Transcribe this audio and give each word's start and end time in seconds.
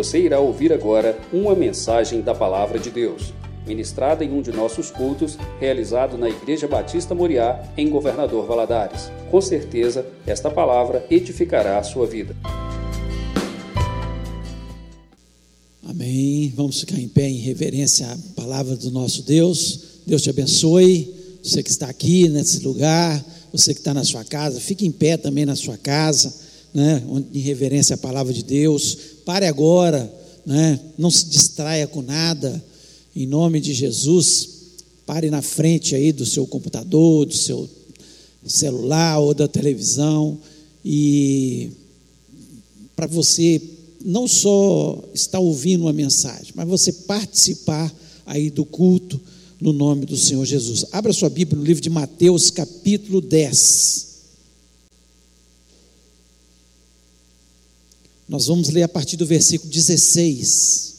Você 0.00 0.18
irá 0.18 0.40
ouvir 0.40 0.72
agora 0.72 1.20
uma 1.30 1.54
mensagem 1.54 2.22
da 2.22 2.34
Palavra 2.34 2.78
de 2.78 2.90
Deus, 2.90 3.34
ministrada 3.66 4.24
em 4.24 4.32
um 4.32 4.40
de 4.40 4.50
nossos 4.50 4.90
cultos, 4.90 5.36
realizado 5.60 6.16
na 6.16 6.26
Igreja 6.26 6.66
Batista 6.66 7.14
Moriá, 7.14 7.62
em 7.76 7.90
Governador 7.90 8.46
Valadares. 8.46 9.10
Com 9.30 9.42
certeza, 9.42 10.06
esta 10.26 10.50
palavra 10.50 11.04
edificará 11.10 11.78
a 11.78 11.82
sua 11.82 12.06
vida. 12.06 12.34
Amém. 15.86 16.50
Vamos 16.56 16.80
ficar 16.80 16.98
em 16.98 17.06
pé 17.06 17.28
em 17.28 17.36
reverência 17.36 18.06
à 18.06 18.16
palavra 18.34 18.76
do 18.76 18.90
nosso 18.90 19.22
Deus. 19.22 20.00
Deus 20.06 20.22
te 20.22 20.30
abençoe. 20.30 21.14
Você 21.44 21.62
que 21.62 21.68
está 21.68 21.90
aqui 21.90 22.26
nesse 22.26 22.60
lugar, 22.60 23.22
você 23.52 23.74
que 23.74 23.80
está 23.80 23.92
na 23.92 24.04
sua 24.04 24.24
casa, 24.24 24.60
fique 24.60 24.86
em 24.86 24.92
pé 24.92 25.18
também 25.18 25.44
na 25.44 25.56
sua 25.56 25.76
casa, 25.76 26.32
né? 26.72 27.02
Em 27.34 27.40
reverência 27.40 27.96
à 27.96 27.98
palavra 27.98 28.32
de 28.32 28.42
Deus. 28.42 29.19
Pare 29.30 29.46
agora, 29.46 30.12
né? 30.44 30.80
Não 30.98 31.08
se 31.08 31.26
distraia 31.26 31.86
com 31.86 32.02
nada. 32.02 32.60
Em 33.14 33.26
nome 33.28 33.60
de 33.60 33.72
Jesus, 33.72 34.48
pare 35.06 35.30
na 35.30 35.40
frente 35.40 35.94
aí 35.94 36.10
do 36.10 36.26
seu 36.26 36.48
computador, 36.48 37.26
do 37.26 37.36
seu 37.36 37.70
celular 38.44 39.20
ou 39.20 39.32
da 39.32 39.46
televisão 39.46 40.36
e 40.84 41.70
para 42.96 43.06
você 43.06 43.62
não 44.04 44.26
só 44.26 45.00
estar 45.14 45.38
ouvindo 45.38 45.82
uma 45.82 45.92
mensagem, 45.92 46.52
mas 46.56 46.66
você 46.66 46.92
participar 46.92 47.94
aí 48.26 48.50
do 48.50 48.64
culto 48.64 49.20
no 49.60 49.72
nome 49.72 50.06
do 50.06 50.16
Senhor 50.16 50.44
Jesus. 50.44 50.86
Abra 50.90 51.12
sua 51.12 51.30
Bíblia 51.30 51.56
no 51.56 51.64
livro 51.64 51.80
de 51.80 51.88
Mateus, 51.88 52.50
capítulo 52.50 53.20
10. 53.20 54.09
Nós 58.30 58.46
vamos 58.46 58.68
ler 58.68 58.84
a 58.84 58.88
partir 58.88 59.16
do 59.16 59.26
versículo 59.26 59.68
16. 59.72 60.94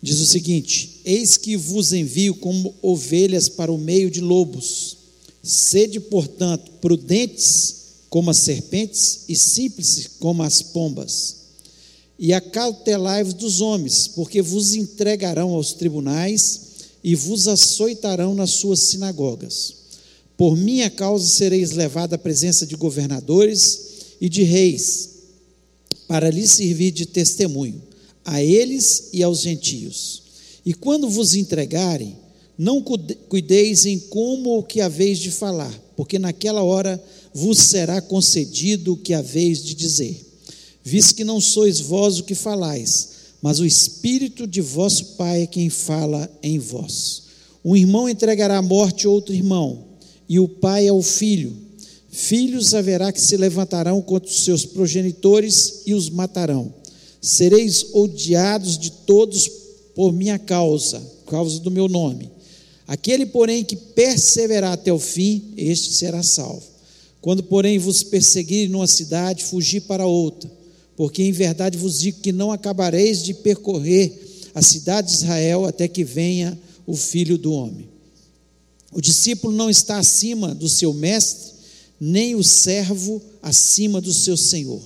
Diz 0.00 0.20
o 0.20 0.26
seguinte: 0.26 1.00
Eis 1.04 1.36
que 1.36 1.56
vos 1.56 1.92
envio 1.92 2.36
como 2.36 2.72
ovelhas 2.80 3.48
para 3.48 3.72
o 3.72 3.76
meio 3.76 4.08
de 4.08 4.20
lobos. 4.20 4.98
Sede, 5.42 5.98
portanto, 5.98 6.70
prudentes 6.80 8.04
como 8.08 8.30
as 8.30 8.36
serpentes 8.36 9.24
e 9.28 9.34
simples 9.34 10.10
como 10.20 10.44
as 10.44 10.62
pombas. 10.62 11.41
E 12.24 12.32
acautelai-vos 12.32 13.34
dos 13.34 13.60
homens, 13.60 14.06
porque 14.06 14.40
vos 14.40 14.74
entregarão 14.76 15.50
aos 15.54 15.72
tribunais 15.72 16.60
e 17.02 17.16
vos 17.16 17.48
açoitarão 17.48 18.32
nas 18.32 18.50
suas 18.50 18.78
sinagogas. 18.78 19.74
Por 20.36 20.56
minha 20.56 20.88
causa 20.88 21.28
sereis 21.28 21.72
levados 21.72 22.14
à 22.14 22.18
presença 22.18 22.64
de 22.64 22.76
governadores 22.76 23.80
e 24.20 24.28
de 24.28 24.44
reis, 24.44 25.10
para 26.06 26.30
lhes 26.30 26.52
servir 26.52 26.92
de 26.92 27.06
testemunho 27.06 27.82
a 28.24 28.40
eles 28.40 29.08
e 29.12 29.20
aos 29.20 29.40
gentios. 29.40 30.22
E 30.64 30.72
quando 30.72 31.10
vos 31.10 31.34
entregarem, 31.34 32.16
não 32.56 32.80
cuideis 33.28 33.84
em 33.84 33.98
como 33.98 34.58
o 34.58 34.62
que 34.62 34.80
haveis 34.80 35.18
de 35.18 35.32
falar, 35.32 35.76
porque 35.96 36.20
naquela 36.20 36.62
hora 36.62 37.02
vos 37.34 37.58
será 37.58 38.00
concedido 38.00 38.92
o 38.92 38.96
que 38.96 39.12
haveis 39.12 39.60
de 39.64 39.74
dizer. 39.74 40.31
Visto 40.84 41.14
que 41.14 41.24
não 41.24 41.40
sois 41.40 41.80
vós 41.80 42.18
o 42.18 42.24
que 42.24 42.34
falais, 42.34 43.10
mas 43.40 43.60
o 43.60 43.66
Espírito 43.66 44.46
de 44.46 44.60
vosso 44.60 45.16
Pai 45.16 45.42
é 45.42 45.46
quem 45.46 45.70
fala 45.70 46.30
em 46.42 46.58
vós. 46.58 47.22
Um 47.64 47.76
irmão 47.76 48.08
entregará 48.08 48.58
à 48.58 48.62
morte 48.62 49.06
outro 49.06 49.34
irmão, 49.34 49.84
e 50.28 50.40
o 50.40 50.48
pai 50.48 50.88
ao 50.88 51.02
filho. 51.02 51.56
Filhos 52.10 52.74
haverá 52.74 53.12
que 53.12 53.20
se 53.20 53.36
levantarão 53.36 54.00
contra 54.02 54.28
os 54.28 54.44
seus 54.44 54.64
progenitores 54.64 55.82
e 55.86 55.94
os 55.94 56.10
matarão 56.10 56.72
sereis 57.22 57.86
odiados 57.92 58.76
de 58.76 58.90
todos 58.90 59.48
por 59.94 60.12
minha 60.12 60.40
causa, 60.40 61.00
causa 61.26 61.60
do 61.60 61.70
meu 61.70 61.88
nome. 61.88 62.28
Aquele, 62.86 63.24
porém, 63.24 63.64
que 63.64 63.76
perseverar 63.76 64.72
até 64.72 64.92
o 64.92 64.98
fim, 64.98 65.54
este 65.56 65.92
será 65.94 66.22
salvo. 66.22 66.64
Quando, 67.20 67.44
porém, 67.44 67.78
vos 67.78 68.02
perseguirem 68.02 68.68
numa 68.68 68.88
cidade, 68.88 69.44
fugi 69.44 69.80
para 69.80 70.04
outra, 70.04 70.50
porque 70.96 71.22
em 71.22 71.32
verdade 71.32 71.78
vos 71.78 72.00
digo 72.00 72.20
que 72.20 72.32
não 72.32 72.52
acabareis 72.52 73.22
de 73.22 73.34
percorrer 73.34 74.12
a 74.54 74.62
cidade 74.62 75.08
de 75.08 75.14
Israel 75.14 75.64
até 75.64 75.88
que 75.88 76.04
venha 76.04 76.58
o 76.86 76.96
filho 76.96 77.38
do 77.38 77.52
homem. 77.52 77.88
O 78.92 79.00
discípulo 79.00 79.56
não 79.56 79.70
está 79.70 79.98
acima 79.98 80.54
do 80.54 80.68
seu 80.68 80.92
mestre, 80.92 81.52
nem 81.98 82.34
o 82.34 82.44
servo 82.44 83.22
acima 83.40 84.00
do 84.00 84.12
seu 84.12 84.36
senhor. 84.36 84.82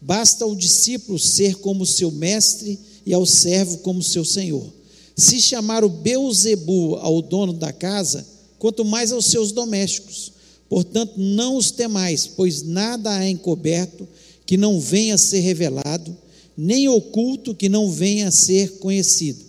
Basta 0.00 0.44
ao 0.44 0.54
discípulo 0.54 1.18
ser 1.18 1.56
como 1.56 1.84
seu 1.84 2.10
mestre 2.10 2.78
e 3.04 3.12
ao 3.12 3.26
servo 3.26 3.78
como 3.78 4.02
seu 4.02 4.24
senhor. 4.24 4.72
Se 5.14 5.40
chamar 5.40 5.84
o 5.84 5.90
Beuzebu 5.90 6.96
ao 6.96 7.20
dono 7.20 7.52
da 7.52 7.72
casa, 7.72 8.26
quanto 8.58 8.84
mais 8.84 9.12
aos 9.12 9.26
seus 9.26 9.52
domésticos. 9.52 10.32
Portanto, 10.68 11.14
não 11.18 11.56
os 11.56 11.70
temais, 11.70 12.26
pois 12.26 12.62
nada 12.62 13.10
há 13.10 13.28
encoberto 13.28 14.08
que 14.50 14.56
não 14.56 14.80
venha 14.80 15.14
a 15.14 15.16
ser 15.16 15.38
revelado, 15.38 16.16
nem 16.56 16.88
oculto 16.88 17.54
que 17.54 17.68
não 17.68 17.88
venha 17.88 18.26
a 18.26 18.32
ser 18.32 18.78
conhecido. 18.78 19.44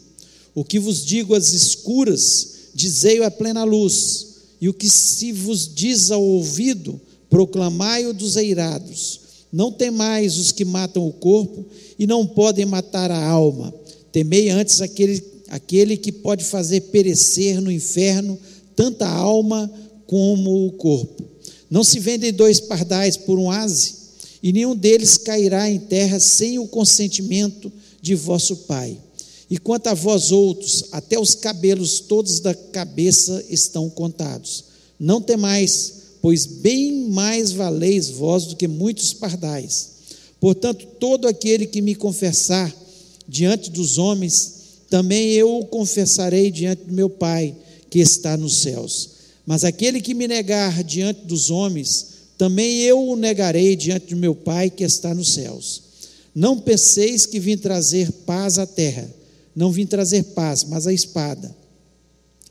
O 0.53 0.63
que 0.63 0.77
vos 0.77 1.03
digo 1.03 1.33
às 1.33 1.53
escuras, 1.53 2.69
dizei-o 2.75 3.23
à 3.23 3.31
plena 3.31 3.63
luz, 3.63 4.27
e 4.61 4.69
o 4.69 4.73
que 4.75 4.87
se 4.87 5.31
vos 5.31 5.67
diz 5.73 6.11
ao 6.11 6.21
ouvido, 6.21 7.01
proclamai-o 7.31 8.13
dos 8.13 8.35
eirados. 8.35 9.21
Não 9.51 9.71
temais 9.71 10.37
os 10.37 10.51
que 10.51 10.63
matam 10.63 11.07
o 11.07 11.11
corpo 11.11 11.65
e 11.97 12.05
não 12.05 12.27
podem 12.27 12.67
matar 12.67 13.09
a 13.09 13.25
alma. 13.25 13.73
Temei 14.11 14.49
antes 14.49 14.81
aquele, 14.81 15.19
aquele 15.47 15.97
que 15.97 16.11
pode 16.11 16.43
fazer 16.43 16.81
perecer 16.91 17.59
no 17.59 17.71
inferno 17.71 18.37
tanta 18.75 19.07
alma 19.07 19.67
como 20.05 20.67
o 20.67 20.71
corpo. 20.73 21.23
Não 21.71 21.83
se 21.83 21.99
vendem 21.99 22.31
dois 22.31 22.59
pardais 22.59 23.17
por 23.17 23.39
um 23.39 23.49
ase, 23.49 24.00
e 24.41 24.51
nenhum 24.51 24.75
deles 24.75 25.17
cairá 25.17 25.69
em 25.69 25.79
terra 25.79 26.19
sem 26.19 26.57
o 26.57 26.67
consentimento 26.67 27.71
de 28.01 28.15
vosso 28.15 28.55
Pai. 28.57 28.97
E 29.49 29.57
quanto 29.57 29.87
a 29.87 29.93
vós 29.93 30.31
outros, 30.31 30.85
até 30.91 31.19
os 31.19 31.35
cabelos 31.35 31.99
todos 31.99 32.39
da 32.39 32.55
cabeça 32.55 33.43
estão 33.49 33.89
contados. 33.89 34.63
Não 34.99 35.21
temais, 35.21 35.93
pois 36.21 36.45
bem 36.45 37.09
mais 37.09 37.51
valeis 37.51 38.09
vós 38.09 38.45
do 38.45 38.55
que 38.55 38.67
muitos 38.67 39.13
pardais. 39.13 39.89
Portanto, 40.39 40.87
todo 40.99 41.27
aquele 41.27 41.67
que 41.67 41.81
me 41.81 41.93
confessar 41.93 42.73
diante 43.27 43.69
dos 43.69 43.97
homens, 43.97 44.53
também 44.89 45.31
eu 45.33 45.59
o 45.59 45.65
confessarei 45.65 46.49
diante 46.49 46.83
do 46.85 46.93
meu 46.93 47.09
Pai 47.09 47.55
que 47.89 47.99
está 47.99 48.37
nos 48.37 48.61
céus. 48.61 49.09
Mas 49.45 49.63
aquele 49.63 49.99
que 49.99 50.13
me 50.13 50.27
negar 50.27 50.83
diante 50.83 51.25
dos 51.25 51.49
homens, 51.49 52.10
também 52.41 52.79
eu 52.79 53.07
o 53.07 53.15
negarei 53.15 53.75
diante 53.75 54.15
do 54.15 54.15
meu 54.15 54.33
Pai 54.33 54.67
que 54.67 54.83
está 54.83 55.13
nos 55.13 55.35
céus. 55.35 55.83
Não 56.33 56.59
penseis 56.59 57.23
que 57.27 57.39
vim 57.39 57.55
trazer 57.55 58.11
paz 58.25 58.57
à 58.57 58.65
terra. 58.65 59.07
Não 59.55 59.71
vim 59.71 59.85
trazer 59.85 60.23
paz, 60.23 60.63
mas 60.63 60.87
a 60.87 60.91
espada. 60.91 61.55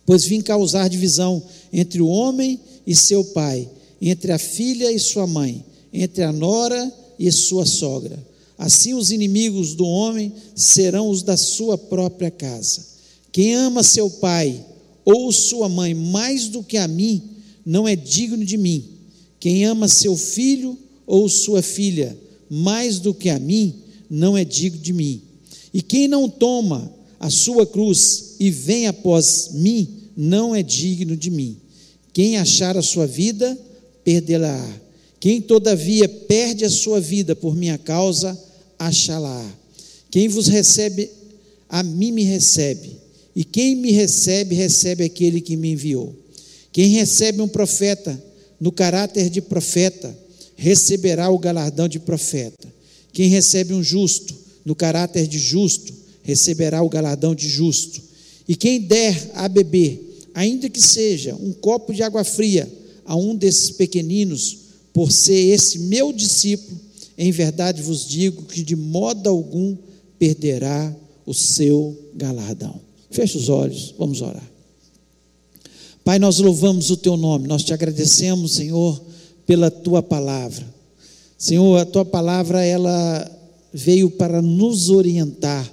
Pois 0.06 0.24
vim 0.24 0.42
causar 0.42 0.86
divisão 0.86 1.42
entre 1.72 2.00
o 2.00 2.06
homem 2.06 2.60
e 2.86 2.94
seu 2.94 3.24
pai, 3.24 3.68
entre 4.00 4.30
a 4.30 4.38
filha 4.38 4.92
e 4.92 4.98
sua 5.00 5.26
mãe, 5.26 5.64
entre 5.92 6.22
a 6.22 6.30
nora 6.30 6.94
e 7.18 7.32
sua 7.32 7.66
sogra. 7.66 8.24
Assim 8.56 8.94
os 8.94 9.10
inimigos 9.10 9.74
do 9.74 9.84
homem 9.84 10.32
serão 10.54 11.10
os 11.10 11.24
da 11.24 11.36
sua 11.36 11.76
própria 11.76 12.30
casa. 12.30 12.86
Quem 13.32 13.56
ama 13.56 13.82
seu 13.82 14.08
pai 14.08 14.64
ou 15.04 15.32
sua 15.32 15.68
mãe 15.68 15.94
mais 15.94 16.46
do 16.46 16.62
que 16.62 16.76
a 16.76 16.86
mim, 16.86 17.20
não 17.66 17.88
é 17.88 17.96
digno 17.96 18.44
de 18.44 18.56
mim. 18.56 18.99
Quem 19.40 19.64
ama 19.64 19.88
seu 19.88 20.16
filho 20.16 20.78
ou 21.06 21.28
sua 21.28 21.62
filha 21.62 22.16
mais 22.50 22.98
do 22.98 23.14
que 23.14 23.28
a 23.28 23.38
mim, 23.38 23.74
não 24.10 24.36
é 24.36 24.44
digno 24.44 24.80
de 24.80 24.92
mim. 24.92 25.22
E 25.72 25.80
quem 25.80 26.08
não 26.08 26.28
toma 26.28 26.92
a 27.20 27.30
sua 27.30 27.64
cruz 27.64 28.34
e 28.40 28.50
vem 28.50 28.88
após 28.88 29.50
mim, 29.52 29.88
não 30.16 30.54
é 30.54 30.62
digno 30.62 31.16
de 31.16 31.30
mim. 31.30 31.56
Quem 32.12 32.36
achar 32.36 32.76
a 32.76 32.82
sua 32.82 33.06
vida, 33.06 33.56
perdê-la. 34.02 34.80
Quem, 35.20 35.40
todavia, 35.40 36.08
perde 36.08 36.64
a 36.64 36.70
sua 36.70 37.00
vida 37.00 37.36
por 37.36 37.54
minha 37.54 37.78
causa, 37.78 38.36
achá-la. 38.76 39.46
Quem 40.10 40.26
vos 40.26 40.48
recebe, 40.48 41.08
a 41.68 41.84
mim 41.84 42.10
me 42.10 42.24
recebe. 42.24 42.96
E 43.36 43.44
quem 43.44 43.76
me 43.76 43.92
recebe, 43.92 44.56
recebe 44.56 45.04
aquele 45.04 45.40
que 45.40 45.56
me 45.56 45.72
enviou. 45.72 46.12
Quem 46.72 46.88
recebe 46.88 47.40
um 47.40 47.48
profeta 47.48 48.20
no 48.60 48.70
caráter 48.70 49.30
de 49.30 49.40
profeta, 49.40 50.16
receberá 50.54 51.30
o 51.30 51.38
galardão 51.38 51.88
de 51.88 51.98
profeta. 51.98 52.68
Quem 53.12 53.28
recebe 53.28 53.72
um 53.72 53.82
justo 53.82 54.34
no 54.64 54.74
caráter 54.74 55.26
de 55.26 55.38
justo, 55.38 55.92
receberá 56.22 56.82
o 56.82 56.88
galardão 56.88 57.34
de 57.34 57.48
justo. 57.48 58.00
E 58.46 58.54
quem 58.54 58.80
der 58.80 59.30
a 59.34 59.48
beber 59.48 60.10
ainda 60.34 60.68
que 60.68 60.80
seja 60.80 61.34
um 61.34 61.52
copo 61.52 61.92
de 61.92 62.02
água 62.02 62.24
fria 62.24 62.70
a 63.04 63.16
um 63.16 63.34
desses 63.34 63.70
pequeninos, 63.70 64.58
por 64.92 65.10
ser 65.10 65.52
esse 65.52 65.78
meu 65.78 66.12
discípulo, 66.12 66.78
em 67.16 67.30
verdade 67.32 67.82
vos 67.82 68.06
digo 68.06 68.42
que 68.42 68.62
de 68.62 68.76
modo 68.76 69.28
algum 69.28 69.76
perderá 70.18 70.94
o 71.26 71.34
seu 71.34 71.96
galardão. 72.14 72.80
Feche 73.10 73.36
os 73.36 73.48
olhos, 73.48 73.94
vamos 73.98 74.20
orar. 74.20 74.49
Pai, 76.10 76.18
nós 76.18 76.40
louvamos 76.40 76.90
o 76.90 76.96
teu 76.96 77.16
nome, 77.16 77.46
nós 77.46 77.62
te 77.62 77.72
agradecemos, 77.72 78.54
Senhor, 78.54 79.00
pela 79.46 79.70
tua 79.70 80.02
palavra. 80.02 80.66
Senhor, 81.38 81.78
a 81.78 81.84
tua 81.84 82.04
palavra 82.04 82.64
ela 82.64 83.30
veio 83.72 84.10
para 84.10 84.42
nos 84.42 84.90
orientar 84.90 85.72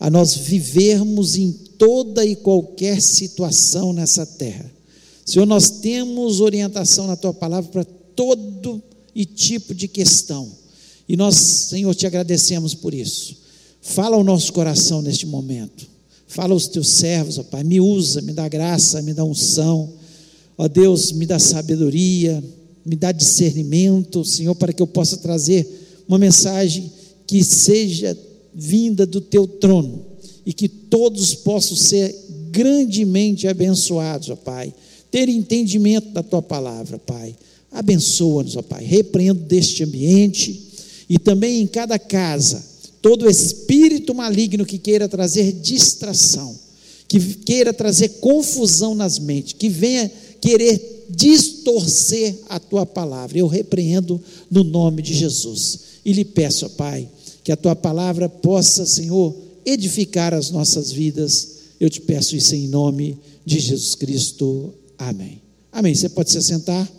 a 0.00 0.10
nós 0.10 0.34
vivermos 0.34 1.36
em 1.36 1.52
toda 1.52 2.26
e 2.26 2.34
qualquer 2.34 3.00
situação 3.00 3.92
nessa 3.92 4.26
terra. 4.26 4.68
Senhor, 5.24 5.46
nós 5.46 5.70
temos 5.70 6.40
orientação 6.40 7.06
na 7.06 7.14
tua 7.14 7.32
palavra 7.32 7.70
para 7.70 7.84
todo 8.16 8.82
e 9.14 9.24
tipo 9.24 9.72
de 9.72 9.86
questão. 9.86 10.50
E 11.08 11.16
nós, 11.16 11.36
Senhor, 11.36 11.94
te 11.94 12.08
agradecemos 12.08 12.74
por 12.74 12.92
isso. 12.92 13.36
Fala 13.80 14.16
ao 14.16 14.24
nosso 14.24 14.52
coração 14.52 15.00
neste 15.00 15.26
momento. 15.26 15.86
Fala 16.26 16.52
aos 16.52 16.66
teus 16.66 16.88
servos, 16.88 17.38
ó 17.38 17.42
Pai. 17.42 17.62
Me 17.62 17.80
usa, 17.80 18.20
me 18.20 18.32
dá 18.32 18.48
graça, 18.48 19.00
me 19.02 19.14
dá 19.14 19.24
unção. 19.24 19.92
Ó 20.58 20.68
Deus, 20.68 21.12
me 21.12 21.26
dá 21.26 21.38
sabedoria, 21.38 22.42
me 22.84 22.96
dá 22.96 23.12
discernimento, 23.12 24.24
Senhor, 24.24 24.54
para 24.54 24.72
que 24.72 24.82
eu 24.82 24.86
possa 24.86 25.16
trazer 25.18 25.66
uma 26.08 26.18
mensagem 26.18 26.90
que 27.26 27.42
seja 27.42 28.16
vinda 28.54 29.04
do 29.04 29.20
teu 29.20 29.46
trono 29.46 30.04
e 30.44 30.52
que 30.52 30.68
todos 30.68 31.34
possam 31.34 31.76
ser 31.76 32.14
grandemente 32.50 33.46
abençoados, 33.46 34.30
ó 34.30 34.36
Pai. 34.36 34.72
Ter 35.10 35.28
entendimento 35.28 36.10
da 36.10 36.22
tua 36.22 36.42
palavra, 36.42 36.98
Pai. 36.98 37.36
Abençoa-nos, 37.70 38.56
ó 38.56 38.62
Pai. 38.62 38.84
Repreendo 38.84 39.40
deste 39.40 39.84
ambiente 39.84 40.62
e 41.08 41.18
também 41.18 41.60
em 41.60 41.66
cada 41.66 41.98
casa 41.98 42.75
todo 43.06 43.30
espírito 43.30 44.12
maligno 44.12 44.66
que 44.66 44.78
queira 44.78 45.08
trazer 45.08 45.52
distração, 45.52 46.58
que 47.06 47.20
queira 47.36 47.72
trazer 47.72 48.08
confusão 48.18 48.96
nas 48.96 49.16
mentes, 49.20 49.52
que 49.52 49.68
venha 49.68 50.10
querer 50.40 51.06
distorcer 51.08 52.34
a 52.48 52.58
tua 52.58 52.84
palavra. 52.84 53.38
Eu 53.38 53.46
repreendo 53.46 54.20
no 54.50 54.64
nome 54.64 55.02
de 55.02 55.14
Jesus 55.14 55.78
e 56.04 56.12
lhe 56.12 56.24
peço, 56.24 56.68
Pai, 56.70 57.08
que 57.44 57.52
a 57.52 57.56
tua 57.56 57.76
palavra 57.76 58.28
possa, 58.28 58.84
Senhor, 58.84 59.36
edificar 59.64 60.34
as 60.34 60.50
nossas 60.50 60.90
vidas. 60.90 61.58
Eu 61.78 61.88
te 61.88 62.00
peço 62.00 62.34
isso 62.34 62.56
em 62.56 62.66
nome 62.66 63.16
de 63.44 63.60
Jesus 63.60 63.94
Cristo. 63.94 64.74
Amém. 64.98 65.40
Amém. 65.70 65.94
Você 65.94 66.08
pode 66.08 66.32
se 66.32 66.38
assentar? 66.38 66.90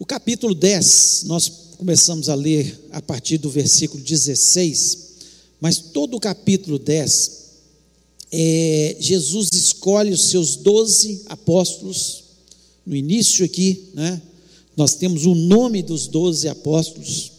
capítulo 0.11 0.53
10, 0.53 1.23
nós 1.23 1.49
começamos 1.77 2.27
a 2.27 2.35
ler 2.35 2.77
a 2.91 3.01
partir 3.01 3.37
do 3.37 3.49
versículo 3.49 4.03
16, 4.03 4.97
mas 5.61 5.77
todo 5.77 6.17
o 6.17 6.19
capítulo 6.19 6.77
10 6.77 7.31
é, 8.29 8.97
Jesus 8.99 9.47
escolhe 9.53 10.11
os 10.11 10.25
seus 10.25 10.57
doze 10.57 11.21
apóstolos, 11.27 12.25
no 12.85 12.93
início 12.93 13.45
aqui, 13.45 13.85
né, 13.93 14.21
nós 14.75 14.95
temos 14.95 15.25
o 15.25 15.33
nome 15.33 15.81
dos 15.81 16.07
doze 16.07 16.49
apóstolos, 16.49 17.31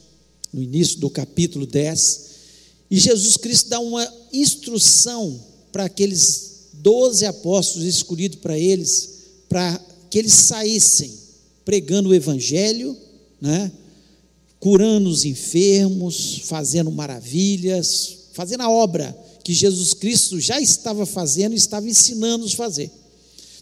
no 0.50 0.62
início 0.62 0.98
do 0.98 1.10
capítulo 1.10 1.66
10, 1.66 2.20
e 2.90 2.98
Jesus 2.98 3.36
Cristo 3.36 3.68
dá 3.68 3.80
uma 3.80 4.10
instrução 4.32 5.38
para 5.70 5.84
aqueles 5.84 6.68
doze 6.72 7.26
apóstolos 7.26 7.86
escolhidos 7.86 8.38
para 8.38 8.58
eles, 8.58 9.10
para 9.46 9.78
que 10.08 10.18
eles 10.18 10.32
saíssem 10.32 11.20
pregando 11.64 12.10
o 12.10 12.14
Evangelho, 12.14 12.96
né, 13.40 13.70
curando 14.58 15.08
os 15.08 15.24
enfermos, 15.24 16.42
fazendo 16.44 16.90
maravilhas, 16.90 18.18
fazendo 18.32 18.62
a 18.62 18.70
obra 18.70 19.16
que 19.42 19.52
Jesus 19.52 19.92
Cristo 19.92 20.40
já 20.40 20.60
estava 20.60 21.04
fazendo 21.04 21.52
e 21.52 21.56
estava 21.56 21.88
ensinando-os 21.88 22.54
a 22.54 22.56
fazer. 22.56 22.90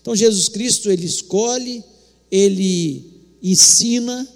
Então 0.01 0.15
Jesus 0.15 0.49
Cristo 0.49 0.91
ele 0.91 1.07
escolhe, 1.07 1.83
ele 2.31 3.05
ensina 3.43 4.29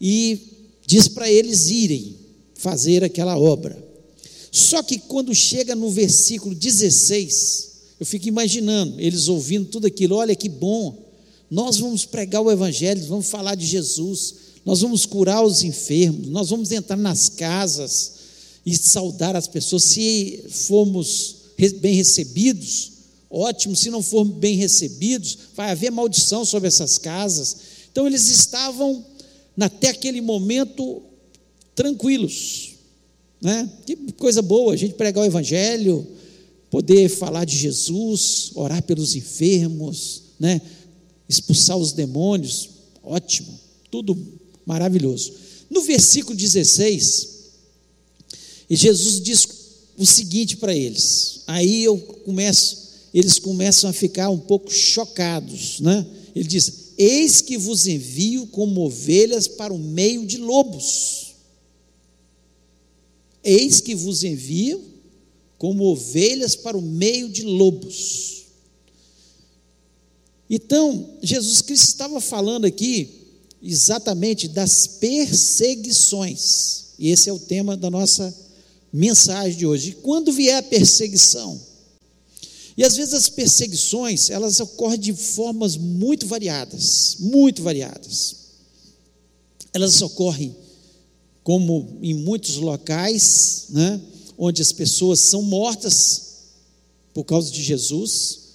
e 0.00 0.38
diz 0.86 1.08
para 1.08 1.30
eles 1.30 1.68
irem 1.68 2.16
fazer 2.54 3.04
aquela 3.04 3.38
obra. 3.38 3.84
Só 4.50 4.82
que 4.82 4.98
quando 4.98 5.34
chega 5.34 5.74
no 5.74 5.90
versículo 5.90 6.54
16, 6.54 7.72
eu 8.00 8.06
fico 8.06 8.28
imaginando 8.28 8.98
eles 9.00 9.28
ouvindo 9.28 9.68
tudo 9.68 9.86
aquilo, 9.86 10.16
olha 10.16 10.34
que 10.34 10.48
bom. 10.48 11.05
Nós 11.50 11.78
vamos 11.78 12.04
pregar 12.04 12.42
o 12.42 12.50
evangelho, 12.50 13.04
vamos 13.06 13.28
falar 13.28 13.54
de 13.54 13.66
Jesus, 13.66 14.34
nós 14.64 14.80
vamos 14.80 15.06
curar 15.06 15.44
os 15.44 15.62
enfermos, 15.62 16.28
nós 16.28 16.50
vamos 16.50 16.72
entrar 16.72 16.96
nas 16.96 17.28
casas, 17.28 18.16
e 18.66 18.76
saudar 18.76 19.36
as 19.36 19.46
pessoas. 19.46 19.84
Se 19.84 20.44
formos 20.50 21.36
bem 21.80 21.94
recebidos, 21.94 22.90
ótimo. 23.30 23.76
Se 23.76 23.88
não 23.88 24.02
formos 24.02 24.36
bem 24.36 24.56
recebidos, 24.56 25.38
vai 25.54 25.70
haver 25.70 25.92
maldição 25.92 26.44
sobre 26.44 26.66
essas 26.66 26.98
casas. 26.98 27.56
Então 27.92 28.08
eles 28.08 28.28
estavam, 28.28 29.04
até 29.58 29.90
aquele 29.90 30.20
momento, 30.20 31.00
tranquilos. 31.76 32.72
Né? 33.40 33.70
Que 33.86 33.94
coisa 34.14 34.42
boa 34.42 34.72
a 34.72 34.76
gente 34.76 34.94
pregar 34.94 35.22
o 35.22 35.26
Evangelho, 35.26 36.04
poder 36.68 37.08
falar 37.08 37.44
de 37.44 37.56
Jesus, 37.56 38.50
orar 38.56 38.82
pelos 38.82 39.14
enfermos, 39.14 40.22
né? 40.40 40.60
Expulsar 41.28 41.76
os 41.76 41.92
demônios, 41.92 42.70
ótimo, 43.02 43.58
tudo 43.90 44.16
maravilhoso. 44.64 45.32
No 45.70 45.82
versículo 45.82 46.36
16, 46.36 47.36
e 48.68 48.76
Jesus 48.76 49.20
diz 49.20 49.46
o 49.96 50.04
seguinte 50.04 50.56
para 50.56 50.74
eles. 50.74 51.42
Aí 51.46 51.84
eu 51.84 51.98
começo, 51.98 52.90
eles 53.14 53.38
começam 53.38 53.88
a 53.88 53.92
ficar 53.92 54.28
um 54.28 54.38
pouco 54.38 54.70
chocados, 54.70 55.80
né? 55.80 56.06
Ele 56.34 56.46
diz: 56.46 56.92
Eis 56.98 57.40
que 57.40 57.56
vos 57.56 57.86
envio 57.86 58.46
como 58.48 58.82
ovelhas 58.82 59.48
para 59.48 59.72
o 59.72 59.78
meio 59.78 60.26
de 60.26 60.36
lobos. 60.38 61.34
Eis 63.42 63.80
que 63.80 63.94
vos 63.94 64.24
envio 64.24 64.82
como 65.56 65.84
ovelhas 65.84 66.56
para 66.56 66.76
o 66.76 66.82
meio 66.82 67.28
de 67.28 67.42
lobos. 67.42 68.35
Então, 70.48 71.18
Jesus 71.22 71.60
Cristo 71.60 71.88
estava 71.88 72.20
falando 72.20 72.64
aqui 72.64 73.26
exatamente 73.62 74.46
das 74.48 74.86
perseguições, 74.86 76.84
e 76.98 77.10
esse 77.10 77.28
é 77.28 77.32
o 77.32 77.38
tema 77.38 77.76
da 77.76 77.90
nossa 77.90 78.34
mensagem 78.92 79.58
de 79.58 79.66
hoje. 79.66 79.98
Quando 80.02 80.32
vier 80.32 80.56
a 80.56 80.62
perseguição, 80.62 81.60
e 82.76 82.84
às 82.84 82.94
vezes 82.94 83.14
as 83.14 83.28
perseguições, 83.28 84.30
elas 84.30 84.60
ocorrem 84.60 85.00
de 85.00 85.12
formas 85.12 85.76
muito 85.76 86.26
variadas, 86.26 87.16
muito 87.18 87.62
variadas. 87.62 88.36
Elas 89.72 90.00
ocorrem 90.02 90.54
como 91.42 91.98
em 92.02 92.12
muitos 92.12 92.56
locais, 92.56 93.66
né, 93.70 94.00
onde 94.36 94.60
as 94.60 94.72
pessoas 94.72 95.20
são 95.20 95.42
mortas 95.42 96.22
por 97.14 97.24
causa 97.24 97.50
de 97.50 97.62
Jesus. 97.62 98.45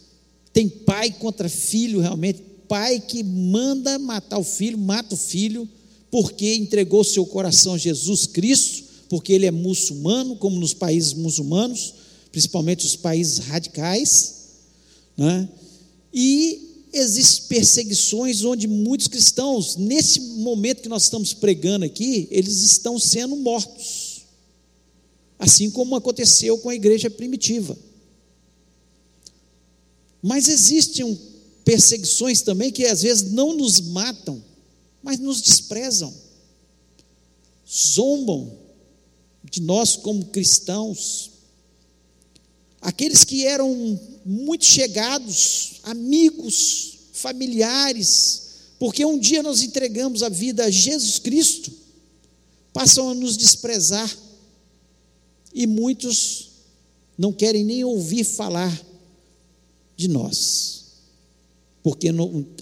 Tem 0.54 0.68
pai 0.68 1.12
contra 1.12 1.48
filho, 1.50 2.00
realmente, 2.00 2.42
pai 2.68 3.00
que 3.00 3.24
manda 3.24 3.98
matar 4.00 4.38
o 4.38 4.44
filho, 4.44 4.78
mata 4.78 5.16
o 5.16 5.18
filho, 5.18 5.68
porque 6.10 6.56
entregou 6.56 7.04
seu 7.04 7.26
coração 7.26 7.76
a 7.76 7.78
Jesus 7.78 8.26
Cristo 8.26 8.92
porque 9.12 9.34
ele 9.34 9.46
é 9.46 9.52
muçulmano, 9.52 10.38
como 10.38 10.58
nos 10.58 10.74
países 10.74 11.14
muçulmanos, 11.14 11.96
principalmente 12.32 12.86
os 12.86 12.96
países 12.96 13.40
radicais, 13.40 14.36
né? 15.18 15.50
e 16.14 16.88
existem 16.94 17.50
perseguições 17.50 18.46
onde 18.46 18.70
muitos 18.70 19.10
cristãos, 19.10 19.76
nesse 19.76 20.22
momento 20.22 20.82
que 20.82 20.88
nós 20.88 21.04
estamos 21.04 21.34
pregando 21.34 21.84
aqui, 21.84 22.30
eles 22.32 22.62
estão 22.62 22.98
sendo 22.98 23.36
mortos, 23.36 24.22
assim 25.38 25.70
como 25.70 25.94
aconteceu 25.94 26.58
com 26.60 26.70
a 26.70 26.76
igreja 26.76 27.10
primitiva. 27.10 27.78
Mas 30.22 30.48
existem 30.48 31.20
perseguições 31.64 32.42
também 32.42 32.72
que 32.72 32.86
às 32.86 33.02
vezes 33.02 33.32
não 33.32 33.54
nos 33.54 33.80
matam, 33.80 34.44
mas 35.02 35.20
nos 35.20 35.42
desprezam, 35.42 36.14
zombam 37.68 38.58
de 39.44 39.62
nós 39.62 39.96
como 39.96 40.26
cristãos, 40.26 41.32
aqueles 42.80 43.24
que 43.24 43.46
eram 43.46 44.00
muito 44.26 44.66
chegados, 44.66 45.80
amigos, 45.84 47.00
familiares, 47.14 48.50
porque 48.80 49.06
um 49.06 49.20
dia 49.20 49.44
nós 49.44 49.62
entregamos 49.62 50.24
a 50.24 50.30
vida 50.30 50.66
a 50.66 50.72
Jesus 50.72 51.20
Cristo, 51.20 51.72
passam 52.74 53.10
a 53.10 53.14
nos 53.14 53.38
desprezar. 53.38 54.12
E 55.54 55.68
muitos 55.68 56.50
não 57.18 57.34
querem 57.34 57.64
nem 57.64 57.84
ouvir 57.84 58.24
falar 58.24 58.72
de 60.02 60.08
nós, 60.08 60.84
porque 61.84 62.10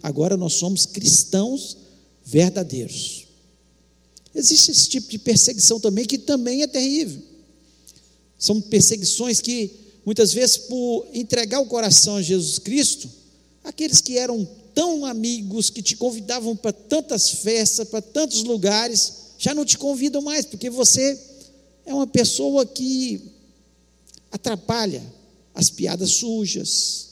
agora 0.03 0.36
nós 0.36 0.53
somos 0.53 0.86
cristãos 0.86 1.77
verdadeiros. 2.25 3.27
Existe 4.36 4.72
esse 4.72 4.88
tipo 4.89 5.10
de 5.10 5.17
perseguição 5.17 5.79
também, 5.79 6.05
que 6.05 6.17
também 6.17 6.62
é 6.62 6.67
terrível. 6.67 7.22
São 8.38 8.62
perseguições 8.62 9.41
que, 9.41 9.72
muitas 10.05 10.34
vezes, 10.34 10.58
por 10.58 11.08
entregar 11.13 11.60
o 11.60 11.65
coração 11.65 12.17
a 12.17 12.22
Jesus 12.22 12.60
Cristo, 12.60 13.10
aqueles 13.63 14.01
que 14.01 14.17
eram 14.17 14.48
tão 14.74 15.05
amigos, 15.05 15.69
que 15.69 15.81
te 15.81 15.96
convidavam 15.96 16.55
para 16.55 16.72
tantas 16.72 17.29
festas, 17.29 17.88
para 17.88 18.01
tantos 18.01 18.43
lugares, 18.43 19.13
já 19.38 19.53
não 19.53 19.65
te 19.65 19.77
convidam 19.77 20.22
mais, 20.22 20.46
porque 20.46 20.69
você 20.69 21.19
é 21.86 21.93
uma 21.93 22.08
pessoa 22.08 22.65
que 22.65 23.22
atrapalha 24.31 25.01
as 25.53 25.69
piadas 25.69 26.12
sujas, 26.12 27.09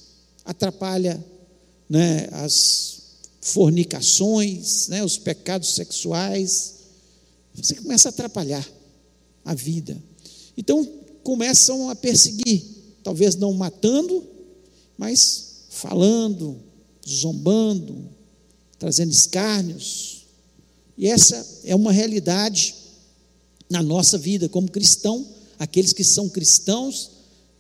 atrapalha 0.48 1.24
né, 1.90 2.28
as 2.32 3.02
fornicações, 3.42 4.88
né, 4.88 5.04
os 5.04 5.18
pecados 5.18 5.76
sexuais. 5.76 6.76
Você 7.54 7.76
começa 7.76 8.08
a 8.08 8.12
atrapalhar 8.12 8.68
a 9.44 9.54
vida. 9.54 10.02
Então 10.58 10.88
começam 11.22 11.90
a 11.90 11.96
perseguir, 11.96 12.64
talvez 13.04 13.36
não 13.36 13.54
matando, 13.54 14.26
mas 14.98 15.66
falando, 15.70 16.58
zombando, 17.08 18.10
trazendo 18.80 19.12
escárnios. 19.12 20.26
E 20.98 21.08
essa 21.08 21.62
é 21.66 21.76
uma 21.76 21.92
realidade 21.92 22.74
na 23.70 23.84
nossa 23.84 24.18
vida 24.18 24.48
como 24.48 24.72
cristão, 24.72 25.28
aqueles 25.60 25.92
que 25.92 26.04
são 26.04 26.30
cristãos 26.30 27.12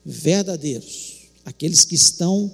verdadeiros, 0.05 1.27
aqueles 1.43 1.83
que 1.83 1.95
estão 1.95 2.51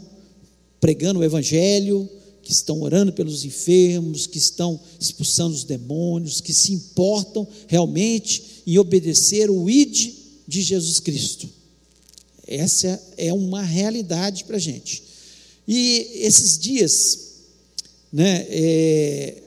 pregando 0.83 1.21
o 1.21 1.23
evangelho, 1.23 2.09
que 2.41 2.51
estão 2.51 2.81
orando 2.81 3.13
pelos 3.13 3.45
enfermos, 3.45 4.27
que 4.27 4.37
estão 4.37 4.77
expulsando 4.99 5.55
os 5.55 5.63
demônios, 5.63 6.41
que 6.41 6.53
se 6.53 6.73
importam 6.73 7.47
realmente 7.69 8.43
em 8.67 8.77
obedecer 8.77 9.49
o 9.49 9.69
ID 9.69 10.13
de 10.45 10.61
Jesus 10.61 10.99
Cristo. 10.99 11.47
Essa 12.45 13.01
é 13.15 13.31
uma 13.31 13.61
realidade 13.61 14.43
para 14.43 14.57
a 14.57 14.59
gente. 14.59 15.03
E 15.65 16.05
esses 16.15 16.57
dias, 16.57 17.19
né, 18.11 18.45
é, 18.49 19.41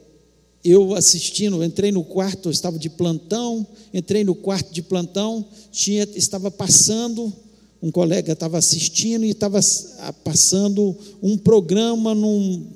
eu 0.65 0.95
assistindo, 0.95 1.63
entrei 1.63 1.93
no 1.93 2.03
quarto, 2.03 2.49
eu 2.49 2.53
estava 2.53 2.79
de 2.79 2.89
plantão, 2.89 3.67
entrei 3.93 4.25
no 4.25 4.35
quarto 4.35 4.73
de 4.73 4.81
plantão, 4.81 5.45
tinha, 5.71 6.09
estava 6.15 6.51
passando, 6.51 7.31
um 7.83 7.91
colega 7.91 8.33
estava 8.33 8.59
assistindo 8.59 9.25
e 9.25 9.31
estava 9.31 9.61
passando 10.25 10.97
um 11.23 11.37
programa 11.37 12.15
num 12.15 12.67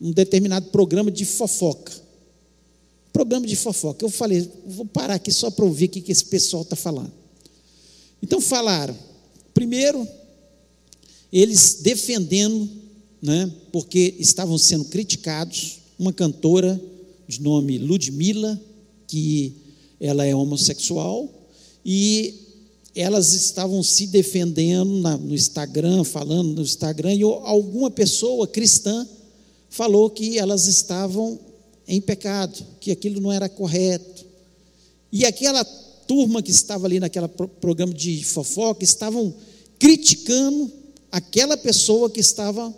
um 0.00 0.10
determinado 0.10 0.66
programa 0.70 1.12
de 1.12 1.24
fofoca. 1.24 1.92
Programa 3.12 3.46
de 3.46 3.54
fofoca. 3.54 4.04
Eu 4.04 4.10
falei, 4.10 4.48
vou 4.66 4.84
parar 4.84 5.14
aqui 5.14 5.30
só 5.30 5.48
para 5.48 5.64
ouvir 5.64 5.86
o 5.86 5.88
que 5.90 6.10
esse 6.10 6.24
pessoal 6.24 6.62
está 6.64 6.74
falando. 6.74 7.12
Então 8.20 8.40
falaram, 8.40 8.96
primeiro, 9.54 10.06
eles 11.32 11.78
defendendo, 11.82 12.68
né, 13.20 13.50
porque 13.70 14.16
estavam 14.18 14.58
sendo 14.58 14.86
criticados, 14.86 15.78
uma 15.98 16.12
cantora 16.12 16.80
de 17.28 17.40
nome 17.40 17.78
Ludmilla, 17.78 18.60
que 19.06 19.54
ela 20.00 20.24
é 20.24 20.34
homossexual, 20.34 21.28
e 21.84 22.41
elas 22.94 23.32
estavam 23.32 23.82
se 23.82 24.06
defendendo 24.06 25.00
na, 25.00 25.16
no 25.16 25.34
Instagram, 25.34 26.04
falando 26.04 26.54
no 26.54 26.62
Instagram, 26.62 27.14
e 27.14 27.22
alguma 27.22 27.90
pessoa 27.90 28.46
cristã 28.46 29.06
falou 29.70 30.10
que 30.10 30.38
elas 30.38 30.66
estavam 30.66 31.38
em 31.88 32.00
pecado, 32.00 32.64
que 32.80 32.90
aquilo 32.90 33.20
não 33.20 33.32
era 33.32 33.48
correto. 33.48 34.26
E 35.10 35.24
aquela 35.24 35.64
turma 36.06 36.42
que 36.42 36.50
estava 36.50 36.86
ali 36.86 37.00
naquele 37.00 37.28
programa 37.28 37.92
de 37.94 38.22
fofoca 38.24 38.84
estavam 38.84 39.34
criticando 39.78 40.70
aquela 41.10 41.56
pessoa 41.56 42.10
que 42.10 42.20
estava 42.20 42.72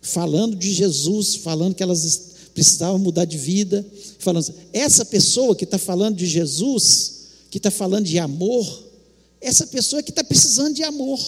falando 0.00 0.56
de 0.56 0.72
Jesus, 0.72 1.36
falando 1.36 1.74
que 1.74 1.82
elas 1.82 2.28
precisavam 2.54 2.98
mudar 2.98 3.24
de 3.24 3.38
vida, 3.38 3.86
falando 4.18 4.52
essa 4.72 5.04
pessoa 5.04 5.54
que 5.54 5.64
está 5.64 5.78
falando 5.78 6.16
de 6.16 6.26
Jesus, 6.26 7.18
que 7.50 7.58
está 7.58 7.70
falando 7.70 8.06
de 8.06 8.18
amor, 8.18 8.87
essa 9.40 9.66
pessoa 9.66 10.02
que 10.02 10.10
está 10.10 10.24
precisando 10.24 10.74
de 10.74 10.82
amor. 10.82 11.20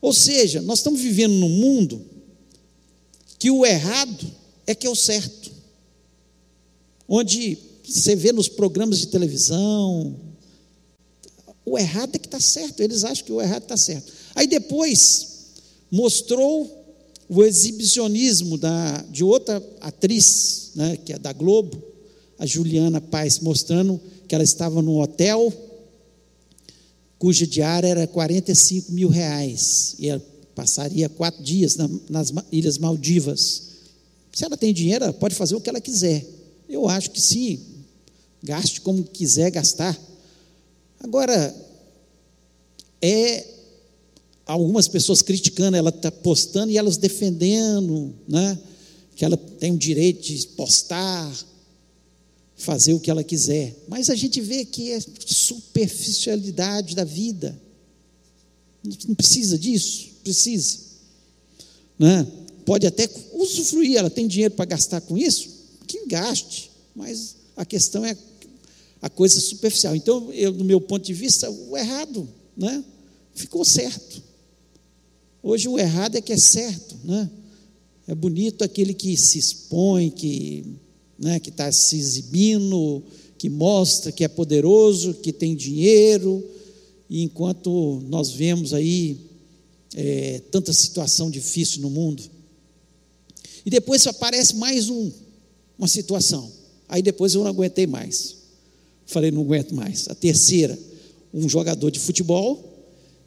Ou 0.00 0.12
seja, 0.12 0.62
nós 0.62 0.78
estamos 0.78 1.00
vivendo 1.00 1.34
num 1.34 1.48
mundo 1.48 2.04
que 3.38 3.50
o 3.50 3.64
errado 3.64 4.30
é 4.66 4.74
que 4.74 4.86
é 4.86 4.90
o 4.90 4.94
certo. 4.94 5.50
Onde 7.08 7.58
você 7.84 8.14
vê 8.14 8.32
nos 8.32 8.48
programas 8.48 8.98
de 8.98 9.06
televisão, 9.06 10.16
o 11.64 11.78
errado 11.78 12.14
é 12.14 12.18
que 12.18 12.26
está 12.26 12.40
certo, 12.40 12.80
eles 12.80 13.04
acham 13.04 13.24
que 13.24 13.32
o 13.32 13.40
errado 13.40 13.62
está 13.62 13.76
certo. 13.76 14.12
Aí 14.34 14.46
depois 14.46 15.28
mostrou 15.90 16.76
o 17.28 17.44
exibicionismo 17.44 18.56
da, 18.56 19.02
de 19.10 19.22
outra 19.22 19.62
atriz, 19.80 20.72
né, 20.74 20.96
que 20.96 21.12
é 21.12 21.18
da 21.18 21.32
Globo, 21.32 21.82
a 22.38 22.46
Juliana 22.46 23.00
Paz, 23.00 23.40
mostrando 23.40 24.00
que 24.26 24.34
ela 24.34 24.44
estava 24.44 24.80
num 24.80 25.00
hotel 25.00 25.52
cuja 27.18 27.46
diária 27.46 27.88
era 27.88 28.06
45 28.06 28.92
mil 28.92 29.08
reais. 29.08 29.96
E 29.98 30.08
ela 30.08 30.24
passaria 30.54 31.08
quatro 31.08 31.42
dias 31.42 31.76
nas 32.08 32.32
Ilhas 32.52 32.78
Maldivas. 32.78 33.62
Se 34.32 34.44
ela 34.44 34.56
tem 34.56 34.72
dinheiro, 34.72 35.04
ela 35.04 35.12
pode 35.12 35.34
fazer 35.34 35.56
o 35.56 35.60
que 35.60 35.68
ela 35.68 35.80
quiser. 35.80 36.24
Eu 36.68 36.86
acho 36.88 37.10
que 37.10 37.20
sim, 37.20 37.60
gaste 38.42 38.80
como 38.80 39.02
quiser 39.02 39.50
gastar. 39.50 39.98
Agora, 41.00 41.54
é 43.02 43.46
algumas 44.46 44.88
pessoas 44.88 45.22
criticando, 45.22 45.76
ela 45.76 45.90
está 45.90 46.10
postando 46.10 46.70
e 46.70 46.78
elas 46.78 46.96
defendendo, 46.96 48.14
né? 48.26 48.58
Que 49.14 49.24
ela 49.24 49.36
tem 49.36 49.72
o 49.72 49.78
direito 49.78 50.22
de 50.22 50.46
postar, 50.48 51.32
fazer 52.58 52.92
o 52.92 53.00
que 53.00 53.10
ela 53.10 53.24
quiser. 53.24 53.74
Mas 53.88 54.10
a 54.10 54.14
gente 54.14 54.40
vê 54.40 54.64
que 54.64 54.90
é 54.92 55.00
superficialidade 55.24 56.94
da 56.94 57.04
vida. 57.04 57.58
Não 59.06 59.14
precisa 59.14 59.58
disso 59.58 60.08
precisa. 60.28 60.78
Né? 61.98 62.26
Pode 62.64 62.86
até 62.86 63.08
usufruir, 63.32 63.96
ela 63.96 64.10
tem 64.10 64.28
dinheiro 64.28 64.54
para 64.54 64.66
gastar 64.66 65.00
com 65.00 65.16
isso, 65.16 65.48
que 65.86 66.06
gaste, 66.06 66.70
mas 66.94 67.36
a 67.56 67.64
questão 67.64 68.04
é 68.04 68.16
a 69.00 69.08
coisa 69.08 69.40
superficial. 69.40 69.96
Então, 69.96 70.30
eu, 70.32 70.52
do 70.52 70.64
meu 70.64 70.80
ponto 70.80 71.04
de 71.04 71.14
vista, 71.14 71.50
o 71.50 71.76
errado 71.76 72.28
né, 72.56 72.84
ficou 73.34 73.64
certo. 73.64 74.22
Hoje 75.42 75.66
o 75.68 75.78
errado 75.78 76.16
é 76.16 76.20
que 76.20 76.32
é 76.32 76.36
certo. 76.36 76.96
Né? 77.04 77.30
É 78.06 78.14
bonito 78.14 78.62
aquele 78.62 78.92
que 78.92 79.16
se 79.16 79.38
expõe, 79.38 80.10
que 80.10 80.66
né, 81.18 81.40
está 81.44 81.70
se 81.72 81.96
exibindo, 81.96 83.02
que 83.36 83.48
mostra 83.48 84.12
que 84.12 84.24
é 84.24 84.28
poderoso, 84.28 85.14
que 85.14 85.32
tem 85.32 85.54
dinheiro, 85.54 86.44
e 87.08 87.22
enquanto 87.22 88.02
nós 88.08 88.30
vemos 88.30 88.74
aí 88.74 89.18
é, 89.94 90.42
tanta 90.50 90.72
situação 90.72 91.30
difícil 91.30 91.80
no 91.80 91.90
mundo. 91.90 92.22
E 93.64 93.70
depois 93.70 94.06
aparece 94.06 94.56
mais 94.56 94.88
um, 94.88 95.10
uma 95.78 95.88
situação. 95.88 96.50
Aí 96.88 97.02
depois 97.02 97.34
eu 97.34 97.42
não 97.42 97.50
aguentei 97.50 97.86
mais. 97.86 98.36
Falei, 99.06 99.30
não 99.30 99.42
aguento 99.42 99.74
mais. 99.74 100.08
A 100.08 100.14
terceira, 100.14 100.78
um 101.32 101.48
jogador 101.48 101.90
de 101.90 101.98
futebol 101.98 102.64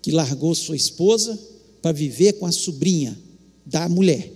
que 0.02 0.12
largou 0.12 0.54
sua 0.56 0.76
esposa 0.76 1.38
para 1.82 1.92
viver 1.92 2.34
com 2.34 2.46
a 2.46 2.52
sobrinha 2.52 3.18
da 3.66 3.88
mulher. 3.90 4.32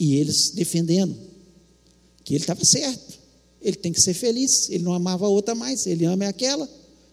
E 0.00 0.16
eles 0.16 0.52
defendendo 0.52 1.14
que 2.24 2.32
ele 2.32 2.42
estava 2.42 2.64
certo. 2.64 3.20
Ele 3.60 3.76
tem 3.76 3.92
que 3.92 4.00
ser 4.00 4.14
feliz. 4.14 4.70
Ele 4.70 4.82
não 4.82 4.94
amava 4.94 5.26
a 5.26 5.28
outra 5.28 5.54
mais, 5.54 5.86
ele 5.86 6.06
ama 6.06 6.26
aquela. 6.26 6.66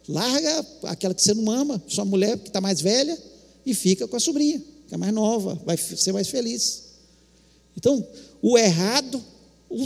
Larga 0.07 0.65
aquela 0.83 1.13
que 1.13 1.21
você 1.21 1.33
não 1.33 1.51
ama, 1.51 1.83
sua 1.85 2.05
mulher 2.05 2.39
que 2.39 2.47
está 2.47 2.61
mais 2.61 2.79
velha, 2.79 3.21
e 3.65 3.73
fica 3.73 4.07
com 4.07 4.15
a 4.15 4.19
sobrinha, 4.21 4.63
que 4.87 4.95
é 4.95 4.97
mais 4.97 5.13
nova, 5.13 5.61
vai 5.65 5.75
ser 5.75 6.13
mais 6.13 6.29
feliz. 6.29 6.83
Então, 7.75 8.07
o 8.41 8.57
errado, 8.57 9.21
o, 9.69 9.85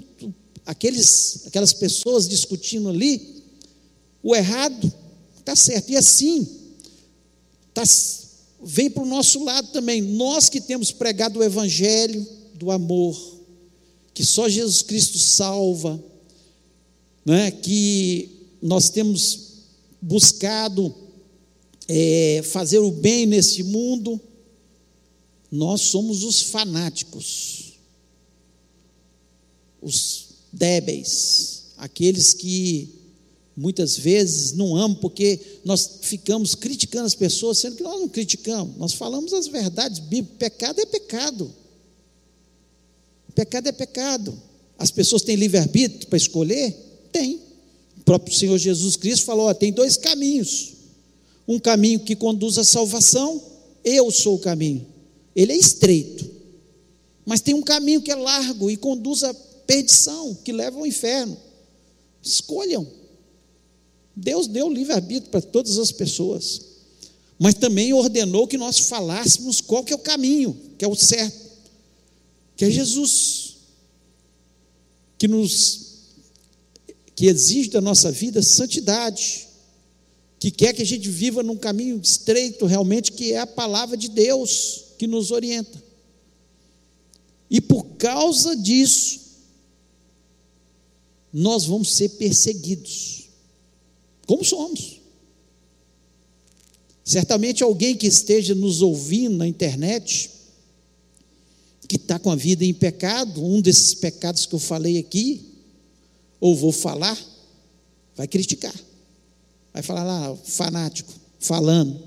aqueles, 0.63 1.41
aquelas 1.48 1.74
pessoas 1.74 2.29
discutindo 2.29 2.88
ali, 2.88 3.41
o 4.22 4.36
errado 4.36 4.93
está 5.39 5.55
certo. 5.55 5.89
E 5.89 5.98
assim, 5.98 6.48
tá, 7.74 7.81
vem 8.63 8.91
para 8.91 9.01
o 9.01 9.08
nosso 9.08 9.43
lado 9.43 9.70
também. 9.70 10.03
Nós 10.03 10.50
que 10.50 10.62
temos 10.62 10.91
pregado 10.91 11.39
o 11.39 11.43
evangelho 11.43 12.41
do 12.62 12.70
amor, 12.70 13.20
que 14.13 14.24
só 14.24 14.48
Jesus 14.48 14.84
Cristo 14.84 15.18
salva, 15.18 16.01
né? 17.25 17.50
que 17.50 18.30
nós 18.62 18.91
temos 18.91 19.50
buscado 20.00 20.94
é, 21.88 22.41
fazer 22.44 22.77
o 22.77 22.91
bem 22.91 23.25
nesse 23.25 23.63
mundo, 23.63 24.22
nós 25.51 25.82
somos 25.82 26.24
os 26.24 26.44
fanáticos, 26.44 27.74
os 29.82 30.27
débeis, 30.53 31.63
aqueles 31.77 32.32
que 32.32 32.94
muitas 33.58 33.98
vezes 33.98 34.53
não 34.53 34.75
amam 34.75 34.96
porque 34.96 35.39
nós 35.65 36.00
ficamos 36.03 36.53
criticando 36.53 37.08
as 37.08 37.15
pessoas, 37.15 37.58
sendo 37.58 37.75
que 37.77 37.84
nós 37.84 38.00
não 38.00 38.08
criticamos, 38.08 38.77
nós 38.77 38.94
falamos 38.94 39.34
as 39.34 39.48
verdades 39.48 39.98
bíblicas. 39.98 40.38
Pecado 40.38 40.80
é 40.80 40.86
pecado. 40.86 41.61
Pecado 43.34 43.68
é 43.68 43.72
pecado. 43.72 44.38
As 44.78 44.92
pessoas 44.92 45.22
têm 45.22 45.36
livre-arbítrio 45.36 46.08
para 46.08 46.18
escolher? 46.18 46.76
Tem. 47.12 47.40
O 48.00 48.04
próprio 48.04 48.36
Senhor 48.36 48.58
Jesus 48.58 48.96
Cristo 48.96 49.26
falou: 49.26 49.48
ó, 49.48 49.54
tem 49.54 49.72
dois 49.72 49.98
caminhos. 49.98 50.74
Um 51.48 51.60
caminho 51.60 52.00
que 52.00 52.16
conduz 52.16 52.58
à 52.58 52.64
salvação, 52.64 53.42
eu 53.84 54.10
sou 54.12 54.36
o 54.36 54.40
caminho. 54.40 54.86
Ele 55.36 55.54
é 55.54 55.58
estreito. 55.58 56.30
Mas 57.26 57.42
tem 57.42 57.54
um 57.54 57.62
caminho 57.62 58.02
que 58.02 58.12
é 58.12 58.16
largo 58.16 58.70
e 58.70 58.76
conduz 58.76 59.24
à 59.24 59.34
perdição, 59.34 60.34
que 60.44 60.52
leva 60.52 60.80
ao 60.80 60.86
inferno. 60.86 61.38
Escolham. 62.22 62.88
Deus 64.16 64.48
deu 64.48 64.70
livre-arbítrio 64.70 65.32
para 65.32 65.42
todas 65.42 65.78
as 65.78 65.92
pessoas. 65.92 66.62
Mas 67.40 67.56
também 67.56 67.94
ordenou 67.94 68.48
que 68.48 68.58
nós 68.58 68.78
falássemos 68.80 69.62
qual 69.62 69.84
que 69.84 69.94
é 69.94 69.96
o 69.96 70.00
caminho, 70.00 70.56
que 70.78 70.86
é 70.86 70.88
o 70.88 70.96
certo, 70.96 71.41
que 72.62 72.65
é 72.65 72.70
Jesus. 72.70 73.56
Que 75.18 75.27
nos 75.27 75.89
que 77.15 77.25
exige 77.25 77.72
da 77.72 77.82
nossa 77.82 78.12
vida 78.12 78.39
santidade, 78.44 79.48
que 80.39 80.51
quer 80.51 80.72
que 80.72 80.84
a 80.84 80.86
gente 80.86 81.10
viva 81.10 81.41
num 81.41 81.58
caminho 81.58 82.00
estreito 82.00 82.68
realmente, 82.68 83.13
que 83.13 83.34
é 83.34 83.39
a 83.39 83.48
palavra 83.48 83.98
de 83.98 84.10
Deus 84.10 84.84
que 85.00 85.08
nos 85.08 85.32
orienta. 85.32 85.84
E 87.50 87.60
por 87.60 87.84
causa 87.98 88.56
disso, 88.56 89.20
nós 91.34 91.65
vamos 91.65 91.91
ser 91.96 92.10
perseguidos, 92.10 93.30
como 94.27 94.46
somos. 94.46 95.01
Certamente 97.03 97.63
alguém 97.63 97.98
que 97.98 98.06
esteja 98.06 98.53
nos 98.53 98.84
ouvindo 98.84 99.38
na 99.38 99.48
internet, 99.48 100.41
que 101.92 101.98
está 101.98 102.18
com 102.18 102.32
a 102.32 102.38
vida 102.38 102.64
em 102.64 102.74
pecado, 102.74 103.44
um 103.44 103.60
desses 103.60 103.94
pecados 103.94 104.46
que 104.46 104.56
eu 104.56 104.60
falei 104.60 104.98
aqui, 104.98 105.46
ou 106.40 106.56
vou 106.56 106.72
falar, 106.72 107.22
vai 108.16 108.30
criticar. 108.30 108.74
Vai 109.74 109.84
falar 109.84 110.06
lá, 110.06 110.34
fanático, 110.38 111.14
falando. 111.38 112.02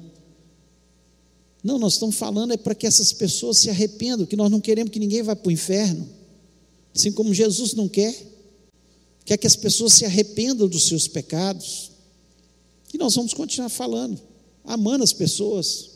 Não, 1.62 1.78
nós 1.78 1.94
estamos 1.94 2.16
falando 2.16 2.54
é 2.54 2.56
para 2.56 2.74
que 2.74 2.86
essas 2.86 3.12
pessoas 3.12 3.58
se 3.58 3.68
arrependam, 3.68 4.24
que 4.24 4.36
nós 4.36 4.50
não 4.50 4.58
queremos 4.58 4.90
que 4.90 4.98
ninguém 4.98 5.22
vá 5.22 5.36
para 5.36 5.50
o 5.50 5.52
inferno. 5.52 6.08
Assim 6.94 7.12
como 7.12 7.34
Jesus 7.34 7.74
não 7.74 7.86
quer. 7.86 8.14
Quer 9.26 9.36
que 9.36 9.46
as 9.46 9.54
pessoas 9.54 9.92
se 9.92 10.06
arrependam 10.06 10.66
dos 10.66 10.88
seus 10.88 11.06
pecados. 11.06 11.90
E 12.90 12.96
nós 12.96 13.14
vamos 13.14 13.34
continuar 13.34 13.68
falando, 13.68 14.18
amando 14.64 15.04
as 15.04 15.12
pessoas. 15.12 15.90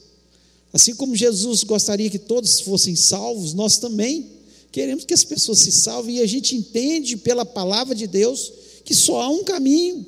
Assim 0.73 0.95
como 0.95 1.17
Jesus 1.17 1.65
gostaria 1.65 2.11
que 2.11 2.19
todos 2.19 2.61
fossem 2.61 2.95
salvos, 2.95 3.55
nós 3.55 3.79
também 3.79 4.39
Queremos 4.71 5.05
que 5.05 5.15
as 5.15 5.25
pessoas 5.25 5.61
se 5.61 5.73
salvem 5.73 6.17
e 6.17 6.21
a 6.21 6.27
gente 6.27 6.55
entende 6.55 7.17
pela 7.17 7.45
palavra 7.45 7.95
de 7.95 8.07
Deus 8.07 8.53
que 8.85 8.95
só 8.95 9.23
há 9.23 9.29
um 9.29 9.45
caminho, 9.45 10.07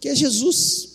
que 0.00 0.08
é 0.08 0.14
Jesus. 0.14 0.88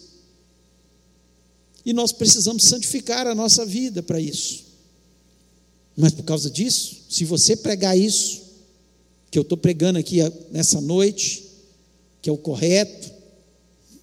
E 1.85 1.93
nós 1.93 2.11
precisamos 2.11 2.63
santificar 2.63 3.27
a 3.27 3.35
nossa 3.35 3.65
vida 3.65 4.01
para 4.03 4.19
isso. 4.19 4.65
Mas 5.95 6.13
por 6.13 6.23
causa 6.23 6.49
disso, 6.49 6.97
se 7.09 7.25
você 7.25 7.55
pregar 7.55 7.97
isso, 7.97 8.41
que 9.31 9.37
eu 9.37 9.43
estou 9.43 9.57
pregando 9.57 9.99
aqui 9.99 10.17
nessa 10.51 10.79
noite, 10.79 11.45
que 12.21 12.29
é 12.29 12.33
o 12.33 12.37
correto, 12.37 13.11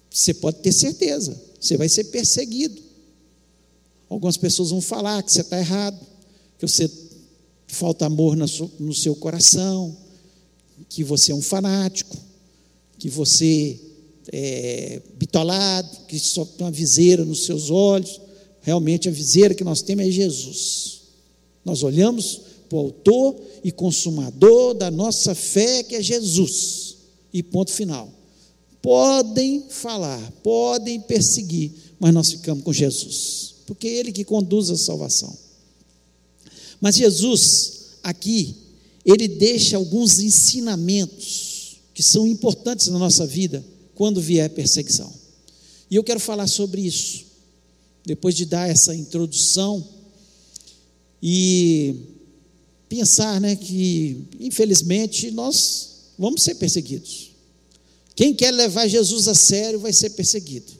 você 0.09 0.33
pode 0.33 0.59
ter 0.59 0.71
certeza, 0.71 1.41
você 1.59 1.75
vai 1.75 1.89
ser 1.89 2.05
perseguido. 2.05 2.81
Algumas 4.09 4.37
pessoas 4.37 4.69
vão 4.69 4.81
falar 4.81 5.21
que 5.23 5.31
você 5.31 5.41
está 5.41 5.57
errado, 5.59 5.99
que 6.57 6.67
você 6.67 6.89
falta 7.67 8.05
amor 8.05 8.35
no 8.35 8.93
seu 8.93 9.15
coração, 9.15 9.95
que 10.89 11.03
você 11.03 11.31
é 11.31 11.35
um 11.35 11.41
fanático, 11.41 12.15
que 12.97 13.09
você 13.09 13.79
é 14.31 15.01
bitolado, 15.17 16.05
que 16.07 16.17
só 16.19 16.45
tem 16.45 16.65
uma 16.65 16.71
viseira 16.71 17.25
nos 17.25 17.45
seus 17.45 17.69
olhos. 17.69 18.21
Realmente 18.61 19.07
a 19.07 19.11
viseira 19.11 19.53
que 19.53 19.63
nós 19.63 19.81
temos 19.81 20.05
é 20.05 20.11
Jesus. 20.11 21.01
Nós 21.63 21.83
olhamos 21.83 22.41
para 22.69 22.77
o 22.77 22.81
autor 22.81 23.35
e 23.63 23.71
consumador 23.71 24.73
da 24.73 24.91
nossa 24.91 25.35
fé, 25.35 25.83
que 25.83 25.95
é 25.95 26.01
Jesus. 26.01 26.95
E 27.33 27.43
ponto 27.43 27.71
final. 27.71 28.09
Podem 28.81 29.65
falar, 29.69 30.31
podem 30.43 30.99
perseguir, 31.01 31.71
mas 31.99 32.13
nós 32.13 32.31
ficamos 32.31 32.63
com 32.63 32.71
Jesus, 32.71 33.55
porque 33.67 33.87
é 33.87 33.95
Ele 33.97 34.11
que 34.11 34.23
conduz 34.23 34.71
a 34.71 34.77
salvação. 34.77 35.37
Mas 36.81 36.95
Jesus, 36.95 37.99
aqui, 38.01 38.55
ele 39.05 39.27
deixa 39.27 39.77
alguns 39.77 40.19
ensinamentos 40.19 41.77
que 41.93 42.03
são 42.03 42.27
importantes 42.27 42.87
na 42.87 42.99
nossa 42.99 43.25
vida 43.25 43.63
quando 43.95 44.21
vier 44.21 44.49
perseguição. 44.49 45.11
E 45.89 45.95
eu 45.95 46.03
quero 46.03 46.19
falar 46.19 46.47
sobre 46.47 46.81
isso, 46.81 47.25
depois 48.05 48.35
de 48.35 48.45
dar 48.45 48.69
essa 48.69 48.93
introdução 48.93 49.85
e 51.23 51.95
pensar 52.87 53.41
né, 53.41 53.55
que, 53.55 54.25
infelizmente, 54.39 55.31
nós 55.31 56.11
vamos 56.17 56.43
ser 56.43 56.55
perseguidos. 56.55 57.31
Quem 58.15 58.33
quer 58.33 58.51
levar 58.51 58.87
Jesus 58.87 59.27
a 59.27 59.35
sério 59.35 59.79
vai 59.79 59.93
ser 59.93 60.11
perseguido. 60.11 60.73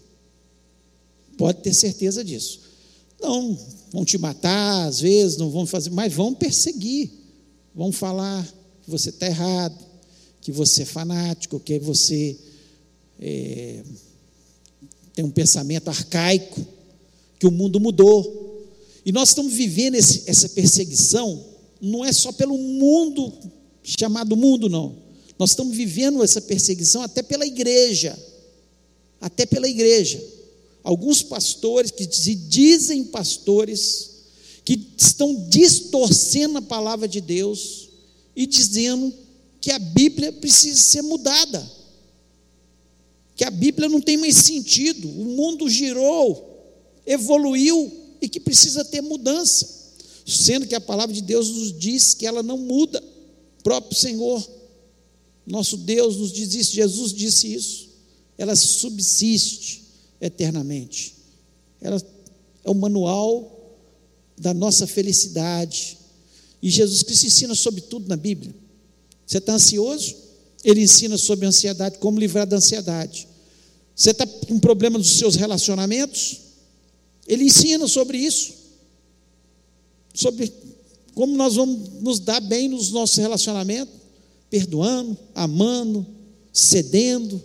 Pode 1.37 1.61
ter 1.61 1.73
certeza 1.73 2.23
disso. 2.23 2.66
Não 3.19 3.57
vão 3.91 4.05
te 4.05 4.17
matar, 4.17 4.87
às 4.87 4.99
vezes, 4.99 5.37
não 5.37 5.49
vão 5.49 5.65
fazer, 5.65 5.89
mas 5.89 6.13
vão 6.13 6.33
perseguir, 6.33 7.09
vão 7.73 7.91
falar 7.91 8.45
que 8.83 8.89
você 8.89 9.09
está 9.09 9.25
errado, 9.25 9.77
que 10.41 10.51
você 10.51 10.83
é 10.83 10.85
fanático, 10.85 11.59
que 11.59 11.79
você 11.79 12.37
é, 13.19 13.83
tem 15.13 15.25
um 15.25 15.31
pensamento 15.31 15.87
arcaico, 15.87 16.65
que 17.39 17.47
o 17.47 17.51
mundo 17.51 17.79
mudou. 17.79 18.65
E 19.05 19.11
nós 19.11 19.29
estamos 19.29 19.53
vivendo 19.53 19.95
esse, 19.95 20.23
essa 20.27 20.49
perseguição, 20.49 21.43
não 21.81 22.05
é 22.05 22.11
só 22.11 22.31
pelo 22.31 22.57
mundo, 22.57 23.33
chamado 23.83 24.35
mundo, 24.35 24.69
não. 24.69 24.95
Nós 25.39 25.51
estamos 25.51 25.75
vivendo 25.75 26.23
essa 26.23 26.41
perseguição 26.41 27.01
até 27.01 27.21
pela 27.21 27.45
igreja. 27.45 28.17
Até 29.19 29.45
pela 29.45 29.67
igreja 29.67 30.36
alguns 30.87 31.21
pastores 31.21 31.91
que 31.91 32.09
se 32.09 32.33
dizem 32.33 33.03
pastores, 33.03 34.11
que 34.63 34.79
estão 34.97 35.49
distorcendo 35.49 36.59
a 36.59 36.61
palavra 36.61 37.09
de 37.09 37.19
Deus 37.19 37.89
e 38.33 38.47
dizendo 38.47 39.13
que 39.59 39.69
a 39.69 39.79
Bíblia 39.79 40.31
precisa 40.31 40.81
ser 40.81 41.01
mudada, 41.01 41.69
que 43.35 43.43
a 43.43 43.51
Bíblia 43.51 43.89
não 43.89 43.99
tem 43.99 44.15
mais 44.15 44.37
sentido, 44.37 45.09
o 45.09 45.25
mundo 45.25 45.69
girou, 45.69 46.73
evoluiu 47.05 47.91
e 48.21 48.29
que 48.29 48.39
precisa 48.39 48.85
ter 48.85 49.01
mudança, 49.01 49.67
sendo 50.25 50.65
que 50.65 50.75
a 50.75 50.79
palavra 50.79 51.13
de 51.13 51.21
Deus 51.21 51.49
nos 51.49 51.77
diz 51.77 52.13
que 52.13 52.25
ela 52.25 52.41
não 52.41 52.57
muda, 52.57 53.03
o 53.59 53.63
próprio 53.63 53.99
Senhor, 53.99 54.49
nosso 55.45 55.75
Deus 55.75 56.15
nos 56.15 56.31
diz 56.31 56.53
isso, 56.53 56.71
Jesus 56.73 57.11
disse 57.11 57.53
isso, 57.53 57.89
ela 58.37 58.55
subsiste 58.55 59.86
eternamente. 60.19 61.15
Ela 61.81 62.01
é 62.63 62.69
o 62.69 62.73
manual 62.73 63.75
da 64.37 64.53
nossa 64.53 64.85
felicidade. 64.85 65.97
E 66.61 66.69
Jesus 66.69 67.03
Cristo 67.03 67.25
ensina 67.27 67.55
sobre 67.55 67.81
tudo 67.81 68.07
na 68.07 68.15
Bíblia. 68.15 68.53
Você 69.25 69.37
está 69.37 69.53
ansioso? 69.53 70.15
Ele 70.63 70.81
ensina 70.81 71.17
sobre 71.17 71.45
a 71.45 71.49
ansiedade, 71.49 71.97
como 71.99 72.19
livrar 72.19 72.45
da 72.47 72.57
ansiedade. 72.57 73.27
Você 73.95 74.11
está 74.11 74.25
com 74.27 74.59
problema 74.59 74.97
nos 74.97 75.17
seus 75.17 75.35
relacionamentos? 75.35 76.37
Ele 77.27 77.45
ensina 77.45 77.87
sobre 77.87 78.17
isso. 78.17 78.53
Sobre 80.13 80.51
como 81.13 81.35
nós 81.35 81.55
vamos 81.55 82.01
nos 82.01 82.19
dar 82.19 82.39
bem 82.39 82.69
nos 82.69 82.91
nossos 82.91 83.17
relacionamentos, 83.17 83.93
perdoando, 84.49 85.17
amando, 85.33 86.05
cedendo, 86.53 87.43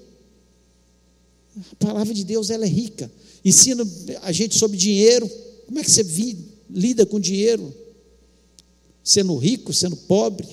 a 1.56 1.76
palavra 1.76 2.14
de 2.14 2.24
Deus 2.24 2.50
ela 2.50 2.64
é 2.64 2.68
rica. 2.68 3.10
Ensina 3.44 3.86
a 4.22 4.32
gente 4.32 4.58
sobre 4.58 4.76
dinheiro. 4.76 5.28
Como 5.66 5.78
é 5.78 5.84
que 5.84 5.90
você 5.90 6.04
lida 6.70 7.04
com 7.04 7.20
dinheiro? 7.20 7.74
Sendo 9.04 9.36
rico, 9.36 9.72
sendo 9.72 9.96
pobre. 9.96 10.48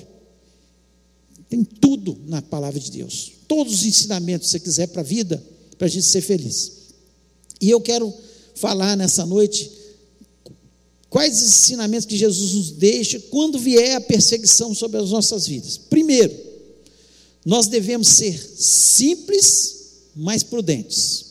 Tem 1.47 1.63
tudo 1.63 2.17
na 2.27 2.41
palavra 2.41 2.79
de 2.79 2.91
Deus. 2.91 3.31
Todos 3.47 3.73
os 3.73 3.85
ensinamentos 3.85 4.47
que 4.47 4.51
você 4.51 4.59
quiser 4.59 4.87
para 4.87 5.01
a 5.01 5.05
vida, 5.05 5.43
para 5.77 5.87
a 5.87 5.89
gente 5.89 6.05
ser 6.05 6.21
feliz. 6.21 6.71
E 7.61 7.69
eu 7.69 7.81
quero 7.81 8.13
falar 8.55 8.95
nessa 8.95 9.25
noite 9.25 9.71
quais 11.09 11.41
os 11.41 11.47
ensinamentos 11.47 12.05
que 12.05 12.17
Jesus 12.17 12.53
nos 12.53 12.71
deixa 12.71 13.19
quando 13.31 13.57
vier 13.57 13.95
a 13.95 14.01
perseguição 14.01 14.75
sobre 14.75 14.97
as 14.99 15.09
nossas 15.09 15.47
vidas. 15.47 15.77
Primeiro, 15.77 16.35
nós 17.45 17.67
devemos 17.67 18.07
ser 18.09 18.37
simples, 18.37 19.78
mas 20.19 20.43
prudentes. 20.43 21.29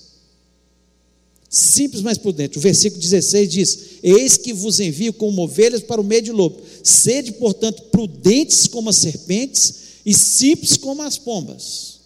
Simples, 1.50 2.02
mas 2.02 2.16
prudentes. 2.16 2.56
O 2.56 2.60
versículo 2.60 3.00
16 3.00 3.50
diz: 3.50 3.78
Eis 4.02 4.38
que 4.38 4.52
vos 4.52 4.80
envio 4.80 5.12
como 5.12 5.42
ovelhas 5.42 5.82
para 5.82 6.00
o 6.00 6.04
meio 6.04 6.22
de 6.22 6.32
lobo. 6.32 6.60
Sede, 6.82 7.32
portanto, 7.32 7.82
prudentes 7.84 8.66
como 8.66 8.88
as 8.88 8.96
serpentes 8.96 9.74
e 10.06 10.14
simples 10.14 10.78
como 10.78 11.02
as 11.02 11.18
pombas. 11.18 12.00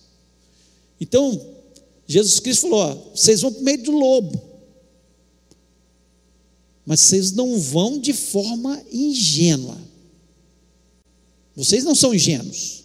Então, 1.00 1.40
Jesus 2.06 2.40
Cristo 2.40 2.62
falou: 2.62 2.80
ó, 2.80 2.94
vocês 3.14 3.40
vão 3.40 3.52
para 3.52 3.60
o 3.60 3.64
meio 3.64 3.82
do 3.82 3.92
lobo, 3.92 4.42
mas 6.84 7.00
vocês 7.00 7.30
não 7.30 7.58
vão 7.58 8.00
de 8.00 8.12
forma 8.12 8.82
ingênua. 8.92 9.78
Vocês 11.54 11.84
não 11.84 11.94
são 11.94 12.14
ingênuos. 12.14 12.82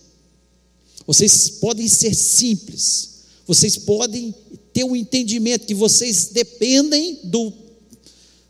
Vocês 1.07 1.49
podem 1.49 1.87
ser 1.87 2.13
simples. 2.13 3.16
Vocês 3.47 3.77
podem 3.77 4.35
ter 4.73 4.83
o 4.83 4.89
um 4.89 4.95
entendimento 4.95 5.65
que 5.65 5.73
vocês 5.73 6.29
dependem 6.31 7.19
do. 7.23 7.53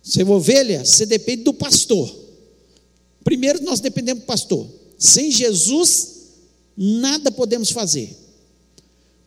Você 0.03 0.23
é 0.23 0.25
ovelha, 0.25 0.83
você 0.83 1.05
depende 1.05 1.43
do 1.43 1.53
pastor. 1.53 2.13
Primeiro 3.23 3.63
nós 3.63 3.79
dependemos 3.79 4.23
do 4.23 4.25
pastor. 4.25 4.67
Sem 4.97 5.31
Jesus, 5.31 6.07
nada 6.75 7.31
podemos 7.31 7.69
fazer. 7.69 8.17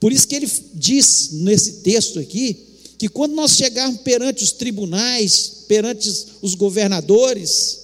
Por 0.00 0.12
isso 0.12 0.26
que 0.26 0.34
ele 0.34 0.50
diz 0.74 1.30
nesse 1.32 1.72
texto 1.82 2.18
aqui 2.18 2.66
que 2.98 3.08
quando 3.08 3.34
nós 3.34 3.52
chegarmos 3.52 4.00
perante 4.00 4.42
os 4.42 4.52
tribunais, 4.52 5.64
perante 5.68 6.10
os 6.42 6.54
governadores, 6.54 7.80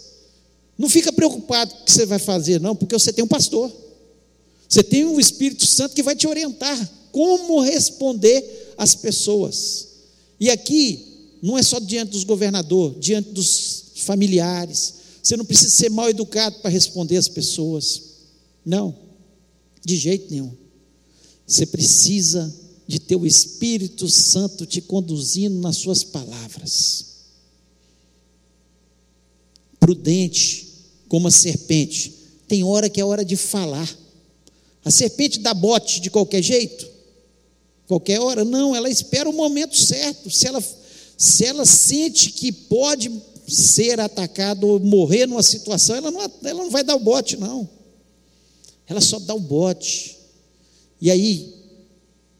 não 0.76 0.88
fica 0.88 1.12
preocupado 1.12 1.74
com 1.74 1.82
o 1.82 1.84
que 1.84 1.92
você 1.92 2.04
vai 2.04 2.18
fazer, 2.18 2.60
não, 2.60 2.74
porque 2.74 2.94
você 2.98 3.12
tem 3.12 3.24
um 3.24 3.28
pastor. 3.28 3.72
Você 4.68 4.82
tem 4.82 5.04
um 5.04 5.20
Espírito 5.20 5.66
Santo 5.66 5.94
que 5.94 6.02
vai 6.02 6.16
te 6.16 6.26
orientar 6.26 6.95
como 7.16 7.62
responder 7.62 8.74
às 8.76 8.94
pessoas. 8.94 9.88
E 10.38 10.50
aqui 10.50 11.38
não 11.40 11.56
é 11.56 11.62
só 11.62 11.80
diante 11.80 12.10
dos 12.10 12.24
governadores, 12.24 13.00
diante 13.00 13.30
dos 13.30 13.84
familiares. 13.94 14.96
Você 15.22 15.34
não 15.34 15.46
precisa 15.46 15.70
ser 15.70 15.88
mal 15.88 16.10
educado 16.10 16.58
para 16.58 16.70
responder 16.70 17.16
às 17.16 17.26
pessoas. 17.26 18.02
Não. 18.62 18.94
De 19.82 19.96
jeito 19.96 20.30
nenhum. 20.30 20.52
Você 21.46 21.64
precisa 21.64 22.54
de 22.86 23.00
ter 23.00 23.16
o 23.16 23.26
Espírito 23.26 24.10
Santo 24.10 24.66
te 24.66 24.82
conduzindo 24.82 25.58
nas 25.58 25.78
suas 25.78 26.04
palavras. 26.04 27.06
Prudente 29.80 30.68
como 31.08 31.28
a 31.28 31.30
serpente. 31.30 32.12
Tem 32.46 32.62
hora 32.62 32.90
que 32.90 33.00
é 33.00 33.04
hora 33.06 33.24
de 33.24 33.36
falar. 33.36 33.90
A 34.84 34.90
serpente 34.90 35.38
dá 35.38 35.54
bote 35.54 35.98
de 35.98 36.10
qualquer 36.10 36.42
jeito? 36.42 36.95
Qualquer 37.86 38.20
hora? 38.20 38.44
Não, 38.44 38.74
ela 38.74 38.90
espera 38.90 39.28
o 39.28 39.32
momento 39.32 39.76
certo. 39.76 40.28
Se 40.30 40.46
ela, 40.46 40.62
se 41.16 41.44
ela 41.44 41.64
sente 41.64 42.30
que 42.32 42.50
pode 42.50 43.10
ser 43.46 44.00
atacada 44.00 44.66
ou 44.66 44.80
morrer 44.80 45.26
numa 45.26 45.42
situação, 45.42 45.94
ela 45.94 46.10
não, 46.10 46.20
ela 46.20 46.62
não 46.64 46.70
vai 46.70 46.82
dar 46.82 46.96
o 46.96 47.00
bote, 47.00 47.36
não. 47.36 47.68
Ela 48.88 49.00
só 49.00 49.18
dá 49.18 49.34
o 49.34 49.40
bote. 49.40 50.16
E 51.00 51.10
aí, 51.10 51.54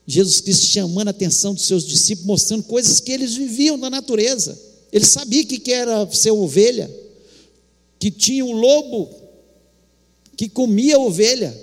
Jesus 0.06 0.40
Cristo 0.40 0.66
chamando 0.66 1.08
a 1.08 1.10
atenção 1.10 1.54
dos 1.54 1.64
seus 1.64 1.84
discípulos, 1.84 2.26
mostrando 2.26 2.64
coisas 2.64 3.00
que 3.00 3.12
eles 3.12 3.34
viviam 3.34 3.76
na 3.76 3.90
natureza. 3.90 4.58
Ele 4.92 5.04
sabia 5.04 5.44
que 5.44 5.72
era 5.72 6.10
ser 6.12 6.30
ovelha, 6.30 6.90
que 7.98 8.10
tinha 8.10 8.44
um 8.44 8.52
lobo 8.52 9.10
que 10.36 10.48
comia 10.48 10.96
a 10.96 11.00
ovelha, 11.00 11.56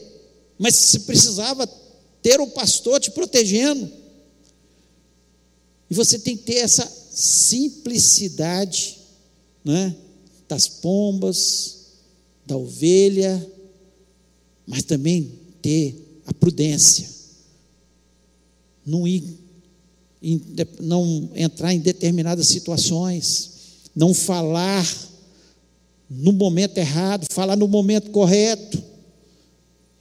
mas 0.57 0.75
se 0.75 0.99
precisava 1.01 1.67
ter 2.23 2.39
um 2.41 2.49
pastor 2.49 2.99
te 2.99 3.11
protegendo. 3.11 3.91
E 5.89 5.93
você 5.93 6.17
tem 6.17 6.35
que 6.35 6.43
ter 6.43 6.55
essa 6.55 6.89
simplicidade 7.11 8.97
né, 9.63 9.95
das 10.47 10.67
pombas, 10.67 11.83
da 12.45 12.57
ovelha, 12.57 13.47
mas 14.65 14.83
também 14.83 15.31
ter 15.61 16.21
a 16.25 16.33
prudência, 16.33 17.09
não 18.85 19.07
ir, 19.07 19.23
não 20.79 21.29
entrar 21.35 21.73
em 21.73 21.79
determinadas 21.79 22.47
situações, 22.47 23.51
não 23.95 24.13
falar 24.13 24.85
no 26.09 26.31
momento 26.31 26.77
errado, 26.77 27.25
falar 27.31 27.55
no 27.55 27.67
momento 27.67 28.11
correto. 28.11 28.81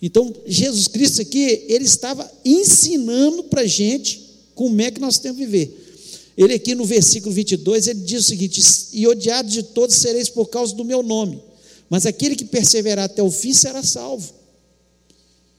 Então, 0.03 0.35
Jesus 0.45 0.89
Cristo 0.89 1.23
aqui, 1.23 1.65
ele 1.69 1.85
estava 1.85 2.29
ensinando 2.45 3.45
para 3.45 3.61
a 3.61 3.67
gente 3.67 4.21
como 4.53 4.83
é 4.83 4.91
que 4.91 5.01
nós 5.01 5.21
temos 5.21 5.39
que 5.39 5.47
viver. 5.47 5.79
Ele 6.37 6.55
aqui 6.55 6.75
no 6.75 6.85
versículo 6.85 7.33
22, 7.33 7.87
ele 7.87 8.01
diz 8.01 8.25
o 8.25 8.29
seguinte: 8.29 8.61
E 8.93 9.07
odiados 9.07 9.53
de 9.53 9.63
todos 9.63 9.95
sereis 9.95 10.29
por 10.29 10.49
causa 10.49 10.75
do 10.75 10.85
meu 10.85 11.05
nome, 11.05 11.41
mas 11.89 12.05
aquele 12.05 12.35
que 12.35 12.45
perseverar 12.45 13.05
até 13.05 13.23
o 13.23 13.31
fim 13.31 13.53
será 13.53 13.83
salvo. 13.85 14.35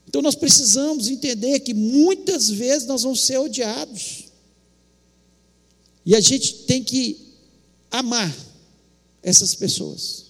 Então 0.06 0.20
nós 0.20 0.34
precisamos 0.34 1.08
entender 1.08 1.60
que 1.60 1.72
muitas 1.72 2.50
vezes 2.50 2.86
nós 2.86 3.02
vamos 3.02 3.20
ser 3.22 3.38
odiados. 3.38 4.24
E 6.04 6.14
a 6.14 6.20
gente 6.20 6.54
tem 6.66 6.84
que 6.84 7.18
amar 7.90 8.34
essas 9.22 9.54
pessoas. 9.54 10.24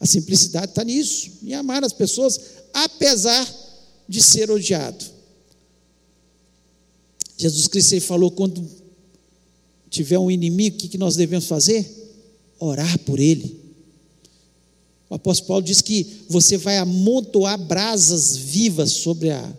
A 0.00 0.06
simplicidade 0.06 0.72
está 0.72 0.82
nisso, 0.82 1.30
em 1.42 1.54
amar 1.54 1.84
as 1.84 1.92
pessoas, 1.92 2.40
apesar 2.72 3.46
de 4.10 4.20
ser 4.20 4.50
odiado. 4.50 5.04
Jesus 7.38 7.68
Cristo 7.68 7.98
falou: 8.00 8.32
quando 8.32 8.68
tiver 9.88 10.18
um 10.18 10.28
inimigo, 10.28 10.76
o 10.76 10.78
que 10.80 10.98
nós 10.98 11.14
devemos 11.14 11.46
fazer? 11.46 11.88
Orar 12.58 12.98
por 13.00 13.20
ele. 13.20 13.60
O 15.08 15.14
apóstolo 15.14 15.46
Paulo 15.46 15.64
diz 15.64 15.80
que 15.80 16.24
você 16.28 16.56
vai 16.56 16.78
amontoar 16.78 17.56
brasas 17.56 18.36
vivas 18.36 18.90
sobre 18.90 19.30
a, 19.30 19.56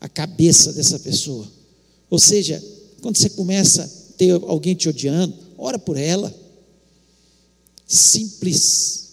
a 0.00 0.08
cabeça 0.08 0.72
dessa 0.72 0.98
pessoa. 0.98 1.48
Ou 2.10 2.18
seja, 2.18 2.62
quando 3.00 3.16
você 3.16 3.30
começa 3.30 3.84
a 3.84 4.12
ter 4.16 4.32
alguém 4.32 4.74
te 4.74 4.88
odiando, 4.88 5.34
ora 5.56 5.78
por 5.78 5.96
ela. 5.96 6.34
Simples, 7.86 9.10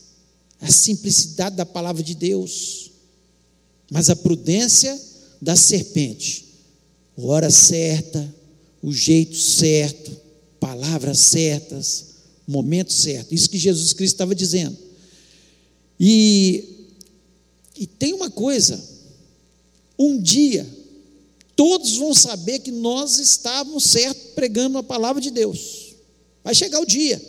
a 0.59 0.71
simplicidade 0.71 1.55
da 1.55 1.65
palavra 1.65 2.01
de 2.01 2.15
Deus, 2.15 2.91
mas 3.89 4.09
a 4.09 4.15
prudência 4.15 4.99
da 5.41 5.55
serpente, 5.55 6.45
hora 7.17 7.51
certa, 7.51 8.33
o 8.81 8.91
jeito 8.91 9.35
certo, 9.35 10.11
palavras 10.59 11.19
certas, 11.19 12.05
momento 12.47 12.91
certo. 12.91 13.33
Isso 13.33 13.49
que 13.49 13.57
Jesus 13.57 13.93
Cristo 13.93 14.15
estava 14.15 14.35
dizendo. 14.35 14.77
E, 15.99 16.87
e 17.77 17.87
tem 17.87 18.13
uma 18.13 18.29
coisa: 18.29 18.81
um 19.97 20.21
dia, 20.21 20.67
todos 21.55 21.97
vão 21.97 22.13
saber 22.13 22.59
que 22.59 22.71
nós 22.71 23.19
estávamos 23.19 23.85
certos 23.85 24.33
pregando 24.35 24.77
a 24.77 24.83
palavra 24.83 25.21
de 25.21 25.31
Deus. 25.31 25.95
Vai 26.43 26.53
chegar 26.53 26.79
o 26.79 26.85
dia. 26.85 27.21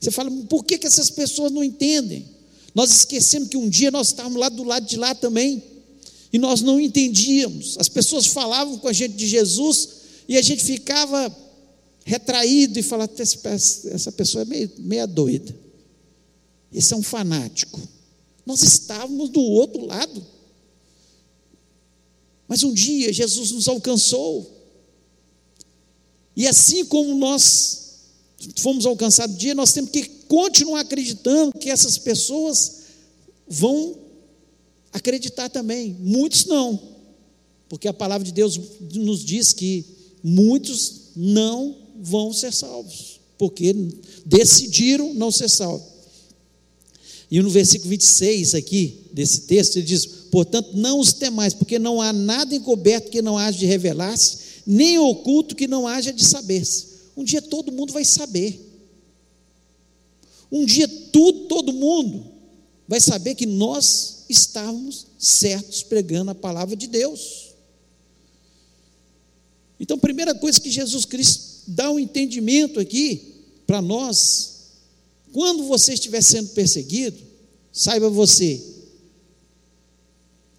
Você 0.00 0.10
fala, 0.10 0.30
por 0.48 0.64
que, 0.64 0.76
que 0.76 0.86
essas 0.86 1.10
pessoas 1.10 1.50
não 1.50 1.64
entendem? 1.64 2.26
Nós 2.74 2.90
esquecemos 2.90 3.48
que 3.48 3.56
um 3.56 3.68
dia 3.68 3.90
nós 3.90 4.08
estávamos 4.08 4.38
lá 4.38 4.48
do 4.48 4.64
lado 4.64 4.86
de 4.86 4.96
lá 4.96 5.14
também, 5.14 5.62
e 6.32 6.38
nós 6.38 6.60
não 6.60 6.80
entendíamos. 6.80 7.76
As 7.78 7.88
pessoas 7.88 8.26
falavam 8.26 8.78
com 8.78 8.88
a 8.88 8.92
gente 8.92 9.14
de 9.14 9.26
Jesus, 9.26 9.88
e 10.28 10.36
a 10.36 10.42
gente 10.42 10.64
ficava 10.64 11.34
retraído 12.04 12.78
e 12.78 12.82
falava, 12.82 13.12
essa 13.16 14.12
pessoa 14.12 14.42
é 14.42 14.44
meio, 14.44 14.70
meia 14.78 15.06
doida. 15.06 15.54
Esse 16.72 16.92
é 16.92 16.96
um 16.96 17.02
fanático. 17.02 17.80
Nós 18.44 18.62
estávamos 18.62 19.30
do 19.30 19.40
outro 19.40 19.86
lado. 19.86 20.26
Mas 22.48 22.62
um 22.62 22.74
dia 22.74 23.12
Jesus 23.12 23.52
nos 23.52 23.68
alcançou. 23.68 24.50
E 26.36 26.46
assim 26.46 26.84
como 26.84 27.14
nós 27.14 27.83
fomos 28.56 28.86
alcançados 28.86 29.36
dia, 29.36 29.54
nós 29.54 29.72
temos 29.72 29.90
que 29.90 30.04
continuar 30.28 30.80
acreditando 30.80 31.52
que 31.58 31.70
essas 31.70 31.98
pessoas 31.98 32.84
vão 33.48 33.96
acreditar 34.92 35.48
também. 35.48 35.96
Muitos 36.00 36.44
não. 36.46 36.80
Porque 37.68 37.88
a 37.88 37.92
palavra 37.92 38.24
de 38.24 38.32
Deus 38.32 38.60
nos 38.94 39.24
diz 39.24 39.52
que 39.52 39.84
muitos 40.22 41.10
não 41.16 41.76
vão 42.00 42.32
ser 42.32 42.52
salvos, 42.52 43.20
porque 43.38 43.74
decidiram 44.24 45.14
não 45.14 45.30
ser 45.30 45.48
salvos. 45.48 45.94
E 47.30 47.40
no 47.40 47.50
versículo 47.50 47.90
26 47.90 48.54
aqui, 48.54 49.00
desse 49.12 49.42
texto, 49.42 49.76
ele 49.76 49.86
diz: 49.86 50.06
Portanto, 50.30 50.70
não 50.74 51.00
os 51.00 51.12
temais, 51.12 51.54
porque 51.54 51.78
não 51.78 52.00
há 52.00 52.12
nada 52.12 52.54
encoberto 52.54 53.10
que 53.10 53.22
não 53.22 53.38
haja 53.38 53.58
de 53.58 53.66
revelar-se, 53.66 54.38
nem 54.66 54.98
oculto 54.98 55.56
que 55.56 55.66
não 55.66 55.88
haja 55.88 56.12
de 56.12 56.24
saber-se. 56.24 56.93
Um 57.16 57.24
dia 57.24 57.40
todo 57.40 57.72
mundo 57.72 57.92
vai 57.92 58.04
saber. 58.04 58.60
Um 60.50 60.64
dia 60.64 60.88
tudo, 60.88 61.46
todo 61.46 61.72
mundo 61.72 62.26
vai 62.86 63.00
saber 63.00 63.34
que 63.34 63.46
nós 63.46 64.24
estávamos 64.28 65.06
certos 65.18 65.82
pregando 65.82 66.30
a 66.30 66.34
palavra 66.34 66.76
de 66.76 66.86
Deus. 66.86 67.54
Então, 69.78 69.98
primeira 69.98 70.34
coisa 70.34 70.60
que 70.60 70.70
Jesus 70.70 71.04
Cristo 71.04 71.62
dá 71.66 71.90
um 71.90 71.98
entendimento 71.98 72.78
aqui 72.78 73.34
para 73.66 73.80
nós, 73.82 74.54
quando 75.32 75.64
você 75.64 75.94
estiver 75.94 76.22
sendo 76.22 76.50
perseguido, 76.50 77.18
saiba 77.72 78.08
você 78.08 78.62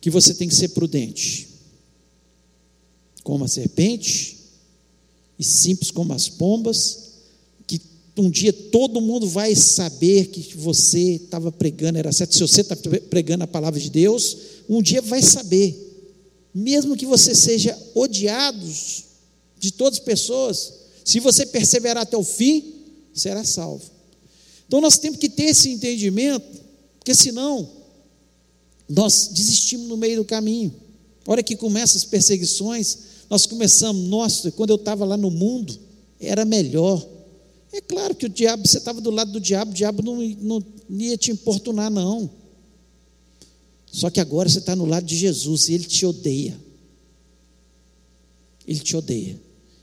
que 0.02 0.10
você 0.10 0.34
tem 0.34 0.48
que 0.48 0.56
ser 0.56 0.70
prudente, 0.70 1.48
como 3.24 3.46
a 3.46 3.48
serpente 3.48 4.35
e 5.38 5.44
simples 5.44 5.92
como 5.92 6.14
as 6.14 6.30
pombas, 6.30 7.00
que 7.68 7.82
um 8.18 8.30
dia 8.30 8.54
todo 8.54 9.02
mundo 9.02 9.28
vai 9.28 9.56
saber 9.56 10.28
que 10.28 10.56
você 10.58 11.16
estava 11.16 11.52
pregando, 11.52 11.98
era 11.98 12.12
certo. 12.12 12.34
Se 12.34 12.42
você 12.42 12.62
está 12.62 12.76
pregando 13.10 13.44
a 13.44 13.48
palavra 13.48 13.80
de 13.80 13.90
Deus, 13.90 14.38
um 14.70 14.82
dia 14.82 15.02
vai 15.02 15.22
saber, 15.22 15.76
mesmo 16.54 16.96
que 16.96 17.06
você 17.06 17.36
seja 17.36 17.78
odiado 17.94 18.66
de 19.60 19.72
todas 19.72 20.00
as 20.00 20.06
pessoas, 20.06 20.74
se 21.04 21.20
você 21.20 21.46
perseverar 21.46 22.04
até 22.04 22.18
o 22.18 22.24
fim, 22.24 22.74
será 23.14 23.44
salvo. 23.44 23.84
Então 24.68 24.82
nós 24.82 24.98
temos 24.98 25.20
que 25.20 25.30
ter 25.30 25.44
esse 25.44 25.70
entendimento, 25.70 26.46
porque 26.98 27.14
senão 27.14 27.70
nós 28.90 29.30
desistimos 29.32 29.88
no 29.88 29.98
meio 29.98 30.18
do 30.18 30.26
caminho. 30.26 30.74
A 31.26 31.32
hora 31.32 31.44
que 31.44 31.56
começam 31.56 31.98
as 31.98 32.04
perseguições, 32.04 32.98
nós 33.30 33.46
começamos, 33.46 34.08
nossa, 34.08 34.52
quando 34.52 34.70
eu 34.70 34.76
estava 34.76 35.06
lá 35.06 35.18
no 35.18 35.32
mundo, 35.32 35.78
era 36.20 36.46
melhor. 36.46 37.06
É 37.72 37.82
claro 37.82 38.16
que 38.16 38.26
o 38.26 38.30
diabo, 38.30 38.68
você 38.68 38.78
estava 38.78 39.02
do 39.02 39.12
lado 39.12 39.32
do 39.32 39.40
diabo, 39.40 39.72
o 39.72 39.74
diabo 39.74 40.02
não, 40.02 40.16
não, 40.16 40.64
não 40.90 41.02
ia 41.02 41.18
te 41.18 41.32
importunar, 41.32 41.90
não. 41.90 42.30
Só 43.92 44.10
que 44.10 44.20
agora 44.20 44.48
você 44.48 44.60
está 44.60 44.76
no 44.76 44.86
lado 44.86 45.06
de 45.06 45.16
Jesus 45.16 45.70
e 45.70 45.74
ele 45.74 45.86
te 45.86 46.06
odeia. 46.06 46.58
Ele 48.68 48.80
te 48.80 48.96
odeia. 48.96 49.40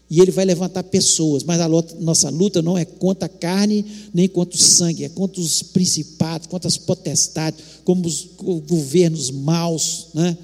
E 0.09 0.21
ele 0.21 0.31
vai 0.31 0.45
levantar 0.45 0.83
pessoas, 0.85 1.43
mas 1.43 1.59
a 1.61 1.67
luta, 1.67 1.95
nossa 1.99 2.29
luta 2.29 2.61
não 2.61 2.77
é 2.77 2.85
contra 2.85 3.25
a 3.25 3.29
carne, 3.31 3.85
nem 4.13 4.29
contra 4.29 4.59
o 4.59 4.63
sangue, 4.63 5.05
é 5.05 5.09
contra 5.09 5.41
os 5.41 5.63
principados, 5.63 6.47
contra 6.47 6.69
as 6.69 6.77
potestades, 6.77 7.65
como 7.83 8.07
os 8.07 8.29
governos 8.67 9.31
maus. 9.31 10.09
Né? 10.13 10.37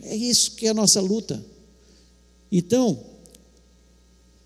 É 0.00 0.14
isso 0.14 0.52
que 0.52 0.66
é 0.66 0.70
a 0.70 0.74
nossa 0.74 1.00
luta. 1.00 1.44
Então, 2.52 3.02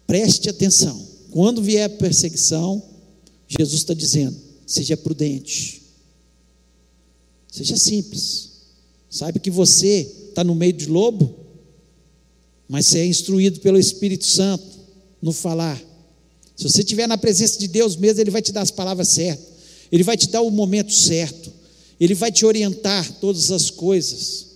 preste 0.06 0.48
atenção. 0.48 1.04
Quando 1.32 1.60
vier 1.60 1.84
a 1.84 1.90
perseguição, 1.90 2.80
Jesus 3.48 3.80
está 3.80 3.92
dizendo: 3.92 4.36
seja 4.64 4.96
prudente, 4.96 5.82
seja 7.50 7.76
simples. 7.76 8.46
Saiba 9.10 9.40
que 9.40 9.50
você 9.50 10.08
está 10.28 10.44
no 10.44 10.54
meio 10.54 10.72
de 10.72 10.86
lobo, 10.86 11.34
mas 12.68 12.86
você 12.86 13.00
é 13.00 13.06
instruído 13.06 13.60
pelo 13.60 13.78
Espírito 13.78 14.26
Santo 14.26 14.64
no 15.20 15.32
falar. 15.32 15.82
Se 16.54 16.64
você 16.64 16.80
estiver 16.80 17.06
na 17.06 17.18
presença 17.18 17.58
de 17.58 17.66
Deus 17.66 17.96
mesmo, 17.96 18.20
Ele 18.20 18.30
vai 18.30 18.42
te 18.42 18.52
dar 18.52 18.62
as 18.62 18.70
palavras 18.70 19.08
certas, 19.08 19.46
Ele 19.90 20.02
vai 20.02 20.16
te 20.16 20.28
dar 20.28 20.42
o 20.42 20.50
momento 20.50 20.92
certo, 20.92 21.52
Ele 21.98 22.14
vai 22.14 22.30
te 22.30 22.46
orientar 22.46 23.10
todas 23.20 23.50
as 23.50 23.70
coisas, 23.70 24.46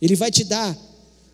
Ele 0.00 0.16
vai 0.16 0.30
te 0.30 0.44
dar 0.44 0.87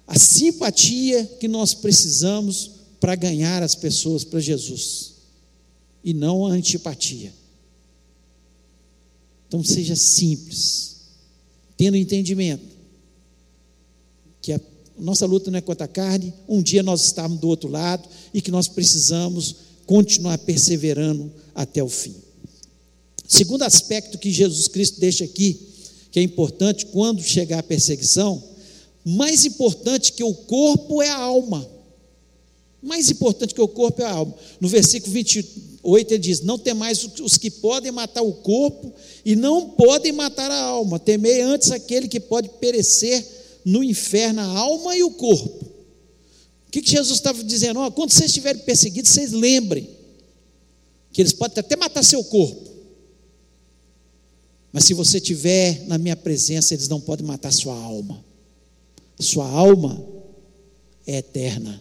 a 0.07 0.19
simpatia 0.19 1.25
que 1.41 1.49
nós 1.49 1.75
precisamos 1.75 2.71
para 3.01 3.15
ganhar 3.15 3.63
as 3.63 3.75
pessoas 3.75 4.25
para 4.25 4.41
Jesus, 4.41 5.15
e 6.03 6.13
não 6.13 6.47
a 6.47 6.51
antipatia. 6.51 7.33
Então 9.49 9.63
seja 9.63 9.95
simples, 9.95 10.97
tendo 11.77 11.97
entendimento 11.97 12.75
que 14.41 14.53
a 14.53 14.61
nossa 14.99 15.27
luta 15.27 15.51
não 15.51 15.59
é 15.59 15.63
contra 15.63 15.87
a 15.87 15.89
carne, 15.89 16.33
um 16.49 16.63
dia 16.63 16.83
nós 16.83 17.05
estamos 17.05 17.39
do 17.39 17.49
outro 17.49 17.69
lado 17.69 18.09
e 18.33 18.41
que 18.41 18.51
nós 18.51 18.69
precisamos 18.69 19.57
continuar 19.87 20.39
perseverando 20.39 21.33
até 21.55 21.83
o 21.83 21.89
fim. 21.89 22.15
Segundo 23.27 23.63
aspecto 23.63 24.19
que 24.19 24.31
Jesus 24.31 24.69
Cristo 24.69 25.01
deixa 25.01 25.25
aqui, 25.25 25.59
que 26.11 26.21
é 26.21 26.23
importante 26.23 26.87
quando 26.87 27.23
chegar 27.23 27.59
a 27.59 27.63
perseguição, 27.63 28.43
mais 29.05 29.45
importante 29.45 30.13
que 30.13 30.25
o 30.25 30.33
corpo 30.33 31.03
é 31.03 31.11
a 31.11 31.17
alma. 31.17 31.69
Mais 32.83 33.11
importante 33.11 33.55
que 33.55 33.61
o 33.61 33.69
corpo 33.69 34.01
é 34.01 34.07
a 34.07 34.13
alma. 34.13 34.35
No 34.59 34.69
versículo 34.69 35.13
28 35.13 36.13
ele 36.13 36.19
diz: 36.19 36.41
Não 36.41 36.59
temais 36.59 37.07
os 37.21 37.37
que 37.37 37.51
podem 37.51 37.93
matar 37.93 38.23
o 38.23 38.33
corpo 38.33 38.93
e 39.25 39.37
não 39.37 39.71
podem 39.71 40.13
matar 40.13 40.51
a 40.51 40.59
alma. 40.59 40.99
Temei 40.99 41.43
antes 41.43 41.71
aquele 41.71 42.09
que 42.09 42.19
pode 42.19 42.49
perecer 42.61 43.27
no 43.65 43.85
inferno 43.85 44.41
a 44.41 44.47
alma 44.47 44.97
e 44.97 45.03
o 45.03 45.11
corpo. 45.11 45.67
O 46.67 46.71
que, 46.71 46.81
que 46.83 46.91
Jesus 46.91 47.19
estava 47.19 47.43
dizendo? 47.45 47.81
Oh, 47.81 47.93
quando 47.93 48.11
vocês 48.11 48.31
estiverem 48.31 48.63
perseguidos, 48.63 49.11
vocês 49.11 49.33
lembrem 49.33 49.89
que 51.13 51.23
eles 51.23 51.33
podem 51.33 51.61
até 51.61 51.77
matar 51.77 52.03
seu 52.03 52.25
corpo. 52.25 52.73
Mas 54.73 54.85
se 54.85 54.93
você 54.93 55.19
estiver 55.19 55.87
na 55.87 55.97
minha 55.99 56.17
presença, 56.17 56.75
eles 56.75 56.89
não 56.89 57.01
podem 57.01 57.25
matar 57.25 57.53
sua 57.53 57.77
alma 57.77 58.34
sua 59.23 59.49
alma 59.49 60.05
é 61.07 61.19
eterna. 61.19 61.81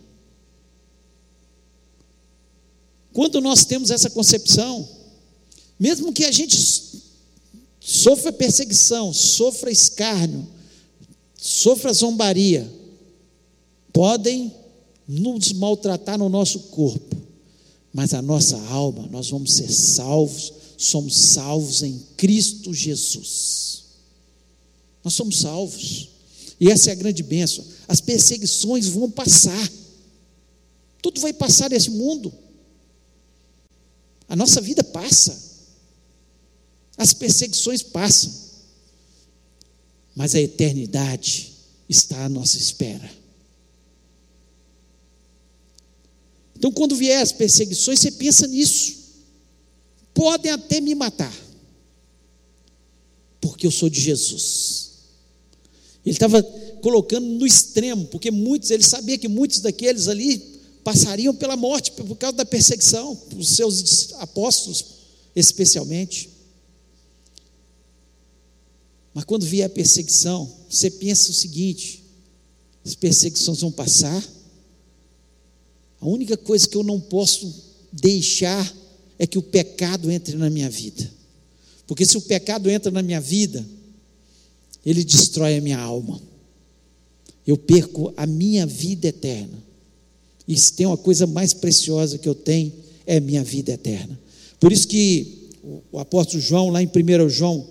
Quando 3.11 3.39
nós 3.41 3.63
temos 3.63 3.91
essa 3.91 4.09
concepção, 4.09 4.87
mesmo 5.79 6.11
que 6.11 6.25
a 6.25 6.31
gente 6.31 6.57
sofra 7.79 8.31
perseguição, 8.31 9.13
sofra 9.13 9.71
escárnio, 9.71 10.47
sofra 11.37 11.93
zombaria, 11.93 12.71
podem 13.91 14.53
nos 15.07 15.53
maltratar 15.53 16.17
no 16.17 16.29
nosso 16.29 16.59
corpo, 16.59 17.15
mas 17.93 18.13
a 18.13 18.21
nossa 18.21 18.57
alma, 18.69 19.07
nós 19.11 19.29
vamos 19.29 19.53
ser 19.53 19.71
salvos, 19.71 20.53
somos 20.77 21.15
salvos 21.15 21.83
em 21.83 21.99
Cristo 22.17 22.73
Jesus. 22.73 23.83
Nós 25.03 25.13
somos 25.13 25.39
salvos. 25.39 26.12
E 26.63 26.71
essa 26.71 26.91
é 26.91 26.93
a 26.93 26.95
grande 26.95 27.21
bênção. 27.21 27.65
As 27.89 27.99
perseguições 27.99 28.87
vão 28.87 29.11
passar. 29.11 29.69
Tudo 31.01 31.19
vai 31.19 31.33
passar 31.33 31.69
nesse 31.69 31.89
mundo. 31.89 32.33
A 34.29 34.35
nossa 34.37 34.61
vida 34.61 34.81
passa. 34.81 35.59
As 36.95 37.11
perseguições 37.13 37.83
passam. 37.83 38.31
Mas 40.15 40.35
a 40.35 40.39
eternidade 40.39 41.51
está 41.89 42.23
à 42.23 42.29
nossa 42.29 42.57
espera. 42.57 43.11
Então, 46.55 46.71
quando 46.71 46.95
vier 46.95 47.21
as 47.21 47.33
perseguições, 47.33 47.99
você 47.99 48.09
pensa 48.09 48.47
nisso. 48.47 49.03
Podem 50.13 50.49
até 50.49 50.79
me 50.79 50.95
matar, 50.95 51.35
porque 53.41 53.67
eu 53.67 53.71
sou 53.71 53.89
de 53.89 53.99
Jesus. 53.99 54.82
Ele 56.05 56.15
estava 56.15 56.43
colocando 56.81 57.25
no 57.25 57.45
extremo, 57.45 58.05
porque 58.07 58.29
muitos, 58.29 58.71
ele 58.71 58.83
sabia 58.83 59.17
que 59.17 59.27
muitos 59.27 59.59
daqueles 59.59 60.07
ali 60.07 60.37
passariam 60.83 61.33
pela 61.33 61.55
morte 61.55 61.91
por 61.91 62.15
causa 62.17 62.37
da 62.37 62.45
perseguição, 62.45 63.17
os 63.37 63.49
seus 63.49 64.13
apóstolos 64.15 64.85
especialmente. 65.35 66.29
Mas 69.13 69.23
quando 69.23 69.45
vier 69.45 69.65
a 69.65 69.69
perseguição, 69.69 70.51
você 70.69 70.89
pensa 70.89 71.31
o 71.31 71.33
seguinte: 71.33 72.03
as 72.83 72.95
perseguições 72.95 73.61
vão 73.61 73.71
passar. 73.71 74.23
A 76.01 76.05
única 76.05 76.35
coisa 76.35 76.67
que 76.67 76.75
eu 76.75 76.83
não 76.83 76.99
posso 76.99 77.53
deixar 77.91 78.75
é 79.17 79.25
que 79.25 79.37
o 79.37 79.43
pecado 79.43 80.11
entre 80.11 80.35
na 80.35 80.49
minha 80.49 80.69
vida. 80.69 81.09
Porque 81.87 82.05
se 82.05 82.17
o 82.17 82.21
pecado 82.21 82.69
entra 82.69 82.91
na 82.91 83.01
minha 83.01 83.21
vida, 83.21 83.65
ele 84.85 85.03
destrói 85.03 85.57
a 85.57 85.61
minha 85.61 85.79
alma. 85.79 86.21
Eu 87.45 87.57
perco 87.57 88.13
a 88.15 88.25
minha 88.25 88.65
vida 88.65 89.07
eterna. 89.07 89.63
E 90.47 90.57
se 90.57 90.73
tem 90.73 90.85
uma 90.85 90.97
coisa 90.97 91.25
mais 91.25 91.53
preciosa 91.53 92.17
que 92.17 92.27
eu 92.27 92.35
tenho, 92.35 92.71
é 93.05 93.17
a 93.17 93.21
minha 93.21 93.43
vida 93.43 93.71
eterna. 93.71 94.19
Por 94.59 94.71
isso 94.71 94.87
que 94.87 95.49
o 95.91 95.99
apóstolo 95.99 96.41
João, 96.41 96.69
lá 96.69 96.81
em 96.81 96.87
1 96.87 97.29
João 97.29 97.65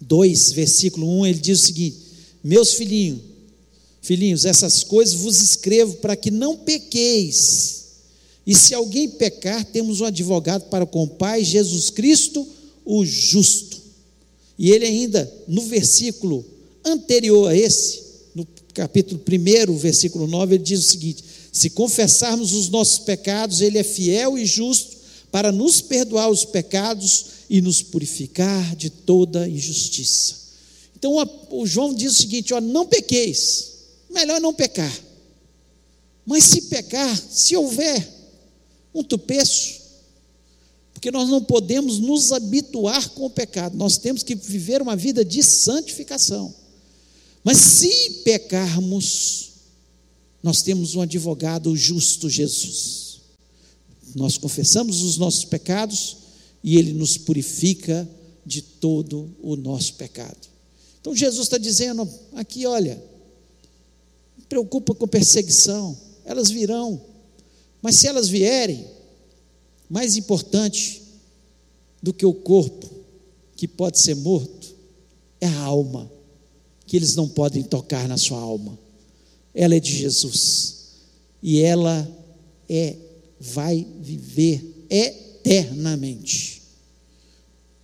2, 0.00 0.52
versículo 0.52 1.20
1, 1.20 1.26
ele 1.26 1.38
diz 1.38 1.62
o 1.62 1.66
seguinte: 1.66 1.96
Meus 2.42 2.74
filhinhos, 2.74 3.20
filhinhos, 4.02 4.44
essas 4.44 4.82
coisas 4.82 5.14
vos 5.14 5.40
escrevo 5.40 5.96
para 5.96 6.16
que 6.16 6.30
não 6.30 6.56
pequeis. 6.56 7.80
E 8.46 8.54
se 8.54 8.74
alguém 8.74 9.08
pecar, 9.08 9.64
temos 9.64 10.00
um 10.00 10.06
advogado 10.06 10.68
para 10.70 10.86
com 10.86 11.04
o 11.04 11.08
Pai, 11.08 11.44
Jesus 11.44 11.90
Cristo, 11.90 12.46
o 12.84 13.04
justo. 13.04 13.79
E 14.60 14.70
ele 14.72 14.84
ainda, 14.84 15.32
no 15.48 15.62
versículo 15.62 16.44
anterior 16.84 17.48
a 17.48 17.56
esse, 17.56 18.02
no 18.34 18.46
capítulo 18.74 19.18
1, 19.18 19.74
versículo 19.78 20.26
9, 20.26 20.56
ele 20.56 20.62
diz 20.62 20.80
o 20.80 20.90
seguinte: 20.90 21.24
Se 21.50 21.70
confessarmos 21.70 22.52
os 22.52 22.68
nossos 22.68 22.98
pecados, 22.98 23.62
ele 23.62 23.78
é 23.78 23.82
fiel 23.82 24.36
e 24.36 24.44
justo 24.44 24.98
para 25.32 25.50
nos 25.50 25.80
perdoar 25.80 26.28
os 26.28 26.44
pecados 26.44 27.24
e 27.48 27.62
nos 27.62 27.80
purificar 27.80 28.76
de 28.76 28.90
toda 28.90 29.48
injustiça. 29.48 30.34
Então 30.94 31.14
o 31.48 31.66
João 31.66 31.94
diz 31.94 32.12
o 32.12 32.20
seguinte: 32.20 32.52
ó, 32.52 32.60
não 32.60 32.86
pequeis, 32.86 33.76
melhor 34.10 34.42
não 34.42 34.52
pecar. 34.52 34.94
Mas 36.26 36.44
se 36.44 36.62
pecar, 36.62 37.18
se 37.30 37.56
houver 37.56 38.06
um 38.94 39.02
tropeço, 39.02 39.79
porque 41.00 41.10
nós 41.10 41.30
não 41.30 41.42
podemos 41.42 41.98
nos 41.98 42.30
habituar 42.30 43.08
com 43.12 43.24
o 43.24 43.30
pecado, 43.30 43.74
nós 43.74 43.96
temos 43.96 44.22
que 44.22 44.34
viver 44.34 44.82
uma 44.82 44.94
vida 44.94 45.24
de 45.24 45.42
santificação. 45.42 46.54
Mas 47.42 47.56
se 47.56 48.20
pecarmos, 48.22 49.52
nós 50.42 50.60
temos 50.60 50.94
um 50.94 51.00
advogado 51.00 51.74
justo, 51.74 52.28
Jesus. 52.28 53.20
Nós 54.14 54.36
confessamos 54.36 55.00
os 55.00 55.16
nossos 55.16 55.42
pecados 55.42 56.18
e 56.62 56.76
ele 56.76 56.92
nos 56.92 57.16
purifica 57.16 58.06
de 58.44 58.60
todo 58.60 59.34
o 59.42 59.56
nosso 59.56 59.94
pecado. 59.94 60.48
Então 61.00 61.16
Jesus 61.16 61.46
está 61.46 61.56
dizendo 61.56 62.06
aqui: 62.34 62.66
olha, 62.66 63.02
preocupa 64.50 64.94
com 64.94 65.08
perseguição, 65.08 65.96
elas 66.26 66.50
virão, 66.50 67.00
mas 67.80 67.96
se 67.96 68.06
elas 68.06 68.28
vierem, 68.28 68.99
mais 69.90 70.16
importante 70.16 71.02
do 72.00 72.14
que 72.14 72.24
o 72.24 72.32
corpo, 72.32 72.88
que 73.56 73.66
pode 73.66 73.98
ser 73.98 74.14
morto, 74.14 74.74
é 75.40 75.46
a 75.48 75.60
alma, 75.60 76.10
que 76.86 76.96
eles 76.96 77.16
não 77.16 77.28
podem 77.28 77.64
tocar 77.64 78.08
na 78.08 78.16
sua 78.16 78.38
alma. 78.38 78.78
Ela 79.52 79.74
é 79.74 79.80
de 79.80 79.92
Jesus 79.92 80.76
e 81.42 81.60
ela 81.60 82.08
é 82.68 82.96
vai 83.40 83.86
viver 84.00 84.86
eternamente. 84.88 86.62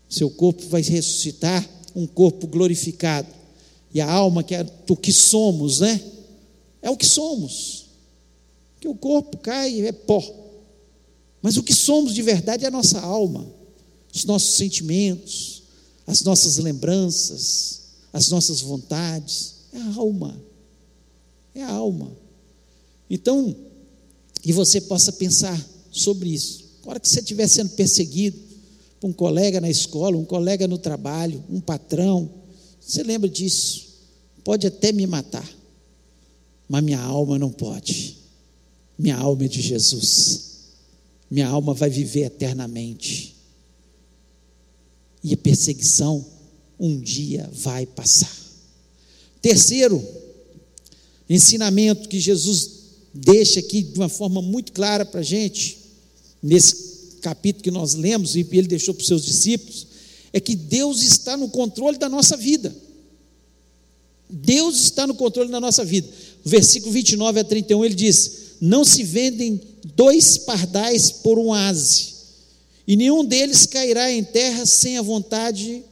Seu 0.08 0.30
corpo 0.30 0.62
vai 0.68 0.82
ressuscitar 0.82 1.68
um 1.94 2.06
corpo 2.06 2.46
glorificado. 2.46 3.28
E 3.92 4.00
a 4.00 4.10
alma, 4.10 4.42
que 4.42 4.54
é 4.54 4.64
o 4.88 4.96
que 4.96 5.12
somos, 5.12 5.80
né? 5.80 6.00
É 6.82 6.90
o 6.90 6.96
que 6.96 7.06
somos. 7.06 7.86
Que 8.78 8.86
o 8.86 8.94
corpo 8.94 9.38
cai 9.38 9.80
é 9.80 9.92
pó. 9.92 10.22
Mas 11.42 11.56
o 11.56 11.62
que 11.62 11.74
somos 11.74 12.14
de 12.14 12.22
verdade 12.22 12.64
é 12.64 12.68
a 12.68 12.70
nossa 12.70 13.00
alma, 13.00 13.46
os 14.12 14.24
nossos 14.24 14.56
sentimentos, 14.56 15.62
as 16.06 16.22
nossas 16.22 16.56
lembranças, 16.58 17.82
as 18.12 18.28
nossas 18.28 18.60
vontades. 18.60 19.54
É 19.72 19.78
a 19.78 19.94
alma. 19.94 20.40
É 21.54 21.62
a 21.62 21.70
alma. 21.70 22.16
Então, 23.10 23.54
que 24.42 24.52
você 24.52 24.80
possa 24.80 25.12
pensar 25.12 25.60
sobre 25.90 26.30
isso. 26.30 26.64
A 26.84 26.90
hora 26.90 27.00
que 27.00 27.08
você 27.08 27.20
estiver 27.20 27.48
sendo 27.48 27.70
perseguido, 27.70 28.38
um 29.02 29.12
colega 29.12 29.60
na 29.60 29.70
escola, 29.70 30.16
um 30.16 30.24
colega 30.24 30.66
no 30.66 30.78
trabalho, 30.78 31.42
um 31.48 31.60
patrão. 31.60 32.28
Você 32.80 33.02
lembra 33.02 33.28
disso? 33.28 33.86
Pode 34.42 34.66
até 34.66 34.92
me 34.92 35.06
matar, 35.06 35.48
mas 36.68 36.82
minha 36.82 37.00
alma 37.00 37.38
não 37.38 37.50
pode. 37.50 38.16
Minha 38.98 39.16
alma 39.16 39.44
é 39.44 39.48
de 39.48 39.60
Jesus. 39.60 40.55
Minha 41.30 41.48
alma 41.48 41.74
vai 41.74 41.90
viver 41.90 42.24
eternamente. 42.24 43.36
E 45.22 45.34
a 45.34 45.36
perseguição 45.36 46.24
um 46.78 47.00
dia 47.00 47.48
vai 47.52 47.86
passar. 47.86 48.34
Terceiro 49.40 50.02
ensinamento 51.28 52.08
que 52.08 52.20
Jesus 52.20 52.70
deixa 53.12 53.60
aqui 53.60 53.82
de 53.82 53.98
uma 53.98 54.08
forma 54.08 54.40
muito 54.40 54.72
clara 54.72 55.04
para 55.04 55.20
a 55.20 55.24
gente, 55.24 55.78
nesse 56.42 57.18
capítulo 57.20 57.64
que 57.64 57.70
nós 57.70 57.94
lemos 57.94 58.36
e 58.36 58.46
ele 58.52 58.68
deixou 58.68 58.94
para 58.94 59.00
os 59.00 59.06
seus 59.08 59.24
discípulos, 59.24 59.86
é 60.32 60.38
que 60.38 60.54
Deus 60.54 61.02
está 61.02 61.36
no 61.36 61.48
controle 61.48 61.98
da 61.98 62.08
nossa 62.08 62.36
vida. 62.36 62.74
Deus 64.28 64.80
está 64.80 65.06
no 65.06 65.14
controle 65.14 65.50
da 65.50 65.60
nossa 65.60 65.84
vida. 65.84 66.08
Versículo 66.44 66.92
29 66.92 67.40
a 67.40 67.44
31 67.44 67.84
ele 67.84 67.94
diz: 67.94 68.32
Não 68.60 68.84
se 68.84 69.02
vendem 69.02 69.60
dois 69.94 70.38
pardais 70.38 71.10
por 71.10 71.38
um 71.38 71.52
ase, 71.52 72.14
e 72.86 72.96
nenhum 72.96 73.24
deles 73.24 73.66
cairá 73.66 74.10
em 74.10 74.22
terra 74.24 74.64
sem 74.64 74.96
a 74.96 75.02
vontade 75.02 75.84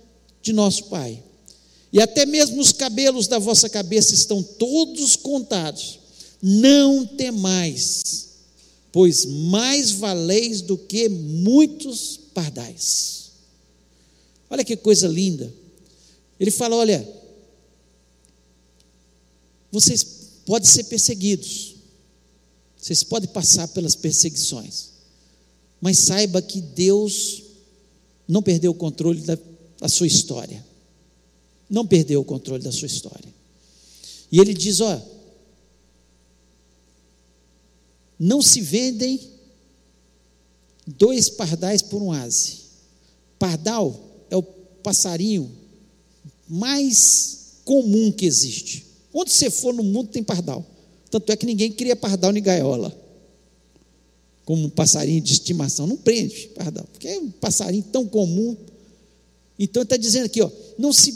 de 0.43 0.53
nosso 0.53 0.85
Pai. 0.85 1.23
E 1.93 2.01
até 2.01 2.27
mesmo 2.27 2.61
os 2.61 2.73
cabelos 2.73 3.27
da 3.27 3.39
vossa 3.39 3.69
cabeça 3.69 4.15
estão 4.15 4.43
todos 4.43 5.17
contados. 5.17 6.01
Não 6.43 7.07
temais 7.07 8.25
pois 8.95 9.25
mais 9.25 9.91
valeis 9.91 10.61
do 10.61 10.79
que 10.79 11.09
muitos 11.09 12.17
pardais. 12.33 13.33
Olha 14.49 14.65
que 14.65 14.77
coisa 14.77 15.09
linda. 15.09 15.53
Ele 16.39 16.53
fala: 16.53 16.77
olha, 16.77 17.05
vocês 19.73 20.05
podem 20.47 20.71
ser 20.71 20.85
perseguidos, 20.85 21.74
vocês 22.85 23.03
podem 23.03 23.31
passar 23.31 23.67
pelas 23.69 23.95
perseguições, 23.95 24.91
mas 25.81 26.01
saiba 26.01 26.43
que 26.43 26.61
Deus 26.61 27.43
não 28.29 28.43
perdeu 28.43 28.73
o 28.73 28.75
controle 28.75 29.23
da, 29.23 29.39
da 29.79 29.89
sua 29.89 30.07
história. 30.07 30.63
Não 31.71 31.87
perdeu 31.87 32.21
o 32.21 32.25
controle 32.27 32.63
da 32.63 32.71
sua 32.71 32.85
história. 32.85 33.33
E 34.31 34.39
ele 34.39 34.53
diz: 34.53 34.83
ó, 34.83 35.01
não 38.19 38.43
se 38.43 38.61
vendem 38.61 39.19
dois 40.87 41.31
pardais 41.31 41.81
por 41.81 42.03
um 42.03 42.13
ase. 42.13 42.65
Pardal 43.39 44.27
é 44.29 44.37
o 44.37 44.43
passarinho 44.43 45.51
mais 46.47 47.61
comum 47.65 48.13
que 48.13 48.27
existe. 48.27 48.85
Onde 49.11 49.33
você 49.33 49.49
for 49.49 49.73
no 49.73 49.83
mundo 49.83 50.11
tem 50.11 50.23
pardal. 50.23 50.74
Tanto 51.15 51.31
é 51.31 51.37
que 51.37 51.47
ninguém 51.47 51.71
cria 51.71 51.95
pardal 51.95 52.33
nem 52.33 52.43
gaiola. 52.43 52.93
Como 54.45 54.67
um 54.67 54.69
passarinho 54.69 55.21
de 55.21 55.33
estimação. 55.33 55.87
Não 55.87 55.97
prende 55.97 56.49
pardal, 56.49 56.85
porque 56.91 57.07
é 57.07 57.19
um 57.21 57.31
passarinho 57.31 57.85
tão 57.93 58.05
comum. 58.05 58.57
Então 59.57 59.85
está 59.85 59.97
dizendo 59.97 60.27
aqui, 60.27 60.43
ó, 60.43 60.51
não 60.77 60.93
se, 60.93 61.15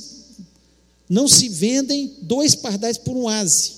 não 1.09 1.27
se 1.27 1.49
vendem 1.49 2.15
dois 2.23 2.55
pardais 2.55 2.97
por 2.97 3.17
um 3.17 3.27
ase 3.27 3.73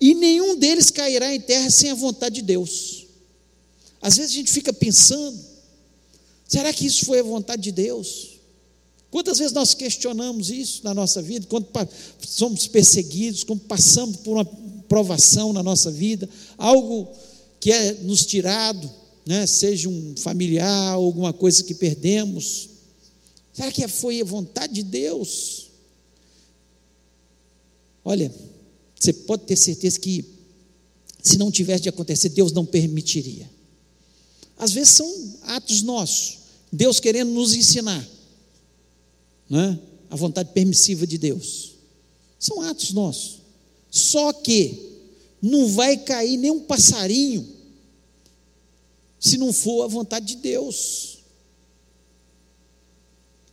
e 0.00 0.14
nenhum 0.14 0.56
deles 0.56 0.88
cairá 0.88 1.34
em 1.34 1.40
terra 1.40 1.68
sem 1.68 1.90
a 1.90 1.96
vontade 1.96 2.36
de 2.36 2.42
Deus. 2.42 3.06
Às 4.00 4.16
vezes 4.16 4.30
a 4.30 4.34
gente 4.36 4.52
fica 4.52 4.72
pensando, 4.72 5.36
será 6.46 6.72
que 6.72 6.86
isso 6.86 7.06
foi 7.06 7.18
a 7.18 7.24
vontade 7.24 7.60
de 7.60 7.72
Deus? 7.72 8.38
Quantas 9.10 9.38
vezes 9.38 9.52
nós 9.52 9.74
questionamos 9.74 10.50
isso 10.50 10.84
na 10.84 10.92
nossa 10.92 11.20
vida, 11.20 11.46
quando 11.48 11.66
somos 12.20 12.68
perseguidos, 12.68 13.42
quando 13.42 13.62
passamos 13.62 14.16
por 14.18 14.34
uma 14.34 14.44
provação 14.88 15.52
na 15.52 15.62
nossa 15.62 15.90
vida, 15.90 16.28
algo 16.56 17.08
que 17.60 17.72
é 17.72 17.94
nos 17.94 18.26
tirado, 18.26 18.90
né, 19.26 19.46
seja 19.46 19.88
um 19.88 20.14
familiar, 20.16 20.92
alguma 20.92 21.32
coisa 21.32 21.64
que 21.64 21.74
perdemos. 21.74 22.68
Será 23.52 23.72
que 23.72 23.86
foi 23.88 24.20
a 24.20 24.24
vontade 24.24 24.74
de 24.74 24.82
Deus? 24.82 25.70
Olha, 28.04 28.32
você 28.98 29.12
pode 29.12 29.44
ter 29.44 29.56
certeza 29.56 29.98
que, 29.98 30.24
se 31.22 31.38
não 31.38 31.50
tivesse 31.50 31.84
de 31.84 31.88
acontecer, 31.88 32.28
Deus 32.28 32.52
não 32.52 32.66
permitiria. 32.66 33.48
Às 34.58 34.72
vezes 34.72 34.90
são 34.90 35.38
atos 35.42 35.82
nossos, 35.82 36.38
Deus 36.70 37.00
querendo 37.00 37.30
nos 37.30 37.54
ensinar, 37.54 38.06
né? 39.48 39.78
a 40.10 40.16
vontade 40.16 40.52
permissiva 40.52 41.06
de 41.06 41.18
Deus. 41.18 41.74
São 42.38 42.60
atos 42.60 42.92
nossos. 42.92 43.43
Só 43.94 44.32
que 44.32 44.90
não 45.40 45.68
vai 45.68 45.96
cair 45.96 46.36
nem 46.36 46.50
um 46.50 46.58
passarinho 46.58 47.46
se 49.20 49.38
não 49.38 49.52
for 49.52 49.84
a 49.84 49.86
vontade 49.86 50.26
de 50.26 50.36
Deus. 50.36 51.18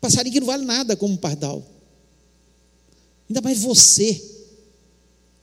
Passarinho 0.02 0.34
que 0.34 0.40
não 0.40 0.48
vale 0.48 0.66
nada 0.66 0.98
como 0.98 1.14
um 1.14 1.18
pardal. 1.18 1.64
Ainda 3.30 3.40
mais 3.40 3.60
você 3.60 4.20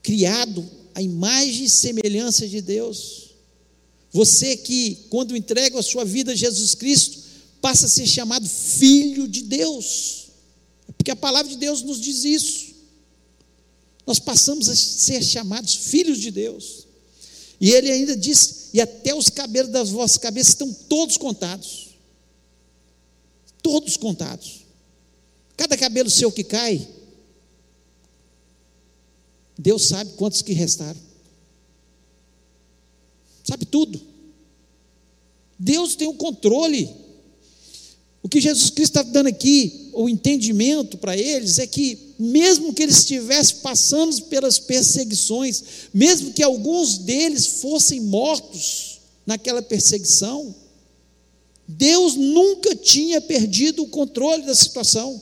criado 0.03 0.69
à 0.93 1.01
imagem 1.01 1.63
e 1.63 1.69
semelhança 1.69 2.45
de 2.45 2.59
Deus. 2.59 3.29
Você 4.11 4.57
que, 4.57 5.05
quando 5.09 5.37
entrega 5.37 5.79
a 5.79 5.83
sua 5.83 6.03
vida 6.03 6.33
a 6.33 6.35
Jesus 6.35 6.75
Cristo, 6.75 7.19
passa 7.61 7.85
a 7.85 7.89
ser 7.89 8.05
chamado 8.05 8.45
filho 8.49 9.29
de 9.29 9.43
Deus. 9.43 10.27
Porque 10.97 11.11
a 11.11 11.15
palavra 11.15 11.49
de 11.49 11.57
Deus 11.57 11.83
nos 11.83 12.01
diz 12.01 12.25
isso. 12.25 12.68
Nós 14.05 14.19
passamos 14.19 14.69
a 14.69 14.75
ser 14.75 15.23
chamados 15.23 15.75
filhos 15.75 16.19
de 16.19 16.31
Deus. 16.31 16.87
E 17.59 17.71
ele 17.71 17.91
ainda 17.91 18.15
diz: 18.15 18.69
e 18.73 18.81
até 18.81 19.13
os 19.13 19.29
cabelos 19.29 19.71
das 19.71 19.89
vossas 19.89 20.17
cabeças 20.17 20.49
estão 20.49 20.71
todos 20.73 21.17
contados. 21.17 21.89
Todos 23.61 23.97
contados. 23.97 24.65
Cada 25.57 25.75
cabelo 25.77 26.09
seu 26.09 26.31
que 26.31 26.43
cai, 26.43 26.87
Deus 29.57 29.83
sabe 29.83 30.13
quantos 30.13 30.41
que 30.41 30.53
restaram. 30.53 30.99
Sabe 33.43 33.65
tudo. 33.65 33.99
Deus 35.57 35.95
tem 35.95 36.07
o 36.07 36.13
controle. 36.13 36.89
O 38.21 38.27
que 38.27 38.41
Jesus 38.41 38.69
Cristo 38.69 38.99
está 38.99 39.03
dando 39.03 39.27
aqui, 39.27 39.89
o 39.93 40.09
entendimento 40.09 40.97
para 40.97 41.15
eles, 41.15 41.57
é 41.57 41.65
que, 41.65 42.13
mesmo 42.19 42.73
que 42.73 42.83
eles 42.83 42.97
estivessem 42.97 43.57
passando 43.57 44.23
pelas 44.23 44.59
perseguições, 44.59 45.63
mesmo 45.93 46.33
que 46.33 46.43
alguns 46.43 46.97
deles 46.97 47.45
fossem 47.61 48.01
mortos 48.01 48.99
naquela 49.25 49.61
perseguição, 49.61 50.53
Deus 51.67 52.15
nunca 52.15 52.75
tinha 52.75 53.21
perdido 53.21 53.83
o 53.83 53.89
controle 53.89 54.43
da 54.43 54.55
situação. 54.55 55.21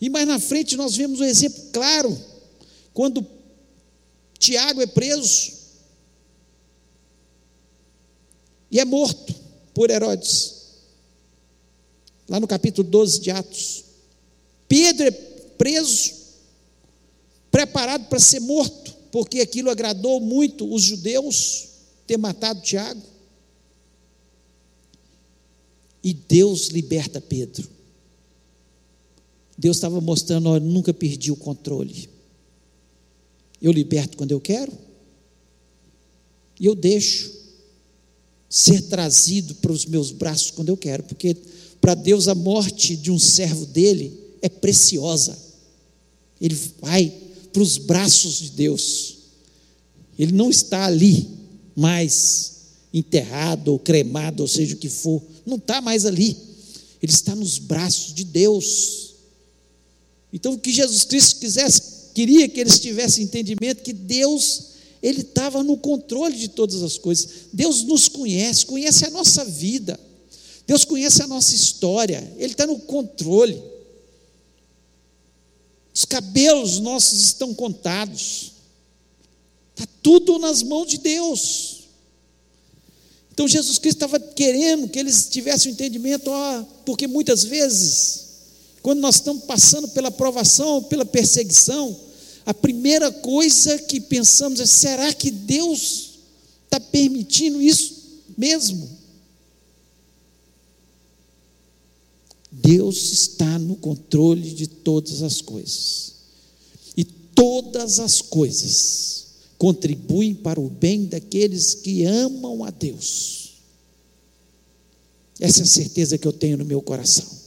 E 0.00 0.08
mais 0.08 0.28
na 0.28 0.38
frente 0.38 0.76
nós 0.76 0.94
vemos 0.94 1.20
um 1.20 1.24
exemplo 1.24 1.64
claro, 1.72 2.16
quando 2.92 3.26
Tiago 4.38 4.82
é 4.82 4.86
preso 4.86 5.52
e 8.70 8.78
é 8.78 8.84
morto 8.84 9.34
por 9.72 9.90
Herodes. 9.90 10.63
Lá 12.28 12.40
no 12.40 12.46
capítulo 12.46 12.88
12 12.88 13.20
de 13.20 13.30
Atos. 13.30 13.84
Pedro 14.68 15.06
é 15.06 15.10
preso, 15.10 16.12
preparado 17.50 18.08
para 18.08 18.18
ser 18.18 18.40
morto, 18.40 18.94
porque 19.12 19.40
aquilo 19.40 19.70
agradou 19.70 20.20
muito 20.20 20.72
os 20.72 20.82
judeus, 20.82 21.68
ter 22.06 22.16
matado 22.16 22.60
Tiago. 22.62 23.02
E 26.02 26.12
Deus 26.12 26.68
liberta 26.68 27.20
Pedro. 27.20 27.68
Deus 29.56 29.76
estava 29.76 30.00
mostrando, 30.00 30.48
olha, 30.48 30.64
nunca 30.64 30.92
perdi 30.92 31.30
o 31.30 31.36
controle. 31.36 32.08
Eu 33.62 33.72
liberto 33.72 34.16
quando 34.16 34.32
eu 34.32 34.40
quero. 34.40 34.72
E 36.58 36.66
eu 36.66 36.74
deixo 36.74 37.32
ser 38.48 38.82
trazido 38.82 39.54
para 39.56 39.72
os 39.72 39.86
meus 39.86 40.12
braços 40.12 40.50
quando 40.50 40.68
eu 40.68 40.76
quero, 40.76 41.02
porque 41.04 41.36
para 41.84 41.94
Deus 41.94 42.28
a 42.28 42.34
morte 42.34 42.96
de 42.96 43.10
um 43.10 43.18
servo 43.18 43.66
dele 43.66 44.18
é 44.40 44.48
preciosa. 44.48 45.36
Ele 46.40 46.58
vai 46.80 47.12
para 47.52 47.60
os 47.60 47.76
braços 47.76 48.38
de 48.38 48.50
Deus. 48.52 49.16
Ele 50.18 50.32
não 50.32 50.48
está 50.48 50.86
ali 50.86 51.28
mais 51.76 52.52
enterrado 52.90 53.68
ou 53.68 53.78
cremado, 53.78 54.42
ou 54.42 54.48
seja 54.48 54.74
o 54.74 54.78
que 54.78 54.88
for. 54.88 55.22
Não 55.44 55.58
está 55.58 55.82
mais 55.82 56.06
ali. 56.06 56.34
Ele 57.02 57.12
está 57.12 57.34
nos 57.34 57.58
braços 57.58 58.14
de 58.14 58.24
Deus. 58.24 59.16
Então, 60.32 60.54
o 60.54 60.58
que 60.58 60.72
Jesus 60.72 61.04
Cristo 61.04 61.38
quisesse, 61.38 61.82
queria 62.14 62.48
que 62.48 62.60
eles 62.60 62.78
tivessem 62.78 63.24
entendimento 63.24 63.82
que 63.82 63.92
Deus, 63.92 64.68
Ele 65.02 65.20
estava 65.20 65.62
no 65.62 65.76
controle 65.76 66.34
de 66.34 66.48
todas 66.48 66.82
as 66.82 66.96
coisas. 66.96 67.28
Deus 67.52 67.82
nos 67.82 68.08
conhece, 68.08 68.64
conhece 68.64 69.04
a 69.04 69.10
nossa 69.10 69.44
vida. 69.44 70.00
Deus 70.66 70.84
conhece 70.84 71.22
a 71.22 71.26
nossa 71.26 71.54
história, 71.54 72.32
Ele 72.36 72.52
está 72.52 72.66
no 72.66 72.78
controle. 72.78 73.62
Os 75.94 76.04
cabelos 76.04 76.80
nossos 76.80 77.20
estão 77.20 77.54
contados, 77.54 78.52
está 79.74 79.86
tudo 80.02 80.38
nas 80.38 80.62
mãos 80.62 80.88
de 80.88 80.98
Deus. 80.98 81.84
Então 83.32 83.46
Jesus 83.46 83.78
Cristo 83.78 83.96
estava 83.96 84.18
querendo 84.18 84.88
que 84.88 84.98
eles 84.98 85.28
tivessem 85.28 85.68
o 85.68 85.70
um 85.70 85.74
entendimento, 85.74 86.30
ó, 86.30 86.62
porque 86.84 87.06
muitas 87.06 87.44
vezes 87.44 88.24
quando 88.84 89.00
nós 89.00 89.14
estamos 89.14 89.44
passando 89.44 89.88
pela 89.88 90.10
provação, 90.10 90.82
pela 90.82 91.06
perseguição, 91.06 91.98
a 92.44 92.52
primeira 92.52 93.10
coisa 93.10 93.78
que 93.78 93.98
pensamos 93.98 94.60
é: 94.60 94.66
será 94.66 95.10
que 95.14 95.30
Deus 95.30 96.18
está 96.64 96.78
permitindo 96.78 97.62
isso 97.62 97.94
mesmo? 98.36 98.86
Deus 102.64 103.12
está 103.12 103.58
no 103.58 103.76
controle 103.76 104.50
de 104.50 104.66
todas 104.66 105.22
as 105.22 105.40
coisas. 105.40 106.14
E 106.96 107.04
todas 107.04 107.98
as 107.98 108.20
coisas 108.20 109.26
contribuem 109.58 110.34
para 110.34 110.60
o 110.60 110.70
bem 110.70 111.04
daqueles 111.04 111.74
que 111.74 112.04
amam 112.04 112.64
a 112.64 112.70
Deus. 112.70 113.54
Essa 115.38 115.60
é 115.60 115.62
a 115.64 115.66
certeza 115.66 116.16
que 116.16 116.26
eu 116.26 116.32
tenho 116.32 116.56
no 116.56 116.64
meu 116.64 116.80
coração 116.80 117.44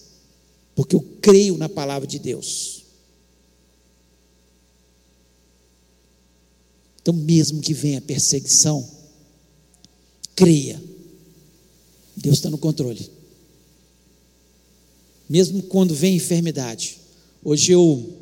porque 0.77 0.95
eu 0.95 1.01
creio 1.19 1.57
na 1.57 1.67
palavra 1.67 2.07
de 2.07 2.19
Deus. 2.19 2.83
Então, 7.01 7.15
mesmo 7.15 7.61
que 7.61 7.73
venha 7.73 7.99
perseguição, 7.99 8.87
creia, 10.35 10.79
Deus 12.15 12.35
está 12.35 12.51
no 12.51 12.59
controle. 12.59 13.09
Mesmo 15.29 15.61
quando 15.63 15.93
vem 15.93 16.15
enfermidade. 16.15 16.97
Hoje 17.43 17.71
eu 17.71 18.13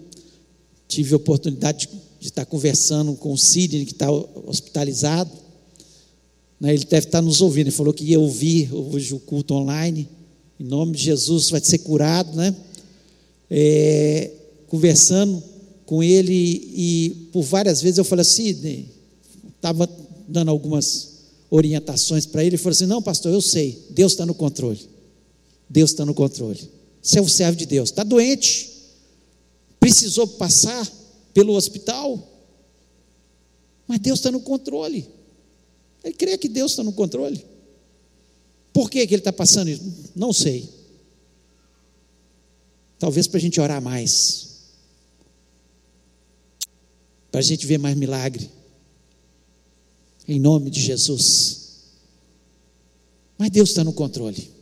tive 0.88 1.14
a 1.14 1.18
oportunidade 1.18 1.90
de, 2.20 2.28
estar 2.28 2.46
conversando 2.46 3.14
com 3.16 3.34
o 3.34 3.38
Sidney, 3.38 3.86
que 3.86 3.92
está 3.92 4.12
hospitalizado. 4.12 5.32
Né, 6.60 6.74
ele 6.74 6.86
deve 6.86 7.08
estar 7.08 7.22
nos 7.22 7.42
ouvindo. 7.42 7.68
Ele 7.68 7.72
falou 7.72 7.94
que 7.94 8.04
ia 8.04 8.20
ouvir 8.20 8.74
hoje 8.74 9.14
o 9.14 9.20
culto 9.20 9.54
online. 9.54 10.10
Em 10.60 10.64
nome 10.64 10.94
de 10.94 11.04
Jesus, 11.04 11.50
vai 11.50 11.62
ser 11.62 11.80
curado, 11.80 12.36
né? 12.36 12.56
É, 13.50 14.32
conversando 14.68 15.44
com 15.86 16.02
ele 16.02 16.34
e 16.34 17.30
por 17.32 17.44
várias 17.44 17.82
vezes 17.82 18.00
eu 18.00 18.04
falei 18.04 18.22
assim, 18.22 18.88
estava 19.56 19.88
dando 20.28 20.50
algumas 20.50 21.16
orientações 21.50 22.26
para 22.26 22.42
ele, 22.42 22.52
ele 22.52 22.58
falou 22.58 22.72
assim: 22.72 22.86
Não, 22.86 23.02
pastor, 23.02 23.32
eu 23.32 23.42
sei, 23.42 23.80
Deus 23.92 24.14
está 24.14 24.26
no 24.26 24.34
controle. 24.34 24.80
Deus 25.70 25.92
está 25.92 26.06
no 26.06 26.14
controle. 26.14 26.75
Você 27.06 27.20
é 27.20 27.22
o 27.22 27.30
servo 27.30 27.56
de 27.56 27.68
Deus, 27.68 27.92
está 27.92 28.02
doente, 28.02 28.68
precisou 29.80 30.28
passar 30.28 30.92
pelo 31.36 31.54
hospital, 31.54 32.18
mas 33.88 34.00
Deus 34.00 34.18
está 34.18 34.32
no 34.32 34.42
controle. 34.42 35.08
Ele 36.04 36.16
crê 36.16 36.36
que 36.36 36.50
Deus 36.50 36.72
está 36.72 36.84
no 36.84 36.92
controle. 36.92 37.46
Por 38.74 38.90
que, 38.90 39.06
que 39.06 39.14
ele 39.14 39.22
está 39.22 39.32
passando 39.32 39.70
isso? 39.70 39.84
Não 40.16 40.34
sei. 40.34 40.68
Talvez 42.98 43.28
para 43.28 43.38
a 43.38 43.42
gente 43.42 43.62
orar 43.62 43.80
mais. 43.80 44.72
Para 47.30 47.40
a 47.40 47.44
gente 47.44 47.68
ver 47.68 47.78
mais 47.78 47.96
milagre. 47.96 48.50
Em 50.28 50.40
nome 50.40 50.72
de 50.72 50.82
Jesus. 50.82 51.84
Mas 53.38 53.52
Deus 53.52 53.70
está 53.70 53.84
no 53.84 53.94
controle. 53.94 54.55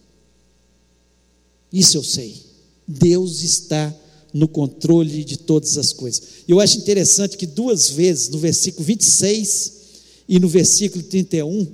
Isso 1.74 1.98
eu 1.98 2.04
sei. 2.04 2.40
Deus 2.88 3.42
está 3.42 3.94
no 4.32 4.48
controle 4.48 5.24
de 5.24 5.38
todas 5.38 5.78
as 5.78 5.92
coisas. 5.92 6.22
Eu 6.48 6.60
acho 6.60 6.78
interessante 6.78 7.36
que 7.36 7.48
duas 7.48 7.90
vezes, 7.90 8.30
no 8.30 8.38
versículo 8.38 8.86
26 8.86 9.74
e 10.30 10.40
no 10.40 10.48
versículo 10.48 11.04
31, 11.04 11.68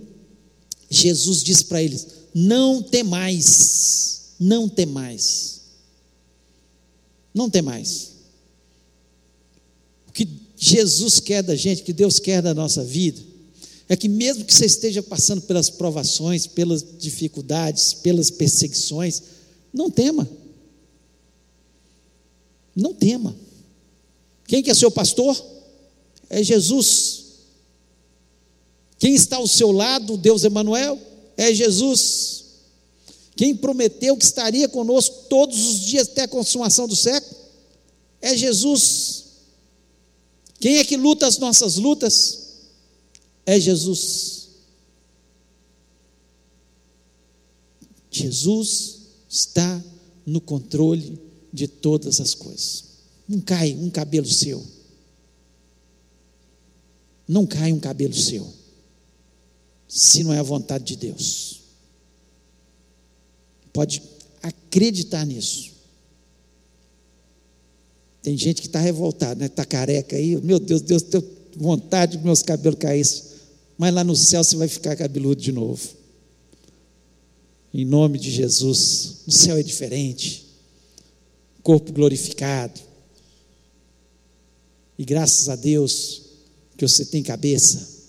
Jesus 0.89 1.43
diz 1.43 1.61
para 1.61 1.83
eles: 1.83 2.07
não 2.33 2.81
temais, 2.81 4.21
não 4.39 4.69
temais. 4.69 5.59
Não 7.33 7.49
temais. 7.49 8.11
O 10.07 10.11
que 10.11 10.27
Jesus 10.57 11.19
quer 11.19 11.43
da 11.43 11.55
gente, 11.55 11.83
que 11.83 11.93
Deus 11.93 12.19
quer 12.19 12.41
da 12.41 12.53
nossa 12.53 12.83
vida, 12.83 13.21
é 13.87 13.95
que 13.95 14.07
mesmo 14.07 14.45
que 14.45 14.53
você 14.53 14.65
esteja 14.65 15.01
passando 15.01 15.41
pelas 15.41 15.69
provações, 15.69 16.45
pelas 16.45 16.85
dificuldades, 16.99 17.93
pelas 17.93 18.29
perseguições, 18.29 19.21
não 19.73 19.89
tema. 19.89 20.27
Não 22.75 22.93
tema. 22.93 23.35
Quem 24.47 24.63
que 24.63 24.71
é 24.71 24.73
seu 24.73 24.89
pastor? 24.89 25.35
É 26.29 26.43
Jesus. 26.43 27.25
Quem 28.97 29.15
está 29.15 29.37
ao 29.37 29.47
seu 29.47 29.71
lado, 29.71 30.17
Deus 30.17 30.43
Emanuel? 30.43 30.99
é 31.39 31.53
Jesus. 31.53 32.43
Quem 33.37 33.55
prometeu 33.55 34.17
que 34.17 34.25
estaria 34.25 34.67
conosco 34.67 35.27
todos 35.29 35.57
os 35.57 35.79
dias 35.79 36.09
até 36.09 36.23
a 36.23 36.27
consumação 36.27 36.85
do 36.85 36.97
século 36.97 37.33
é 38.21 38.35
Jesus. 38.35 39.23
Quem 40.59 40.79
é 40.79 40.83
que 40.83 40.97
luta 40.97 41.25
as 41.25 41.37
nossas 41.37 41.77
lutas? 41.77 42.49
É 43.45 43.57
Jesus. 43.57 44.49
Jesus 48.11 48.98
está 49.29 49.83
no 50.25 50.41
controle 50.41 51.19
de 51.53 51.67
todas 51.67 52.19
as 52.19 52.33
coisas. 52.33 52.85
Não 53.27 53.39
cai 53.39 53.73
um 53.73 53.89
cabelo 53.89 54.27
seu. 54.27 54.65
Não 57.27 57.45
cai 57.45 57.71
um 57.71 57.79
cabelo 57.79 58.13
seu 58.13 58.59
se 59.89 60.23
não 60.23 60.31
é 60.31 60.37
a 60.37 60.43
vontade 60.43 60.83
de 60.85 60.95
Deus. 60.95 61.61
Pode 63.73 64.03
acreditar 64.41 65.25
nisso. 65.25 65.71
Tem 68.21 68.37
gente 68.37 68.61
que 68.61 68.67
está 68.67 68.79
revoltada, 68.79 69.35
né? 69.39 69.47
Está 69.47 69.65
careca 69.65 70.15
aí. 70.15 70.39
Meu 70.41 70.59
Deus, 70.59 70.81
Deus, 70.81 71.01
tenho 71.01 71.27
vontade 71.55 72.19
que 72.19 72.23
meus 72.23 72.43
cabelos 72.43 72.77
caíssem. 72.79 73.23
Mas 73.77 73.93
lá 73.93 74.03
no 74.03 74.15
céu 74.15 74.43
você 74.43 74.55
vai 74.55 74.67
ficar 74.67 74.95
cabeludo 74.95 75.41
de 75.41 75.51
novo. 75.51 75.98
Em 77.73 77.85
nome 77.85 78.17
de 78.17 78.31
Jesus. 78.31 79.17
O 79.27 79.31
céu 79.31 79.57
é 79.57 79.63
diferente. 79.63 80.45
Corpo 81.61 81.91
glorificado. 81.93 82.79
E 84.97 85.05
graças 85.05 85.47
a 85.49 85.55
Deus 85.55 86.23
que 86.77 86.87
você 86.87 87.05
tem 87.05 87.23
cabeça. 87.23 87.99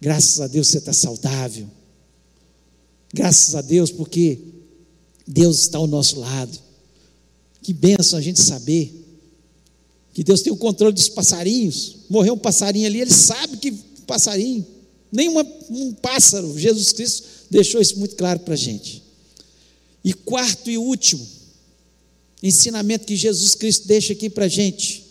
Graças 0.00 0.40
a 0.40 0.46
Deus 0.46 0.68
você 0.68 0.78
está 0.78 0.92
saudável. 0.92 1.68
Graças 3.12 3.54
a 3.54 3.62
Deus 3.62 3.90
porque 3.90 4.38
Deus 5.26 5.60
está 5.60 5.78
ao 5.78 5.86
nosso 5.86 6.20
lado. 6.20 6.58
Que 7.62 7.72
benção 7.72 8.18
a 8.18 8.22
gente 8.22 8.40
saber 8.40 9.04
que 10.14 10.24
Deus 10.24 10.40
tem 10.40 10.52
o 10.52 10.56
controle 10.56 10.94
dos 10.94 11.08
passarinhos. 11.08 11.96
Morreu 12.08 12.34
um 12.34 12.38
passarinho 12.38 12.86
ali, 12.86 13.00
ele 13.00 13.12
sabe 13.12 13.56
que 13.58 13.72
passarinho, 14.06 14.64
nem 15.10 15.28
um 15.28 15.92
pássaro. 15.92 16.58
Jesus 16.58 16.92
Cristo 16.92 17.24
deixou 17.50 17.80
isso 17.80 17.98
muito 17.98 18.16
claro 18.16 18.40
para 18.40 18.54
a 18.54 18.56
gente. 18.56 19.02
E 20.04 20.12
quarto 20.12 20.70
e 20.70 20.78
último, 20.78 21.26
ensinamento 22.42 23.06
que 23.06 23.16
Jesus 23.16 23.54
Cristo 23.54 23.88
deixa 23.88 24.12
aqui 24.12 24.30
para 24.30 24.44
a 24.44 24.48
gente, 24.48 25.04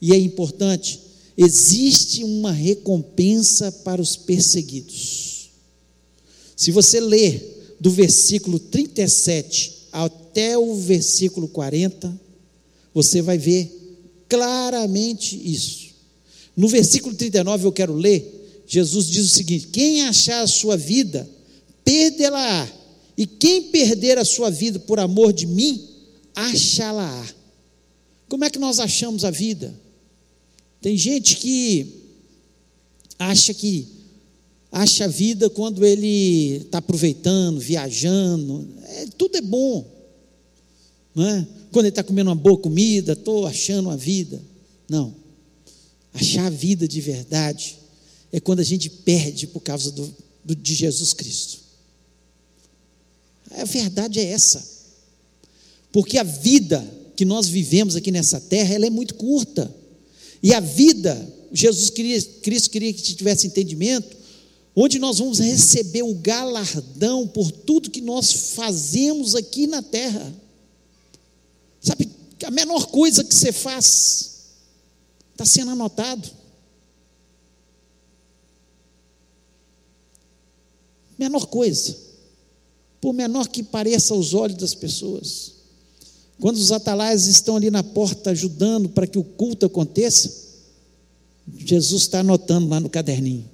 e 0.00 0.12
é 0.12 0.16
importante: 0.16 1.00
existe 1.36 2.24
uma 2.24 2.50
recompensa 2.50 3.70
para 3.70 4.00
os 4.00 4.16
perseguidos. 4.16 5.50
Se 6.56 6.70
você 6.70 7.00
ler 7.00 7.76
do 7.80 7.90
versículo 7.90 8.58
37 8.58 9.88
até 9.92 10.56
o 10.56 10.74
versículo 10.76 11.48
40, 11.48 12.20
você 12.94 13.20
vai 13.20 13.36
ver 13.36 13.70
claramente 14.28 15.36
isso. 15.44 15.88
No 16.56 16.68
versículo 16.68 17.14
39 17.14 17.66
eu 17.66 17.72
quero 17.72 17.94
ler, 17.94 18.41
Jesus 18.66 19.06
diz 19.06 19.26
o 19.26 19.34
seguinte: 19.34 19.68
Quem 19.68 20.02
achar 20.02 20.42
a 20.42 20.46
sua 20.46 20.76
vida, 20.76 21.28
perdê-la-á, 21.84 22.70
e 23.16 23.26
quem 23.26 23.70
perder 23.70 24.18
a 24.18 24.24
sua 24.24 24.50
vida 24.50 24.78
por 24.78 24.98
amor 24.98 25.32
de 25.32 25.46
mim, 25.46 25.88
achá-la-á. 26.34 27.26
Como 28.28 28.44
é 28.44 28.50
que 28.50 28.58
nós 28.58 28.78
achamos 28.78 29.24
a 29.24 29.30
vida? 29.30 29.74
Tem 30.80 30.96
gente 30.96 31.36
que 31.36 32.02
acha 33.18 33.52
que 33.52 33.86
acha 34.70 35.04
a 35.04 35.08
vida 35.08 35.50
quando 35.50 35.84
ele 35.84 36.56
está 36.56 36.78
aproveitando, 36.78 37.60
viajando, 37.60 38.66
é, 38.84 39.06
tudo 39.18 39.36
é 39.36 39.42
bom, 39.42 39.86
não 41.14 41.26
é? 41.26 41.46
Quando 41.70 41.84
ele 41.84 41.90
está 41.90 42.02
comendo 42.02 42.30
uma 42.30 42.36
boa 42.36 42.56
comida, 42.56 43.12
estou 43.12 43.46
achando 43.46 43.90
a 43.90 43.96
vida. 43.96 44.42
Não. 44.88 45.14
Achar 46.12 46.46
a 46.46 46.50
vida 46.50 46.88
de 46.88 47.00
verdade 47.00 47.81
é 48.32 48.40
quando 48.40 48.60
a 48.60 48.64
gente 48.64 48.88
perde 48.88 49.46
por 49.46 49.60
causa 49.60 49.92
do, 49.92 50.14
do, 50.42 50.56
de 50.56 50.74
Jesus 50.74 51.12
Cristo. 51.12 51.58
A 53.50 53.64
verdade 53.64 54.18
é 54.18 54.24
essa. 54.24 54.66
Porque 55.92 56.16
a 56.16 56.22
vida 56.22 56.82
que 57.14 57.24
nós 57.24 57.46
vivemos 57.46 57.94
aqui 57.94 58.10
nessa 58.10 58.40
terra, 58.40 58.74
ela 58.74 58.86
é 58.86 58.90
muito 58.90 59.14
curta. 59.14 59.72
E 60.42 60.54
a 60.54 60.60
vida, 60.60 61.30
Jesus 61.52 61.90
queria, 61.90 62.20
Cristo 62.42 62.70
queria 62.70 62.92
que 62.92 63.02
tivesse 63.02 63.46
entendimento, 63.46 64.16
onde 64.74 64.98
nós 64.98 65.18
vamos 65.18 65.38
receber 65.38 66.02
o 66.02 66.14
galardão 66.14 67.28
por 67.28 67.52
tudo 67.52 67.90
que 67.90 68.00
nós 68.00 68.32
fazemos 68.54 69.34
aqui 69.34 69.66
na 69.66 69.82
terra. 69.82 70.34
Sabe, 71.80 72.08
a 72.44 72.50
menor 72.50 72.86
coisa 72.86 73.22
que 73.22 73.34
você 73.34 73.52
faz 73.52 74.30
está 75.32 75.44
sendo 75.44 75.72
anotado. 75.72 76.41
Menor 81.22 81.46
coisa, 81.46 81.96
por 83.00 83.12
menor 83.12 83.46
que 83.46 83.62
pareça 83.62 84.12
aos 84.12 84.34
olhos 84.34 84.56
das 84.56 84.74
pessoas. 84.74 85.52
Quando 86.40 86.56
os 86.56 86.72
atalaias 86.72 87.26
estão 87.26 87.54
ali 87.54 87.70
na 87.70 87.84
porta 87.84 88.30
ajudando 88.30 88.88
para 88.88 89.06
que 89.06 89.20
o 89.20 89.22
culto 89.22 89.64
aconteça, 89.64 90.32
Jesus 91.56 92.02
está 92.02 92.18
anotando 92.18 92.68
lá 92.68 92.80
no 92.80 92.90
caderninho. 92.90 93.48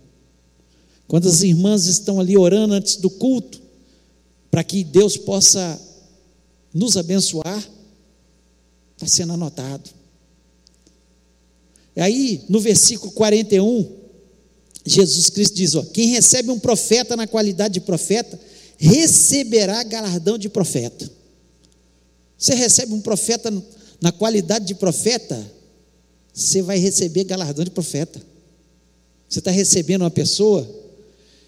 Quando 1.06 1.28
as 1.28 1.42
irmãs 1.42 1.84
estão 1.84 2.18
ali 2.18 2.38
orando 2.38 2.72
antes 2.72 2.96
do 2.96 3.10
culto, 3.10 3.60
para 4.50 4.64
que 4.64 4.82
Deus 4.82 5.18
possa 5.18 5.78
nos 6.72 6.96
abençoar, 6.96 7.62
está 8.94 9.06
sendo 9.06 9.34
anotado. 9.34 9.90
Aí, 11.94 12.46
no 12.48 12.60
versículo 12.60 13.12
41, 13.12 13.97
Jesus 14.88 15.30
Cristo 15.30 15.54
diz: 15.54 15.74
ó, 15.74 15.82
quem 15.82 16.08
recebe 16.08 16.50
um 16.50 16.58
profeta 16.58 17.16
na 17.16 17.26
qualidade 17.26 17.74
de 17.74 17.80
profeta, 17.80 18.38
receberá 18.76 19.82
galardão 19.82 20.38
de 20.38 20.48
profeta. 20.48 21.10
Você 22.36 22.54
recebe 22.54 22.94
um 22.94 23.00
profeta 23.00 23.52
na 24.00 24.12
qualidade 24.12 24.66
de 24.66 24.74
profeta, 24.74 25.44
você 26.32 26.62
vai 26.62 26.78
receber 26.78 27.24
galardão 27.24 27.64
de 27.64 27.70
profeta. 27.70 28.22
Você 29.28 29.40
está 29.40 29.50
recebendo 29.50 30.02
uma 30.02 30.10
pessoa 30.10 30.66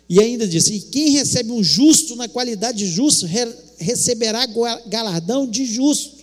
e 0.08 0.20
ainda 0.20 0.46
diz: 0.46 0.66
e 0.66 0.80
quem 0.80 1.10
recebe 1.10 1.52
um 1.52 1.62
justo 1.62 2.16
na 2.16 2.28
qualidade 2.28 2.78
de 2.78 2.86
justo, 2.86 3.26
re, 3.26 3.46
receberá 3.78 4.44
galardão 4.88 5.46
de 5.46 5.64
justo. 5.64 6.18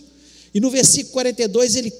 E 0.52 0.60
no 0.60 0.70
versículo 0.70 1.14
42 1.14 1.74
ele 1.74 1.92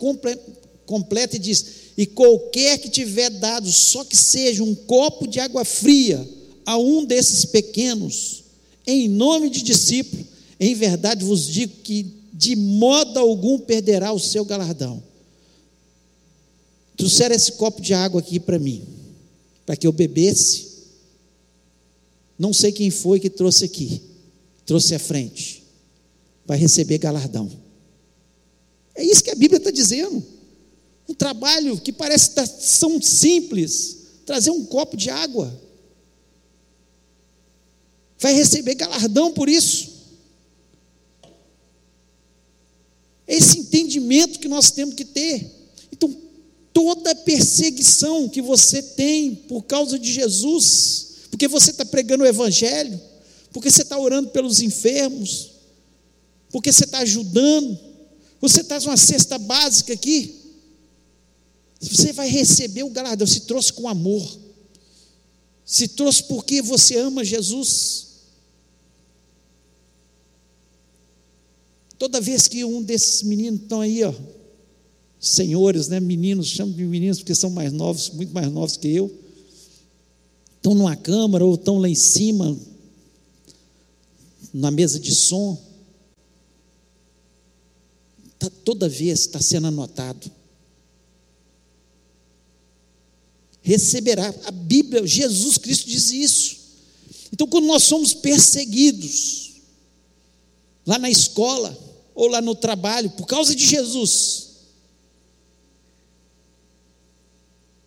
completa 0.84 1.36
e 1.36 1.38
diz: 1.38 1.64
E 1.98 2.06
qualquer 2.06 2.78
que 2.78 2.88
tiver 2.88 3.28
dado, 3.28 3.70
só 3.70 4.04
que 4.04 4.16
seja 4.16 4.62
um 4.62 4.74
copo 4.74 5.26
de 5.26 5.40
água 5.40 5.64
fria, 5.64 6.26
a 6.64 6.78
um 6.78 7.04
desses 7.04 7.44
pequenos, 7.44 8.44
em 8.86 9.08
nome 9.08 9.50
de 9.50 9.62
discípulo, 9.62 10.24
em 10.60 10.74
verdade 10.74 11.24
vos 11.24 11.46
digo 11.46 11.74
que 11.82 12.06
de 12.32 12.54
modo 12.54 13.18
algum 13.18 13.58
perderá 13.58 14.12
o 14.12 14.18
seu 14.18 14.44
galardão. 14.44 15.02
Trouxeram 16.96 17.34
esse 17.34 17.52
copo 17.52 17.82
de 17.82 17.92
água 17.92 18.20
aqui 18.20 18.38
para 18.38 18.58
mim, 18.58 18.82
para 19.66 19.76
que 19.76 19.86
eu 19.86 19.92
bebesse 19.92 20.68
não 22.38 22.52
sei 22.52 22.70
quem 22.70 22.90
foi 22.90 23.18
que 23.18 23.28
trouxe 23.28 23.64
aqui, 23.64 24.00
trouxe 24.64 24.94
à 24.94 24.98
frente, 24.98 25.64
vai 26.46 26.56
receber 26.56 26.98
galardão. 26.98 27.50
É 28.94 29.04
isso 29.04 29.24
que 29.24 29.30
a 29.30 29.34
Bíblia 29.34 29.58
está 29.58 29.70
dizendo. 29.70 30.24
Um 31.08 31.14
trabalho 31.14 31.80
que 31.80 31.92
parece 31.92 32.30
tão 32.80 33.00
simples, 33.00 33.98
trazer 34.26 34.50
um 34.50 34.64
copo 34.66 34.96
de 34.96 35.08
água, 35.08 35.58
vai 38.18 38.34
receber 38.34 38.74
galardão 38.74 39.32
por 39.32 39.48
isso. 39.48 39.96
Esse 43.26 43.58
entendimento 43.58 44.38
que 44.38 44.48
nós 44.48 44.70
temos 44.70 44.94
que 44.94 45.04
ter. 45.04 45.50
Então, 45.92 46.14
toda 46.72 47.14
perseguição 47.14 48.28
que 48.28 48.40
você 48.40 48.82
tem 48.82 49.34
por 49.34 49.62
causa 49.62 49.98
de 49.98 50.12
Jesus, 50.12 51.08
porque 51.30 51.48
você 51.48 51.70
está 51.70 51.84
pregando 51.84 52.24
o 52.24 52.26
Evangelho, 52.26 53.00
porque 53.52 53.70
você 53.70 53.82
está 53.82 53.98
orando 53.98 54.30
pelos 54.30 54.60
enfermos, 54.60 55.50
porque 56.50 56.72
você 56.72 56.84
está 56.84 56.98
ajudando, 57.00 57.78
você 58.40 58.64
traz 58.64 58.86
uma 58.86 58.96
cesta 58.96 59.38
básica 59.38 59.92
aqui, 59.92 60.34
você 61.80 62.12
vai 62.12 62.28
receber 62.28 62.82
o 62.82 62.90
galardão. 62.90 63.26
Se 63.26 63.40
trouxe 63.40 63.72
com 63.72 63.88
amor, 63.88 64.38
se 65.64 65.88
trouxe 65.88 66.22
porque 66.24 66.60
você 66.60 66.96
ama 66.96 67.24
Jesus. 67.24 68.06
Toda 71.98 72.20
vez 72.20 72.46
que 72.46 72.64
um 72.64 72.82
desses 72.82 73.22
meninos 73.22 73.62
estão 73.62 73.80
aí, 73.80 74.04
ó, 74.04 74.14
senhores, 75.20 75.88
né, 75.88 75.98
meninos, 75.98 76.48
chamo 76.48 76.72
de 76.72 76.84
meninos 76.84 77.18
porque 77.18 77.34
são 77.34 77.50
mais 77.50 77.72
novos, 77.72 78.10
muito 78.10 78.32
mais 78.32 78.50
novos 78.50 78.76
que 78.76 78.88
eu 78.88 79.28
estão 80.58 80.74
numa 80.74 80.96
câmara 80.96 81.44
ou 81.44 81.54
estão 81.54 81.78
lá 81.78 81.88
em 81.88 81.94
cima, 81.94 82.56
na 84.52 84.70
mesa 84.70 84.98
de 85.00 85.14
som. 85.14 85.58
Tá, 88.38 88.50
toda 88.64 88.88
vez 88.88 89.20
está 89.20 89.40
sendo 89.40 89.68
anotado. 89.68 90.30
Receberá. 93.62 94.34
A 94.44 94.50
Bíblia, 94.50 95.06
Jesus 95.06 95.58
Cristo 95.58 95.88
diz 95.88 96.10
isso. 96.10 96.58
Então, 97.32 97.46
quando 97.46 97.66
nós 97.66 97.82
somos 97.82 98.14
perseguidos, 98.14 99.52
lá 100.86 100.98
na 100.98 101.10
escola 101.10 101.76
ou 102.14 102.28
lá 102.28 102.40
no 102.40 102.54
trabalho, 102.54 103.10
por 103.10 103.26
causa 103.26 103.54
de 103.54 103.66
Jesus, 103.66 104.48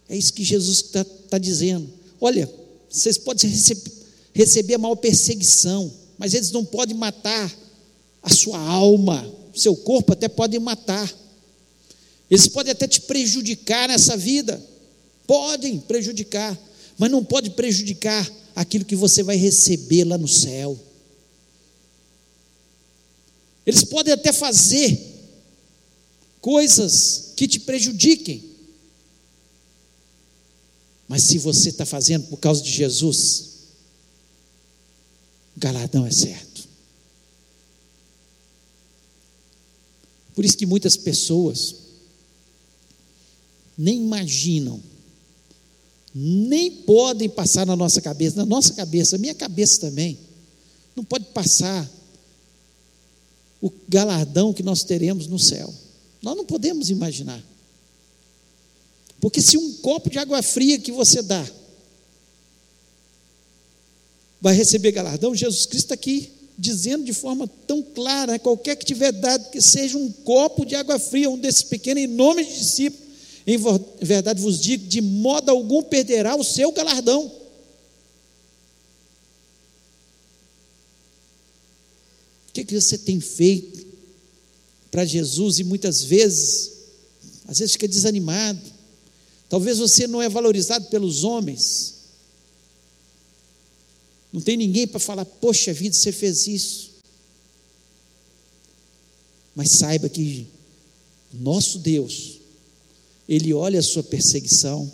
é 0.07 0.15
isso 0.15 0.33
que 0.33 0.43
Jesus 0.43 0.77
está 0.77 1.03
tá 1.03 1.37
dizendo. 1.37 1.89
Olha, 2.19 2.51
vocês 2.89 3.17
podem 3.17 3.49
receber, 3.49 3.91
receber 4.33 4.73
a 4.75 4.77
maior 4.77 4.95
perseguição, 4.95 5.91
mas 6.17 6.33
eles 6.33 6.51
não 6.51 6.63
podem 6.63 6.95
matar 6.95 7.51
a 8.21 8.29
sua 8.29 8.59
alma, 8.59 9.27
seu 9.55 9.75
corpo 9.75 10.13
até 10.13 10.27
podem 10.27 10.59
matar. 10.59 11.11
Eles 12.29 12.47
podem 12.47 12.71
até 12.71 12.87
te 12.87 13.01
prejudicar 13.01 13.89
nessa 13.89 14.15
vida, 14.15 14.63
podem 15.31 15.79
prejudicar, 15.79 16.59
mas 16.97 17.09
não 17.09 17.23
pode 17.23 17.51
prejudicar 17.51 18.29
aquilo 18.53 18.83
que 18.83 18.97
você 18.97 19.23
vai 19.23 19.37
receber 19.37 20.03
lá 20.03 20.17
no 20.17 20.27
céu. 20.27 20.77
Eles 23.65 23.81
podem 23.85 24.13
até 24.13 24.33
fazer 24.33 24.99
coisas 26.41 27.31
que 27.37 27.47
te 27.47 27.61
prejudiquem, 27.61 28.43
mas 31.07 31.23
se 31.23 31.37
você 31.37 31.69
está 31.69 31.85
fazendo 31.85 32.27
por 32.27 32.35
causa 32.35 32.61
de 32.61 32.69
Jesus, 32.69 33.51
o 35.55 35.61
galardão 35.61 36.05
é 36.05 36.11
certo. 36.11 36.67
Por 40.35 40.43
isso 40.43 40.57
que 40.57 40.65
muitas 40.65 40.97
pessoas 40.97 41.75
nem 43.77 43.95
imaginam, 43.95 44.90
nem 46.13 46.71
podem 46.71 47.29
passar 47.29 47.65
na 47.65 47.75
nossa 47.75 48.01
cabeça, 48.01 48.35
na 48.35 48.45
nossa 48.45 48.73
cabeça, 48.73 49.17
minha 49.17 49.33
cabeça 49.33 49.79
também, 49.79 50.17
não 50.95 51.03
pode 51.03 51.25
passar 51.25 51.89
o 53.61 53.71
galardão 53.87 54.53
que 54.53 54.63
nós 54.63 54.83
teremos 54.83 55.27
no 55.27 55.39
céu. 55.39 55.73
Nós 56.21 56.35
não 56.35 56.45
podemos 56.45 56.89
imaginar. 56.89 57.41
Porque 59.19 59.41
se 59.41 59.57
um 59.57 59.73
copo 59.75 60.09
de 60.09 60.17
água 60.17 60.41
fria 60.41 60.79
que 60.79 60.91
você 60.91 61.21
dá 61.21 61.45
vai 64.41 64.55
receber 64.55 64.91
galardão, 64.91 65.35
Jesus 65.35 65.67
Cristo 65.67 65.85
está 65.85 65.93
aqui 65.93 66.31
dizendo 66.57 67.03
de 67.03 67.13
forma 67.13 67.47
tão 67.67 67.81
clara, 67.81 68.37
qualquer 68.37 68.75
que 68.75 68.85
tiver 68.85 69.11
dado 69.11 69.49
que 69.49 69.61
seja 69.61 69.97
um 69.97 70.11
copo 70.11 70.65
de 70.65 70.75
água 70.75 70.99
fria, 70.99 71.29
um 71.29 71.37
desses 71.37 71.63
pequenos, 71.63 72.03
em 72.03 72.07
nome 72.07 72.43
de 72.43 72.57
discípulo, 72.57 73.00
em 73.53 74.05
verdade 74.05 74.41
vos 74.41 74.59
digo, 74.59 74.87
de 74.87 75.01
modo 75.01 75.49
algum 75.49 75.81
perderá 75.83 76.35
o 76.35 76.43
seu 76.43 76.71
galardão. 76.71 77.25
O 82.49 82.53
que, 82.53 82.65
que 82.65 82.79
você 82.79 82.97
tem 82.97 83.19
feito 83.19 83.85
para 84.89 85.05
Jesus 85.05 85.59
e 85.59 85.63
muitas 85.63 86.03
vezes, 86.03 86.71
às 87.47 87.59
vezes 87.59 87.73
fica 87.73 87.87
desanimado, 87.87 88.81
Talvez 89.51 89.79
você 89.79 90.07
não 90.07 90.21
é 90.21 90.29
valorizado 90.29 90.85
pelos 90.85 91.25
homens. 91.25 91.95
Não 94.31 94.39
tem 94.39 94.55
ninguém 94.55 94.87
para 94.87 94.97
falar, 94.97 95.25
poxa 95.25 95.73
vida, 95.73 95.93
você 95.93 96.09
fez 96.13 96.47
isso. 96.47 96.91
Mas 99.53 99.71
saiba 99.71 100.07
que 100.07 100.47
nosso 101.33 101.79
Deus, 101.79 102.39
Ele 103.31 103.53
olha 103.53 103.79
a 103.79 103.81
sua 103.81 104.03
perseguição, 104.03 104.91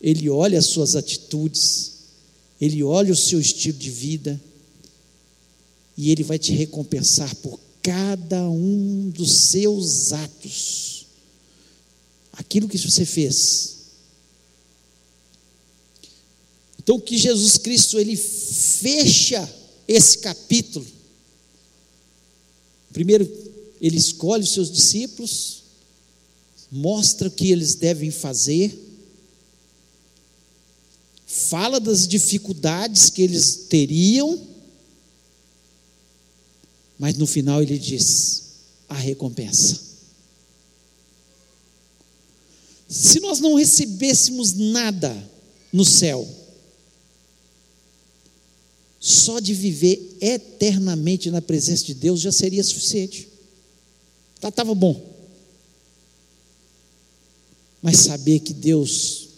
Ele 0.00 0.30
olha 0.30 0.56
as 0.56 0.66
suas 0.66 0.94
atitudes, 0.94 1.94
Ele 2.60 2.80
olha 2.84 3.12
o 3.12 3.16
seu 3.16 3.40
estilo 3.40 3.76
de 3.76 3.90
vida, 3.90 4.40
e 5.96 6.12
Ele 6.12 6.22
vai 6.22 6.38
te 6.38 6.52
recompensar 6.52 7.34
por 7.38 7.58
cada 7.82 8.48
um 8.48 9.10
dos 9.10 9.32
seus 9.50 10.12
atos 10.12 11.06
aquilo 12.32 12.68
que 12.68 12.78
você 12.78 13.04
fez. 13.04 13.78
Então 16.78 17.00
que 17.00 17.18
Jesus 17.18 17.58
Cristo 17.58 17.98
ele 17.98 18.14
fecha 18.14 19.52
esse 19.88 20.18
capítulo. 20.18 20.86
Primeiro, 22.92 23.28
ele 23.80 23.96
escolhe 23.96 24.44
os 24.44 24.52
seus 24.52 24.70
discípulos, 24.70 25.63
mostra 26.70 27.28
o 27.28 27.30
que 27.30 27.50
eles 27.50 27.74
devem 27.74 28.10
fazer, 28.10 28.78
fala 31.26 31.80
das 31.80 32.06
dificuldades 32.06 33.10
que 33.10 33.22
eles 33.22 33.66
teriam, 33.68 34.40
mas 36.98 37.16
no 37.16 37.26
final 37.26 37.62
ele 37.62 37.78
diz: 37.78 38.42
a 38.88 38.94
recompensa. 38.94 39.80
Se 42.88 43.18
nós 43.18 43.40
não 43.40 43.54
recebêssemos 43.54 44.52
nada 44.52 45.30
no 45.72 45.84
céu, 45.84 46.28
só 49.00 49.38
de 49.38 49.52
viver 49.52 50.16
eternamente 50.20 51.30
na 51.30 51.42
presença 51.42 51.84
de 51.84 51.94
Deus 51.94 52.20
já 52.20 52.32
seria 52.32 52.62
suficiente. 52.62 53.28
Estava 54.42 54.74
bom. 54.74 55.13
Mas 57.84 57.98
saber 57.98 58.40
que 58.40 58.54
Deus 58.54 59.28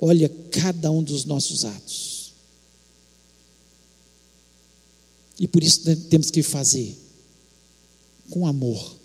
olha 0.00 0.26
cada 0.50 0.90
um 0.90 1.02
dos 1.02 1.26
nossos 1.26 1.66
atos. 1.66 2.32
E 5.38 5.46
por 5.46 5.62
isso 5.62 5.82
temos 6.08 6.30
que 6.30 6.42
fazer 6.42 6.96
com 8.30 8.46
amor. 8.46 8.96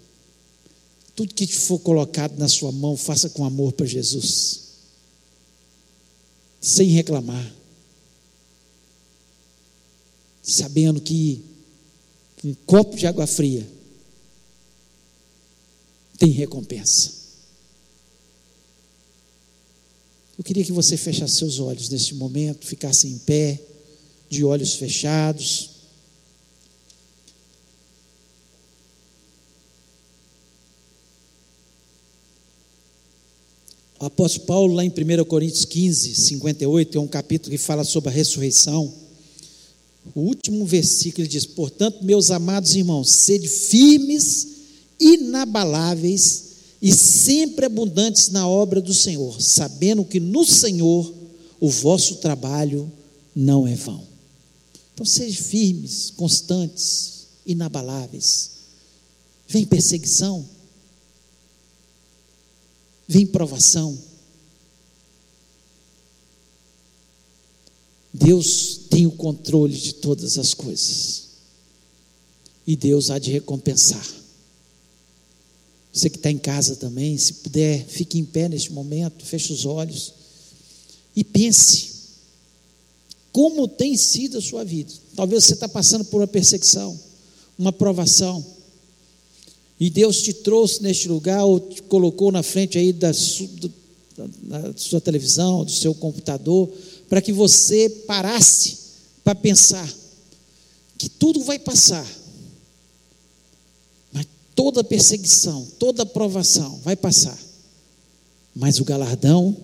Tudo 1.13 1.33
que 1.33 1.45
for 1.45 1.77
colocado 1.79 2.39
na 2.39 2.47
sua 2.47 2.71
mão, 2.71 2.95
faça 2.95 3.29
com 3.29 3.43
amor 3.43 3.73
para 3.73 3.85
Jesus. 3.85 4.61
Sem 6.61 6.87
reclamar. 6.87 7.53
Sabendo 10.41 11.01
que 11.01 11.43
um 12.45 12.53
copo 12.65 12.95
de 12.95 13.05
água 13.05 13.27
fria 13.27 13.69
tem 16.17 16.31
recompensa. 16.31 17.26
Eu 20.37 20.43
queria 20.43 20.63
que 20.63 20.71
você 20.71 20.95
fechasse 20.95 21.37
seus 21.37 21.59
olhos 21.59 21.89
nesse 21.89 22.13
momento, 22.13 22.67
ficasse 22.67 23.07
em 23.07 23.17
pé, 23.17 23.59
de 24.29 24.43
olhos 24.43 24.75
fechados. 24.75 25.71
O 33.99 34.05
apóstolo 34.05 34.45
Paulo, 34.45 34.75
lá 34.75 34.85
em 34.85 34.89
1 34.89 35.25
Coríntios 35.25 35.65
15, 35.65 36.13
58, 36.13 36.97
é 36.99 37.01
um 37.01 37.07
capítulo 37.07 37.49
que 37.49 37.57
fala 37.57 37.83
sobre 37.83 38.09
a 38.09 38.13
ressurreição. 38.13 38.93
O 40.13 40.21
último 40.21 40.63
versículo 40.67 41.23
ele 41.23 41.29
diz: 41.29 41.47
Portanto, 41.47 42.03
meus 42.03 42.29
amados 42.29 42.75
irmãos, 42.75 43.09
sede 43.09 43.47
firmes, 43.47 44.47
inabaláveis 44.99 46.46
e 46.81 46.93
sempre 46.93 47.65
abundantes 47.65 48.29
na 48.29 48.47
obra 48.47 48.81
do 48.81 48.93
Senhor, 48.93 49.41
sabendo 49.41 50.05
que 50.05 50.19
no 50.19 50.45
Senhor 50.45 51.13
o 51.59 51.69
vosso 51.69 52.17
trabalho 52.17 52.91
não 53.35 53.67
é 53.67 53.75
vão. 53.75 54.05
Então, 54.93 55.05
sejam 55.05 55.43
firmes, 55.43 56.11
constantes, 56.11 57.27
inabaláveis. 57.45 58.51
Vem 59.47 59.65
perseguição, 59.65 60.47
vem 63.07 63.25
provação. 63.25 63.97
Deus 68.13 68.79
tem 68.89 69.05
o 69.05 69.11
controle 69.11 69.77
de 69.77 69.93
todas 69.93 70.37
as 70.37 70.53
coisas. 70.53 71.27
E 72.65 72.75
Deus 72.75 73.09
há 73.09 73.19
de 73.19 73.31
recompensar. 73.31 74.16
Você 75.97 76.11
que 76.11 76.17
está 76.17 76.29
em 76.29 76.37
casa 76.37 76.75
também, 76.75 77.17
se 77.17 77.33
puder, 77.33 77.83
fique 77.87 78.19
em 78.19 78.23
pé 78.23 78.47
neste 78.47 78.71
momento, 78.71 79.25
feche 79.25 79.51
os 79.51 79.65
olhos 79.65 80.13
e 81.15 81.23
pense 81.23 81.89
como 83.31 83.67
tem 83.67 83.97
sido 83.97 84.37
a 84.37 84.41
sua 84.41 84.63
vida. 84.63 84.93
Talvez 85.15 85.43
você 85.43 85.55
está 85.55 85.67
passando 85.67 86.05
por 86.05 86.21
uma 86.21 86.27
perseguição, 86.27 86.99
uma 87.57 87.73
provação. 87.73 88.45
E 89.79 89.89
Deus 89.89 90.21
te 90.21 90.33
trouxe 90.33 90.83
neste 90.83 91.07
lugar, 91.07 91.43
ou 91.43 91.59
te 91.59 91.81
colocou 91.81 92.31
na 92.31 92.43
frente 92.43 92.77
aí 92.77 92.93
da, 92.93 93.11
su, 93.11 93.49
da 94.43 94.73
sua 94.75 95.01
televisão, 95.01 95.65
do 95.65 95.71
seu 95.71 95.95
computador, 95.95 96.71
para 97.09 97.23
que 97.23 97.33
você 97.33 97.89
parasse 97.89 98.77
para 99.23 99.33
pensar 99.33 99.91
que 100.95 101.09
tudo 101.09 101.41
vai 101.41 101.57
passar, 101.57 102.07
toda 104.57 104.83
perseguição, 104.83 105.67
toda 105.77 106.03
provação 106.03 106.79
vai 106.83 106.95
passar, 106.95 107.37
mas 108.55 108.79
o 108.79 108.83
galardão 108.83 109.55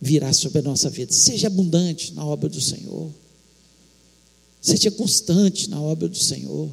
virá 0.00 0.32
sobre 0.32 0.58
a 0.58 0.62
nossa 0.62 0.90
vida. 0.90 1.12
Seja 1.12 1.46
abundante 1.46 2.12
na 2.12 2.26
obra 2.26 2.48
do 2.48 2.60
Senhor, 2.60 3.08
seja 4.60 4.90
constante 4.90 5.70
na 5.70 5.80
obra 5.80 6.08
do 6.08 6.16
Senhor. 6.18 6.68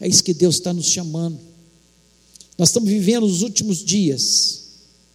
É 0.00 0.08
isso 0.08 0.24
que 0.24 0.34
Deus 0.34 0.56
está 0.56 0.72
nos 0.72 0.86
chamando. 0.86 1.38
Nós 2.58 2.70
estamos 2.70 2.90
vivendo 2.90 3.22
os 3.22 3.42
últimos 3.42 3.84
dias, 3.84 4.64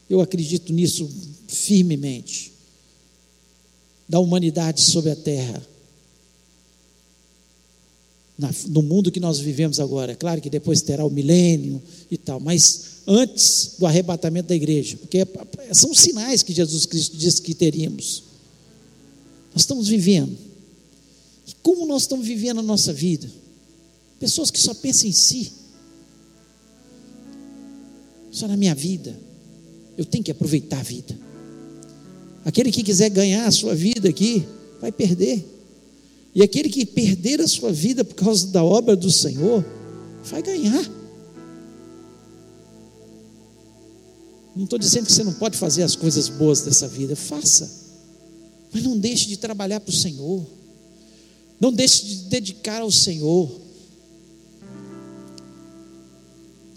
eu 0.10 0.22
acredito 0.22 0.72
nisso 0.72 1.10
firmemente, 1.46 2.54
da 4.08 4.18
humanidade 4.18 4.80
sobre 4.80 5.12
a 5.12 5.16
terra. 5.16 5.62
No 8.68 8.84
mundo 8.84 9.12
que 9.12 9.20
nós 9.20 9.40
vivemos 9.40 9.80
agora. 9.80 10.12
É 10.12 10.16
claro 10.16 10.40
que 10.40 10.50
depois 10.50 10.82
terá 10.82 11.04
o 11.04 11.10
milênio 11.10 11.82
e 12.10 12.18
tal, 12.18 12.40
mas 12.40 13.02
antes 13.08 13.76
do 13.80 13.86
arrebatamento 13.86 14.50
da 14.50 14.56
igreja, 14.56 14.98
porque 14.98 15.26
são 15.74 15.94
sinais 15.94 16.44
que 16.44 16.54
Jesus 16.54 16.86
Cristo 16.86 17.18
disse 17.18 17.42
que 17.42 17.56
teríamos. 17.56 18.24
Nós 19.54 19.64
estamos 19.64 19.88
vivendo. 19.88 20.38
E 21.48 21.54
como 21.64 21.88
nós 21.88 22.04
estamos 22.04 22.28
vivendo 22.28 22.60
a 22.60 22.64
nossa 22.64 22.94
vida? 22.94 23.28
Pessoas 24.20 24.52
que 24.52 24.60
só 24.60 24.74
pensam 24.74 25.10
em 25.10 25.14
si. 25.14 25.52
Só 28.32 28.48
na 28.48 28.58
minha 28.58 28.76
vida. 28.76 29.18
Eu 29.98 30.06
tenho 30.06 30.24
que 30.24 30.32
aproveitar 30.32 30.80
a 30.80 30.84
vida. 30.84 31.18
Aquele 32.46 32.72
que 32.72 32.84
quiser 32.84 33.10
ganhar 33.10 33.48
a 33.48 33.52
sua 33.52 33.74
vida 33.74 34.10
aqui, 34.10 34.46
vai 34.80 34.92
perder. 34.92 35.57
E 36.38 36.44
aquele 36.44 36.70
que 36.70 36.86
perder 36.86 37.42
a 37.42 37.48
sua 37.48 37.74
vida 37.74 38.06
por 38.06 38.14
causa 38.14 38.46
da 38.50 38.64
obra 38.64 38.96
do 38.96 39.10
Senhor, 39.10 39.66
vai 40.24 40.40
ganhar. 40.44 40.88
Não 44.56 44.66
estou 44.66 44.78
dizendo 44.78 45.08
que 45.08 45.12
você 45.14 45.24
não 45.24 45.34
pode 45.34 45.58
fazer 45.58 45.82
as 45.82 45.96
coisas 45.96 46.30
boas 46.30 46.62
dessa 46.62 46.88
vida, 46.88 47.16
faça. 47.16 47.68
Mas 48.72 48.84
não 48.84 48.96
deixe 49.00 49.26
de 49.26 49.38
trabalhar 49.38 49.80
para 49.80 49.90
o 49.90 49.96
Senhor. 49.96 50.46
Não 51.60 51.74
deixe 51.74 52.06
de 52.06 52.16
dedicar 52.26 52.84
ao 52.84 52.92
Senhor. 52.92 53.50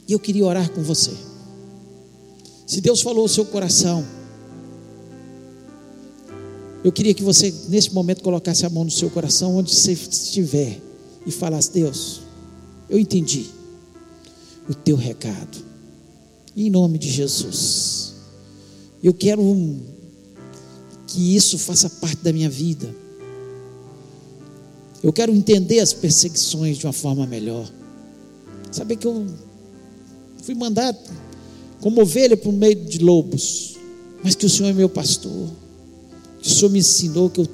E 0.09 0.13
eu 0.15 0.19
queria 0.19 0.47
orar 0.47 0.73
com 0.73 0.83
você. 0.83 1.13
Se 2.67 2.81
Deus 2.81 3.03
falou 3.03 3.27
o 3.27 3.29
seu 3.29 3.45
coração, 3.45 4.07
eu 6.83 6.91
queria 6.91 7.13
que 7.13 7.23
você, 7.23 7.53
nesse 7.69 7.93
momento, 7.93 8.23
colocasse 8.23 8.65
a 8.65 8.71
mão 8.71 8.85
no 8.85 8.91
seu 8.91 9.11
coração, 9.11 9.57
onde 9.57 9.75
você 9.75 9.93
estiver, 9.93 10.81
e 11.27 11.31
falasse: 11.31 11.73
Deus, 11.73 12.23
eu 12.89 12.99
entendi 12.99 13.47
o 14.69 14.75
teu 14.75 14.97
recado, 14.97 15.59
em 16.57 16.71
nome 16.71 16.99
de 16.99 17.11
Jesus. 17.11 18.15
Eu 19.03 19.13
quero 19.13 19.43
que 21.07 21.37
isso 21.37 21.59
faça 21.59 21.91
parte 21.91 22.23
da 22.23 22.33
minha 22.33 22.49
vida. 22.49 22.95
Eu 25.03 25.13
quero 25.13 25.35
entender 25.35 25.81
as 25.81 25.93
perseguições 25.93 26.79
de 26.79 26.87
uma 26.87 26.93
forma 26.93 27.27
melhor. 27.27 27.71
Saber 28.71 28.97
que 28.97 29.07
eu 29.07 29.27
fui 30.43 30.55
mandado 30.55 30.99
como 31.81 32.03
ovelha 32.03 32.37
para 32.37 32.49
o 32.49 32.53
meio 32.53 32.77
de 32.77 32.99
lobos, 32.99 33.77
mas 34.23 34.35
que 34.35 34.47
o 34.47 34.51
Senhor 34.51 34.69
é 34.69 34.73
meu 34.73 34.89
pastor 34.89 35.49
o 36.43 36.49
Senhor 36.49 36.71
me 36.71 36.79
ensinou 36.79 37.29
que, 37.29 37.41
eu, 37.41 37.49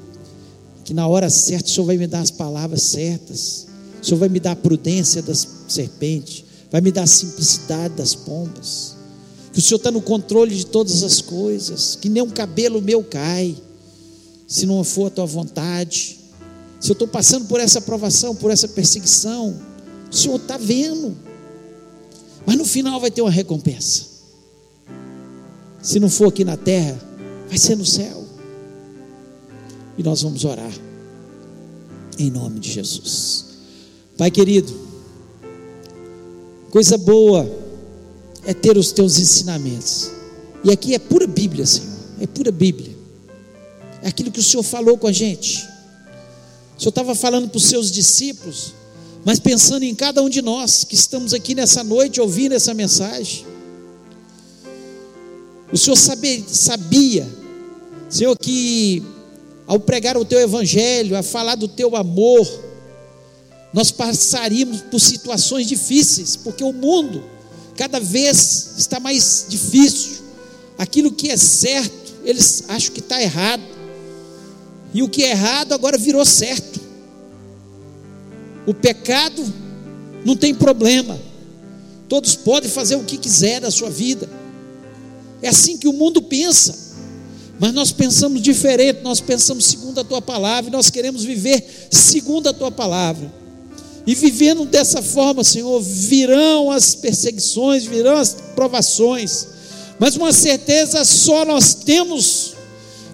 que 0.83 0.93
na 0.93 1.07
hora 1.07 1.29
certa 1.29 1.67
o 1.67 1.71
Senhor 1.71 1.85
vai 1.85 1.97
me 1.97 2.07
dar 2.07 2.21
as 2.21 2.31
palavras 2.31 2.83
certas, 2.83 3.67
o 4.01 4.05
Senhor 4.05 4.17
vai 4.17 4.29
me 4.29 4.39
dar 4.39 4.51
a 4.51 4.55
prudência 4.55 5.21
das 5.21 5.47
serpentes, 5.67 6.45
vai 6.71 6.79
me 6.81 6.91
dar 6.91 7.03
a 7.03 7.07
simplicidade 7.07 7.95
das 7.95 8.15
pombas, 8.15 8.95
que 9.51 9.59
o 9.59 9.61
Senhor 9.61 9.77
está 9.77 9.91
no 9.91 10.01
controle 10.01 10.55
de 10.55 10.65
todas 10.65 11.03
as 11.03 11.19
coisas, 11.19 11.97
que 11.99 12.07
nem 12.07 12.23
um 12.23 12.29
cabelo 12.29 12.81
meu 12.81 13.03
cai, 13.03 13.57
se 14.47 14.65
não 14.65 14.83
for 14.83 15.07
a 15.07 15.09
tua 15.09 15.25
vontade. 15.25 16.17
Se 16.79 16.89
eu 16.89 16.93
estou 16.93 17.07
passando 17.07 17.45
por 17.47 17.59
essa 17.59 17.79
aprovação, 17.79 18.35
por 18.35 18.51
essa 18.51 18.67
perseguição, 18.67 19.59
o 20.11 20.15
Senhor 20.15 20.37
está 20.37 20.57
vendo, 20.57 21.17
mas 22.45 22.55
no 22.55 22.63
final 22.63 23.01
vai 23.01 23.11
ter 23.11 23.21
uma 23.21 23.31
recompensa. 23.31 24.05
Se 25.81 25.99
não 25.99 26.09
for 26.09 26.27
aqui 26.27 26.45
na 26.45 26.55
terra, 26.55 26.97
vai 27.49 27.57
ser 27.57 27.75
no 27.75 27.85
céu 27.85 28.26
e 29.97 30.03
nós 30.03 30.21
vamos 30.21 30.45
orar. 30.45 30.71
Em 32.19 32.29
nome 32.29 32.59
de 32.59 32.71
Jesus. 32.71 33.45
Pai 34.17 34.31
querido, 34.31 34.73
coisa 36.71 36.97
boa 36.97 37.49
é 38.45 38.53
ter 38.53 38.77
os 38.77 38.91
teus 38.91 39.19
ensinamentos. 39.19 40.11
E 40.63 40.71
aqui 40.71 40.95
é 40.95 40.99
pura 40.99 41.27
Bíblia, 41.27 41.65
Senhor. 41.65 41.97
É 42.19 42.27
pura 42.27 42.51
Bíblia. 42.51 42.95
É 44.01 44.07
aquilo 44.07 44.31
que 44.31 44.39
o 44.39 44.43
Senhor 44.43 44.63
falou 44.63 44.97
com 44.97 45.07
a 45.07 45.11
gente. 45.11 45.57
O 46.77 46.79
Senhor 46.79 46.89
estava 46.89 47.15
falando 47.15 47.49
para 47.49 47.57
os 47.57 47.65
seus 47.65 47.91
discípulos, 47.91 48.73
mas 49.25 49.39
pensando 49.39 49.83
em 49.83 49.93
cada 49.93 50.21
um 50.21 50.29
de 50.29 50.41
nós 50.41 50.83
que 50.83 50.95
estamos 50.95 51.33
aqui 51.33 51.53
nessa 51.53 51.83
noite 51.83 52.21
ouvindo 52.21 52.53
essa 52.53 52.73
mensagem. 52.73 53.45
O 55.71 55.77
Senhor 55.77 55.95
sabia, 55.95 56.43
sabia 56.47 57.27
Senhor, 58.09 58.37
que 58.37 59.03
ao 59.67 59.79
pregar 59.79 60.15
o 60.15 60.23
teu 60.23 60.39
evangelho, 60.39 61.17
a 61.17 61.21
falar 61.21 61.55
do 61.55 61.67
teu 61.67 61.95
amor, 61.97 62.47
nós 63.73 63.91
passaríamos 63.91 64.81
por 64.81 64.99
situações 64.99 65.67
difíceis, 65.67 66.37
porque 66.37 66.63
o 66.63 66.71
mundo 66.71 67.21
cada 67.75 67.99
vez 67.99 68.75
está 68.77 68.99
mais 68.99 69.45
difícil. 69.49 70.23
Aquilo 70.77 71.11
que 71.11 71.29
é 71.29 71.35
certo, 71.35 72.13
eles 72.23 72.63
acham 72.69 72.93
que 72.93 73.01
está 73.01 73.21
errado, 73.21 73.63
e 74.93 75.03
o 75.03 75.09
que 75.09 75.23
é 75.23 75.31
errado 75.31 75.73
agora 75.73 75.97
virou 75.97 76.25
certo. 76.25 76.79
O 78.65 78.73
pecado 78.73 79.43
não 80.23 80.35
tem 80.35 80.55
problema, 80.55 81.19
todos 82.07 82.35
podem 82.35 82.69
fazer 82.69 82.95
o 82.95 83.03
que 83.03 83.17
quiser 83.17 83.59
da 83.59 83.69
sua 83.69 83.89
vida. 83.89 84.29
É 85.41 85.49
assim 85.49 85.77
que 85.77 85.87
o 85.89 85.93
mundo 85.93 86.21
pensa. 86.21 86.86
Mas 87.59 87.73
nós 87.73 87.91
pensamos 87.91 88.41
diferente, 88.41 89.01
nós 89.01 89.19
pensamos 89.19 89.65
segundo 89.65 89.99
a 89.99 90.03
tua 90.03 90.21
palavra, 90.21 90.69
e 90.69 90.71
nós 90.73 90.89
queremos 90.89 91.23
viver 91.23 91.87
segundo 91.89 92.47
a 92.47 92.53
tua 92.53 92.71
palavra. 92.71 93.31
E 94.05 94.15
vivendo 94.15 94.63
dessa 94.65 95.01
forma, 95.01 95.43
Senhor, 95.43 95.81
virão 95.81 96.71
as 96.71 96.95
perseguições, 96.95 97.85
virão 97.85 98.15
as 98.15 98.37
provações, 98.55 99.47
mas 99.99 100.15
uma 100.15 100.31
certeza 100.31 101.03
só 101.03 101.43
nós 101.43 101.73
temos: 101.73 102.53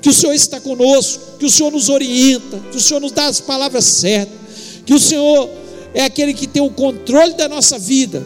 que 0.02 0.10
o 0.10 0.14
Senhor 0.14 0.34
está 0.34 0.60
conosco, 0.60 1.38
que 1.40 1.46
o 1.46 1.50
Senhor 1.50 1.72
nos 1.72 1.90
orienta, 1.90 2.62
que 2.70 2.78
o 2.78 2.82
Senhor 2.82 3.00
nos 3.00 3.12
dá 3.12 3.26
as 3.26 3.40
palavras 3.40 3.86
certas, 3.86 4.38
que 4.86 4.94
o 4.94 5.00
Senhor 5.00 5.50
é 5.94 6.04
aquele 6.04 6.34
que 6.34 6.46
tem 6.46 6.62
o 6.62 6.70
controle 6.70 7.34
da 7.34 7.48
nossa 7.48 7.80
vida, 7.80 8.24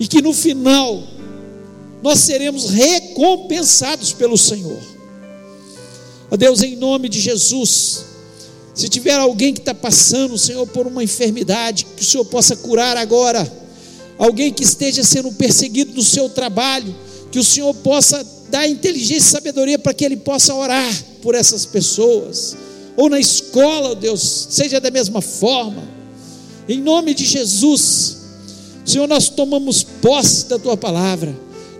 e 0.00 0.08
que 0.08 0.22
no 0.22 0.32
final 0.32 1.02
nós 2.02 2.20
seremos 2.20 2.70
recompensados 2.70 4.12
pelo 4.12 4.38
Senhor. 4.38 4.95
Ó 6.30 6.36
Deus, 6.36 6.62
em 6.62 6.76
nome 6.76 7.08
de 7.08 7.20
Jesus, 7.20 8.04
se 8.74 8.88
tiver 8.88 9.14
alguém 9.14 9.54
que 9.54 9.60
está 9.60 9.74
passando, 9.74 10.36
Senhor, 10.36 10.66
por 10.66 10.86
uma 10.86 11.02
enfermidade, 11.02 11.86
que 11.96 12.02
o 12.02 12.04
Senhor 12.04 12.24
possa 12.24 12.56
curar 12.56 12.96
agora. 12.96 13.50
Alguém 14.18 14.52
que 14.52 14.64
esteja 14.64 15.04
sendo 15.04 15.32
perseguido 15.32 15.94
no 15.94 16.02
seu 16.02 16.28
trabalho, 16.28 16.94
que 17.30 17.38
o 17.38 17.44
Senhor 17.44 17.72
possa 17.74 18.26
dar 18.50 18.68
inteligência 18.68 19.28
e 19.28 19.30
sabedoria 19.30 19.78
para 19.78 19.94
que 19.94 20.04
ele 20.04 20.16
possa 20.16 20.54
orar 20.54 20.92
por 21.22 21.34
essas 21.34 21.64
pessoas. 21.64 22.56
Ou 22.96 23.08
na 23.08 23.20
escola, 23.20 23.94
Deus, 23.94 24.48
seja 24.50 24.80
da 24.80 24.90
mesma 24.90 25.20
forma. 25.20 25.82
Em 26.68 26.80
nome 26.80 27.14
de 27.14 27.24
Jesus, 27.24 28.16
Senhor, 28.84 29.06
nós 29.06 29.28
tomamos 29.28 29.82
posse 29.82 30.46
da 30.46 30.58
tua 30.58 30.76
palavra, 30.76 31.34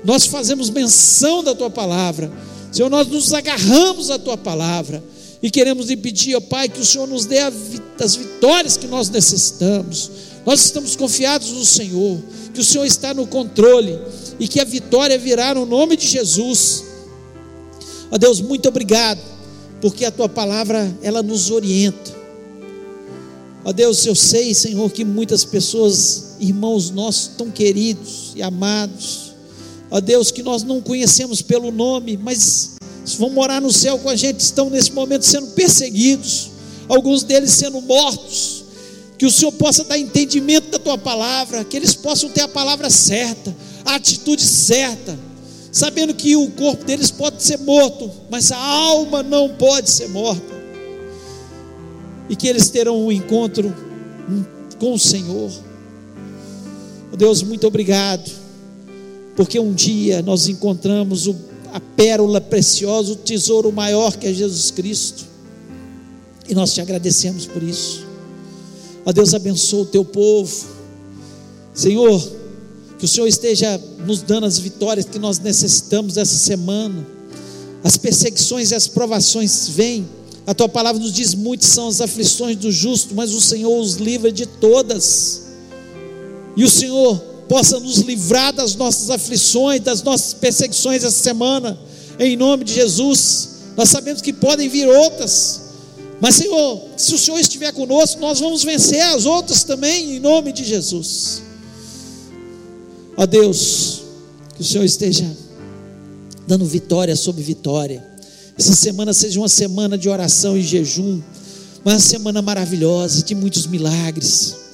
nós 0.04 0.26
fazemos 0.26 0.70
menção 0.70 1.42
da 1.42 1.54
tua 1.54 1.70
palavra 1.70 2.30
Senhor, 2.76 2.90
nós 2.90 3.08
nos 3.08 3.32
agarramos 3.32 4.10
à 4.10 4.18
tua 4.18 4.36
palavra 4.36 5.02
e 5.42 5.50
queremos 5.50 5.86
lhe 5.86 5.96
pedir, 5.96 6.36
ó 6.36 6.42
Pai, 6.42 6.68
que 6.68 6.78
o 6.78 6.84
Senhor 6.84 7.08
nos 7.08 7.24
dê 7.24 7.38
as 7.38 8.16
vitórias 8.16 8.76
que 8.76 8.86
nós 8.86 9.08
necessitamos. 9.08 10.10
Nós 10.44 10.62
estamos 10.66 10.94
confiados 10.94 11.52
no 11.52 11.64
Senhor, 11.64 12.20
que 12.52 12.60
o 12.60 12.64
Senhor 12.64 12.84
está 12.84 13.14
no 13.14 13.26
controle 13.26 13.98
e 14.38 14.46
que 14.46 14.60
a 14.60 14.64
vitória 14.64 15.18
virá 15.18 15.54
no 15.54 15.64
nome 15.64 15.96
de 15.96 16.06
Jesus. 16.06 16.84
Ó 18.10 18.18
Deus, 18.18 18.42
muito 18.42 18.68
obrigado, 18.68 19.22
porque 19.80 20.04
a 20.04 20.10
tua 20.10 20.28
palavra 20.28 20.94
ela 21.00 21.22
nos 21.22 21.50
orienta. 21.50 22.14
Ó 23.64 23.72
Deus, 23.72 24.04
eu 24.04 24.14
sei, 24.14 24.52
Senhor, 24.52 24.90
que 24.90 25.02
muitas 25.02 25.46
pessoas, 25.46 26.36
irmãos 26.38 26.90
nossos, 26.90 27.28
tão 27.38 27.50
queridos 27.50 28.32
e 28.36 28.42
amados, 28.42 29.25
Ó 29.90 30.00
Deus, 30.00 30.30
que 30.30 30.42
nós 30.42 30.62
não 30.62 30.80
conhecemos 30.80 31.42
pelo 31.42 31.70
nome, 31.70 32.16
mas 32.16 32.76
vão 33.18 33.30
morar 33.30 33.60
no 33.60 33.72
céu 33.72 33.98
com 33.98 34.08
a 34.08 34.16
gente, 34.16 34.40
estão 34.40 34.68
nesse 34.68 34.92
momento 34.92 35.24
sendo 35.24 35.48
perseguidos, 35.48 36.50
alguns 36.88 37.22
deles 37.22 37.52
sendo 37.52 37.80
mortos. 37.80 38.64
Que 39.16 39.24
o 39.24 39.30
Senhor 39.30 39.52
possa 39.52 39.82
dar 39.84 39.98
entendimento 39.98 40.70
da 40.70 40.78
tua 40.78 40.98
palavra, 40.98 41.64
que 41.64 41.76
eles 41.76 41.94
possam 41.94 42.28
ter 42.28 42.42
a 42.42 42.48
palavra 42.48 42.90
certa, 42.90 43.54
a 43.84 43.94
atitude 43.94 44.42
certa, 44.42 45.18
sabendo 45.72 46.12
que 46.12 46.36
o 46.36 46.50
corpo 46.50 46.84
deles 46.84 47.10
pode 47.10 47.42
ser 47.42 47.58
morto, 47.58 48.10
mas 48.28 48.52
a 48.52 48.58
alma 48.58 49.22
não 49.22 49.48
pode 49.48 49.90
ser 49.90 50.08
morta. 50.08 50.54
E 52.28 52.36
que 52.36 52.46
eles 52.46 52.68
terão 52.68 53.06
um 53.06 53.12
encontro 53.12 53.74
com 54.78 54.92
o 54.92 54.98
Senhor. 54.98 55.50
Deus, 57.16 57.42
muito 57.42 57.66
obrigado 57.66 58.45
porque 59.36 59.60
um 59.60 59.72
dia 59.72 60.22
nós 60.22 60.48
encontramos 60.48 61.30
a 61.72 61.78
pérola 61.78 62.40
preciosa, 62.40 63.12
o 63.12 63.16
tesouro 63.16 63.70
maior 63.70 64.16
que 64.16 64.26
é 64.26 64.32
Jesus 64.32 64.70
Cristo, 64.70 65.26
e 66.48 66.54
nós 66.54 66.72
te 66.72 66.80
agradecemos 66.80 67.44
por 67.46 67.62
isso. 67.62 68.06
Ó 69.04 69.12
Deus, 69.12 69.34
abençoa 69.34 69.82
o 69.82 69.86
teu 69.86 70.04
povo. 70.04 70.66
Senhor, 71.74 72.32
que 72.98 73.04
o 73.04 73.08
Senhor 73.08 73.26
esteja 73.26 73.80
nos 74.06 74.22
dando 74.22 74.46
as 74.46 74.58
vitórias 74.58 75.04
que 75.04 75.18
nós 75.18 75.38
necessitamos 75.38 76.16
essa 76.16 76.36
semana. 76.36 77.06
As 77.84 77.96
perseguições 77.96 78.70
e 78.70 78.74
as 78.74 78.88
provações 78.88 79.68
vêm. 79.68 80.08
A 80.46 80.54
tua 80.54 80.68
palavra 80.68 81.00
nos 81.00 81.12
diz: 81.12 81.34
muitas 81.34 81.68
são 81.68 81.88
as 81.88 82.00
aflições 82.00 82.56
do 82.56 82.72
justo, 82.72 83.14
mas 83.14 83.32
o 83.32 83.40
Senhor 83.40 83.78
os 83.78 83.94
livra 83.94 84.32
de 84.32 84.46
todas. 84.46 85.42
E 86.56 86.64
o 86.64 86.70
Senhor 86.70 87.22
possa 87.48 87.78
nos 87.78 87.98
livrar 87.98 88.52
das 88.52 88.74
nossas 88.74 89.10
aflições, 89.10 89.80
das 89.80 90.02
nossas 90.02 90.34
perseguições 90.34 91.04
essa 91.04 91.22
semana, 91.22 91.78
em 92.18 92.36
nome 92.36 92.64
de 92.64 92.74
Jesus. 92.74 93.48
Nós 93.76 93.88
sabemos 93.88 94.22
que 94.22 94.32
podem 94.32 94.68
vir 94.68 94.88
outras, 94.88 95.62
mas 96.20 96.36
Senhor, 96.36 96.82
se 96.96 97.14
o 97.14 97.18
Senhor 97.18 97.38
estiver 97.38 97.72
conosco, 97.72 98.20
nós 98.20 98.40
vamos 98.40 98.64
vencer 98.64 99.02
as 99.02 99.26
outras 99.26 99.64
também, 99.64 100.16
em 100.16 100.20
nome 100.20 100.52
de 100.52 100.64
Jesus. 100.64 101.42
Ó 103.16 103.26
Deus, 103.26 104.02
que 104.54 104.62
o 104.62 104.64
Senhor 104.64 104.84
esteja 104.84 105.24
dando 106.46 106.64
vitória 106.64 107.14
sobre 107.14 107.42
vitória. 107.42 108.04
Essa 108.58 108.74
semana 108.74 109.12
seja 109.12 109.38
uma 109.38 109.48
semana 109.48 109.98
de 109.98 110.08
oração 110.08 110.56
e 110.56 110.62
jejum, 110.62 111.20
uma 111.84 111.98
semana 111.98 112.40
maravilhosa, 112.40 113.22
de 113.22 113.34
muitos 113.34 113.66
milagres 113.66 114.65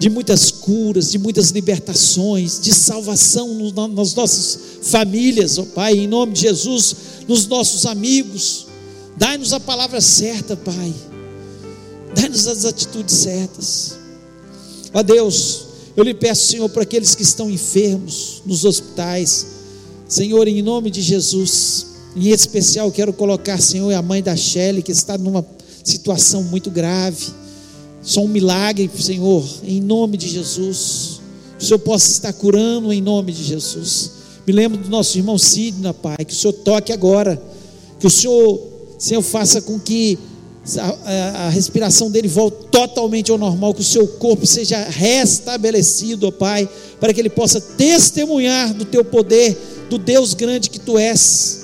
de 0.00 0.08
muitas 0.08 0.50
curas, 0.50 1.10
de 1.10 1.18
muitas 1.18 1.50
libertações, 1.50 2.58
de 2.58 2.74
salvação 2.74 3.70
nas 3.94 4.14
nossas 4.14 4.58
famílias, 4.80 5.58
ó 5.58 5.64
Pai, 5.66 5.92
em 5.98 6.08
nome 6.08 6.32
de 6.32 6.40
Jesus, 6.40 6.96
nos 7.28 7.46
nossos 7.46 7.84
amigos. 7.84 8.66
Dai-nos 9.18 9.52
a 9.52 9.60
palavra 9.60 10.00
certa, 10.00 10.56
Pai. 10.56 10.94
Dai-nos 12.14 12.46
as 12.46 12.64
atitudes 12.64 13.14
certas. 13.14 13.98
Ó 14.94 15.02
Deus, 15.02 15.66
eu 15.94 16.02
lhe 16.02 16.14
peço, 16.14 16.46
Senhor, 16.46 16.70
para 16.70 16.82
aqueles 16.82 17.14
que 17.14 17.22
estão 17.22 17.50
enfermos 17.50 18.40
nos 18.46 18.64
hospitais, 18.64 19.46
Senhor, 20.08 20.48
em 20.48 20.62
nome 20.62 20.90
de 20.90 21.02
Jesus, 21.02 21.88
em 22.16 22.30
especial 22.30 22.90
quero 22.90 23.12
colocar, 23.12 23.60
Senhor, 23.60 23.92
a 23.92 24.00
mãe 24.00 24.22
da 24.22 24.34
Shelley, 24.34 24.82
que 24.82 24.92
está 24.92 25.18
numa 25.18 25.44
situação 25.84 26.42
muito 26.42 26.70
grave. 26.70 27.39
Só 28.02 28.22
um 28.22 28.28
milagre, 28.28 28.90
Senhor, 28.98 29.44
em 29.62 29.80
nome 29.80 30.16
de 30.16 30.28
Jesus. 30.28 31.20
Que 31.58 31.64
o 31.64 31.66
Senhor 31.66 31.78
possa 31.80 32.10
estar 32.10 32.32
curando 32.32 32.92
em 32.92 33.02
nome 33.02 33.32
de 33.32 33.44
Jesus. 33.44 34.12
Me 34.46 34.52
lembro 34.52 34.78
do 34.78 34.88
nosso 34.88 35.18
irmão 35.18 35.36
Sidna, 35.36 35.92
Pai, 35.92 36.16
que 36.26 36.32
o 36.32 36.36
Senhor 36.36 36.52
toque 36.54 36.92
agora. 36.92 37.40
Que 37.98 38.06
o 38.06 38.10
Senhor, 38.10 38.60
Senhor, 38.98 39.22
faça 39.22 39.60
com 39.60 39.78
que 39.78 40.18
a, 40.78 40.88
a, 40.88 41.46
a, 41.46 41.48
respiração 41.50 42.10
dele 42.10 42.28
volte 42.28 42.68
totalmente 42.70 43.30
ao 43.30 43.38
normal, 43.38 43.74
que 43.74 43.80
o 43.80 43.84
seu 43.84 44.06
corpo 44.06 44.46
seja 44.46 44.78
restabelecido, 44.88 46.28
ó 46.28 46.30
Pai, 46.30 46.68
para 46.98 47.12
que 47.12 47.20
ele 47.20 47.30
possa 47.30 47.60
testemunhar 47.60 48.72
do 48.74 48.84
teu 48.84 49.04
poder, 49.04 49.58
do 49.90 49.98
Deus 49.98 50.32
grande 50.32 50.70
que 50.70 50.78
tu 50.78 50.98
és. 50.98 51.60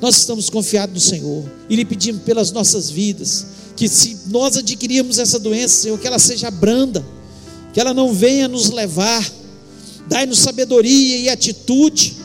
Nós 0.00 0.16
estamos 0.16 0.48
confiados 0.48 0.94
no 0.94 1.00
Senhor 1.00 1.44
e 1.68 1.76
lhe 1.76 1.84
pedimos 1.84 2.22
pelas 2.22 2.52
nossas 2.52 2.90
vidas 2.90 3.57
que 3.78 3.88
se 3.88 4.18
nós 4.26 4.56
adquirirmos 4.56 5.20
essa 5.20 5.38
doença, 5.38 5.82
Senhor, 5.82 5.96
que 6.00 6.06
ela 6.08 6.18
seja 6.18 6.50
branda, 6.50 7.06
que 7.72 7.78
ela 7.78 7.94
não 7.94 8.12
venha 8.12 8.48
nos 8.48 8.70
levar, 8.70 9.24
dai-nos 10.08 10.40
sabedoria 10.40 11.18
e 11.18 11.28
atitude, 11.28 12.16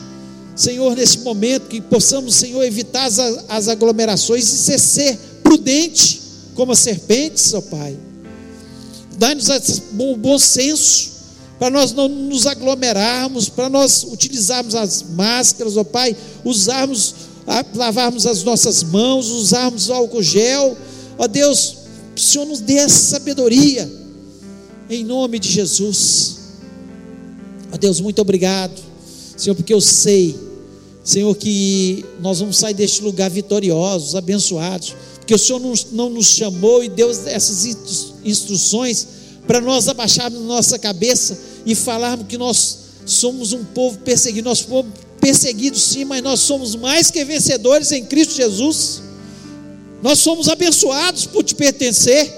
Senhor, 0.56 0.96
nesse 0.96 1.20
momento, 1.20 1.68
que 1.68 1.80
possamos, 1.80 2.34
Senhor, 2.34 2.60
evitar 2.64 3.04
as, 3.04 3.20
as 3.48 3.68
aglomerações 3.68 4.52
e 4.52 4.56
ser, 4.56 4.80
ser 4.80 5.16
prudente, 5.44 6.20
como 6.56 6.72
as 6.72 6.80
serpentes, 6.80 7.54
ó 7.54 7.60
Pai, 7.60 7.96
dai-nos 9.16 9.46
o 9.96 10.16
bom 10.16 10.40
senso, 10.40 11.12
para 11.56 11.70
nós 11.70 11.92
não 11.92 12.08
nos 12.08 12.48
aglomerarmos, 12.48 13.48
para 13.48 13.68
nós 13.68 14.02
utilizarmos 14.02 14.74
as 14.74 15.04
máscaras, 15.10 15.76
ó 15.76 15.84
Pai, 15.84 16.16
usarmos, 16.44 17.14
lavarmos 17.76 18.26
as 18.26 18.42
nossas 18.42 18.82
mãos, 18.82 19.28
usarmos 19.28 19.88
álcool 19.88 20.20
gel, 20.20 20.76
Ó 21.18 21.26
Deus, 21.26 21.76
o 22.16 22.20
Senhor 22.20 22.44
nos 22.46 22.60
dê 22.60 22.74
essa 22.74 23.16
sabedoria, 23.16 23.90
em 24.88 25.04
nome 25.04 25.38
de 25.38 25.50
Jesus. 25.50 26.38
Ó 27.72 27.76
Deus, 27.76 28.00
muito 28.00 28.20
obrigado, 28.20 28.80
Senhor, 29.36 29.54
porque 29.54 29.74
eu 29.74 29.80
sei, 29.80 30.36
Senhor, 31.02 31.34
que 31.36 32.04
nós 32.20 32.40
vamos 32.40 32.56
sair 32.56 32.74
deste 32.74 33.02
lugar 33.02 33.30
vitoriosos, 33.30 34.14
abençoados, 34.14 34.94
porque 35.18 35.34
o 35.34 35.38
Senhor 35.38 35.58
não, 35.58 35.72
não 35.92 36.10
nos 36.10 36.26
chamou 36.26 36.84
e 36.84 36.88
deu 36.88 37.10
essas 37.10 37.64
instruções 38.24 39.06
para 39.46 39.60
nós 39.60 39.88
abaixarmos 39.88 40.40
nossa 40.42 40.78
cabeça 40.78 41.38
e 41.66 41.74
falarmos 41.74 42.26
que 42.26 42.38
nós 42.38 42.78
somos 43.06 43.52
um 43.52 43.64
povo 43.64 43.98
perseguido, 43.98 44.48
nós 44.48 44.60
somos 44.60 44.86
perseguidos 45.20 45.82
sim, 45.82 46.04
mas 46.04 46.22
nós 46.22 46.40
somos 46.40 46.74
mais 46.76 47.10
que 47.10 47.24
vencedores 47.24 47.92
em 47.92 48.04
Cristo 48.04 48.34
Jesus. 48.34 49.02
Nós 50.04 50.18
somos 50.18 50.50
abençoados 50.50 51.24
por 51.24 51.42
te 51.42 51.54
pertencer. 51.54 52.30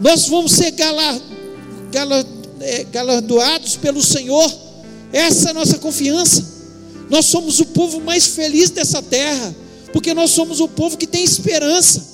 Nós 0.00 0.26
vamos 0.26 0.50
ser 0.50 0.74
é, 2.60 2.84
galardoados 2.90 3.76
pelo 3.76 4.02
Senhor. 4.02 4.52
Essa 5.12 5.46
é 5.46 5.50
a 5.52 5.54
nossa 5.54 5.78
confiança. 5.78 6.44
Nós 7.08 7.26
somos 7.26 7.60
o 7.60 7.66
povo 7.66 8.00
mais 8.00 8.26
feliz 8.26 8.70
dessa 8.70 9.00
terra, 9.00 9.54
porque 9.92 10.12
nós 10.12 10.32
somos 10.32 10.58
o 10.58 10.66
povo 10.66 10.96
que 10.96 11.06
tem 11.06 11.22
esperança. 11.22 12.04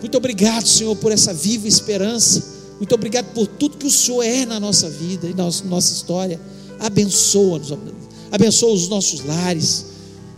Muito 0.00 0.16
obrigado, 0.16 0.66
Senhor, 0.66 0.96
por 0.96 1.12
essa 1.12 1.34
viva 1.34 1.68
esperança. 1.68 2.42
Muito 2.78 2.94
obrigado 2.94 3.26
por 3.34 3.46
tudo 3.46 3.76
que 3.76 3.86
o 3.86 3.90
Senhor 3.90 4.22
é 4.22 4.46
na 4.46 4.58
nossa 4.58 4.88
vida 4.88 5.26
e 5.28 5.34
na 5.34 5.50
nossa 5.64 5.92
história. 5.92 6.40
Abençoa-nos, 6.80 7.76
abençoa 8.30 8.72
os 8.72 8.88
nossos 8.88 9.22
lares. 9.22 9.91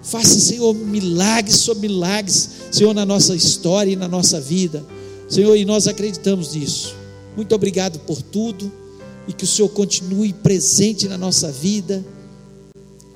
Faça, 0.04 0.38
Senhor, 0.38 0.74
milagres 0.74 1.56
sobre 1.56 1.88
milagres, 1.88 2.50
Senhor, 2.70 2.92
na 2.92 3.06
nossa 3.06 3.34
história 3.34 3.90
e 3.90 3.96
na 3.96 4.06
nossa 4.06 4.38
vida. 4.38 4.84
Senhor, 5.26 5.56
e 5.56 5.64
nós 5.64 5.88
acreditamos 5.88 6.54
nisso. 6.54 6.94
Muito 7.34 7.54
obrigado 7.54 7.98
por 8.00 8.20
tudo 8.20 8.70
e 9.26 9.32
que 9.32 9.44
o 9.44 9.46
Senhor 9.46 9.70
continue 9.70 10.34
presente 10.34 11.08
na 11.08 11.16
nossa 11.16 11.50
vida, 11.50 12.04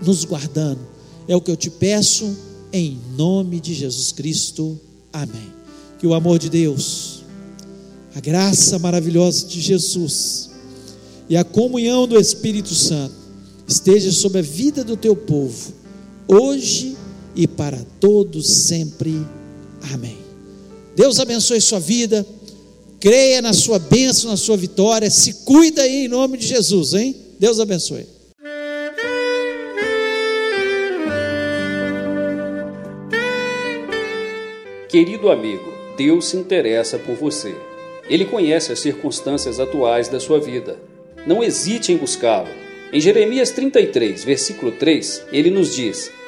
nos 0.01 0.25
guardando. 0.25 0.81
É 1.29 1.37
o 1.37 1.43
que 1.43 1.51
eu 1.51 1.57
te 1.57 1.69
peço, 1.69 2.35
em 2.73 2.99
nome 3.17 3.61
de 3.61 3.75
Jesus 3.75 4.11
Cristo. 4.11 4.81
Amém. 5.13 5.53
Que 5.99 6.07
o 6.07 6.15
amor 6.15 6.39
de 6.39 6.49
Deus, 6.49 7.23
a 8.15 8.21
graça 8.21 8.79
maravilhosa 8.79 9.47
de 9.47 9.61
Jesus 9.61 10.49
e 11.29 11.37
a 11.37 11.45
comunhão 11.45 12.09
do 12.09 12.19
Espírito 12.19 12.75
Santo 12.75 13.15
esteja 13.67 14.11
sobre 14.11 14.39
a 14.39 14.43
vida 14.43 14.83
do 14.83 14.97
teu 14.97 15.15
povo 15.15 15.78
hoje 16.29 16.97
e 17.35 17.49
para 17.49 17.79
todos 17.99 18.47
sempre. 18.47 19.27
Amém. 19.93 20.19
Deus 20.95 21.19
abençoe 21.19 21.61
sua 21.61 21.81
vida. 21.81 22.27
Creia 23.01 23.41
na 23.41 23.53
sua 23.53 23.79
bênção, 23.79 24.31
na 24.31 24.37
sua 24.37 24.57
vitória. 24.57 25.11
Se 25.11 25.45
cuida 25.45 25.83
aí 25.83 26.05
em 26.05 26.09
nome 26.09 26.37
de 26.37 26.47
Jesus, 26.47 26.95
hein? 26.95 27.17
Deus 27.39 27.59
abençoe. 27.61 28.07
Querido 34.89 35.31
amigo, 35.31 35.71
Deus 35.97 36.27
se 36.27 36.37
interessa 36.37 36.99
por 36.99 37.15
você. 37.15 37.55
Ele 38.09 38.25
conhece 38.25 38.73
as 38.73 38.81
circunstâncias 38.81 39.61
atuais 39.61 40.09
da 40.09 40.19
sua 40.19 40.41
vida. 40.41 40.79
Não 41.27 41.45
hesite 41.45 41.93
em 41.93 41.97
buscá-lo. 41.97 42.49
Em 42.91 42.99
Jeremias 42.99 43.51
33, 43.51 44.25
versículo 44.25 44.73
3, 44.73 45.25
ele 45.31 45.51
nos 45.51 45.77
diz: 45.77 46.11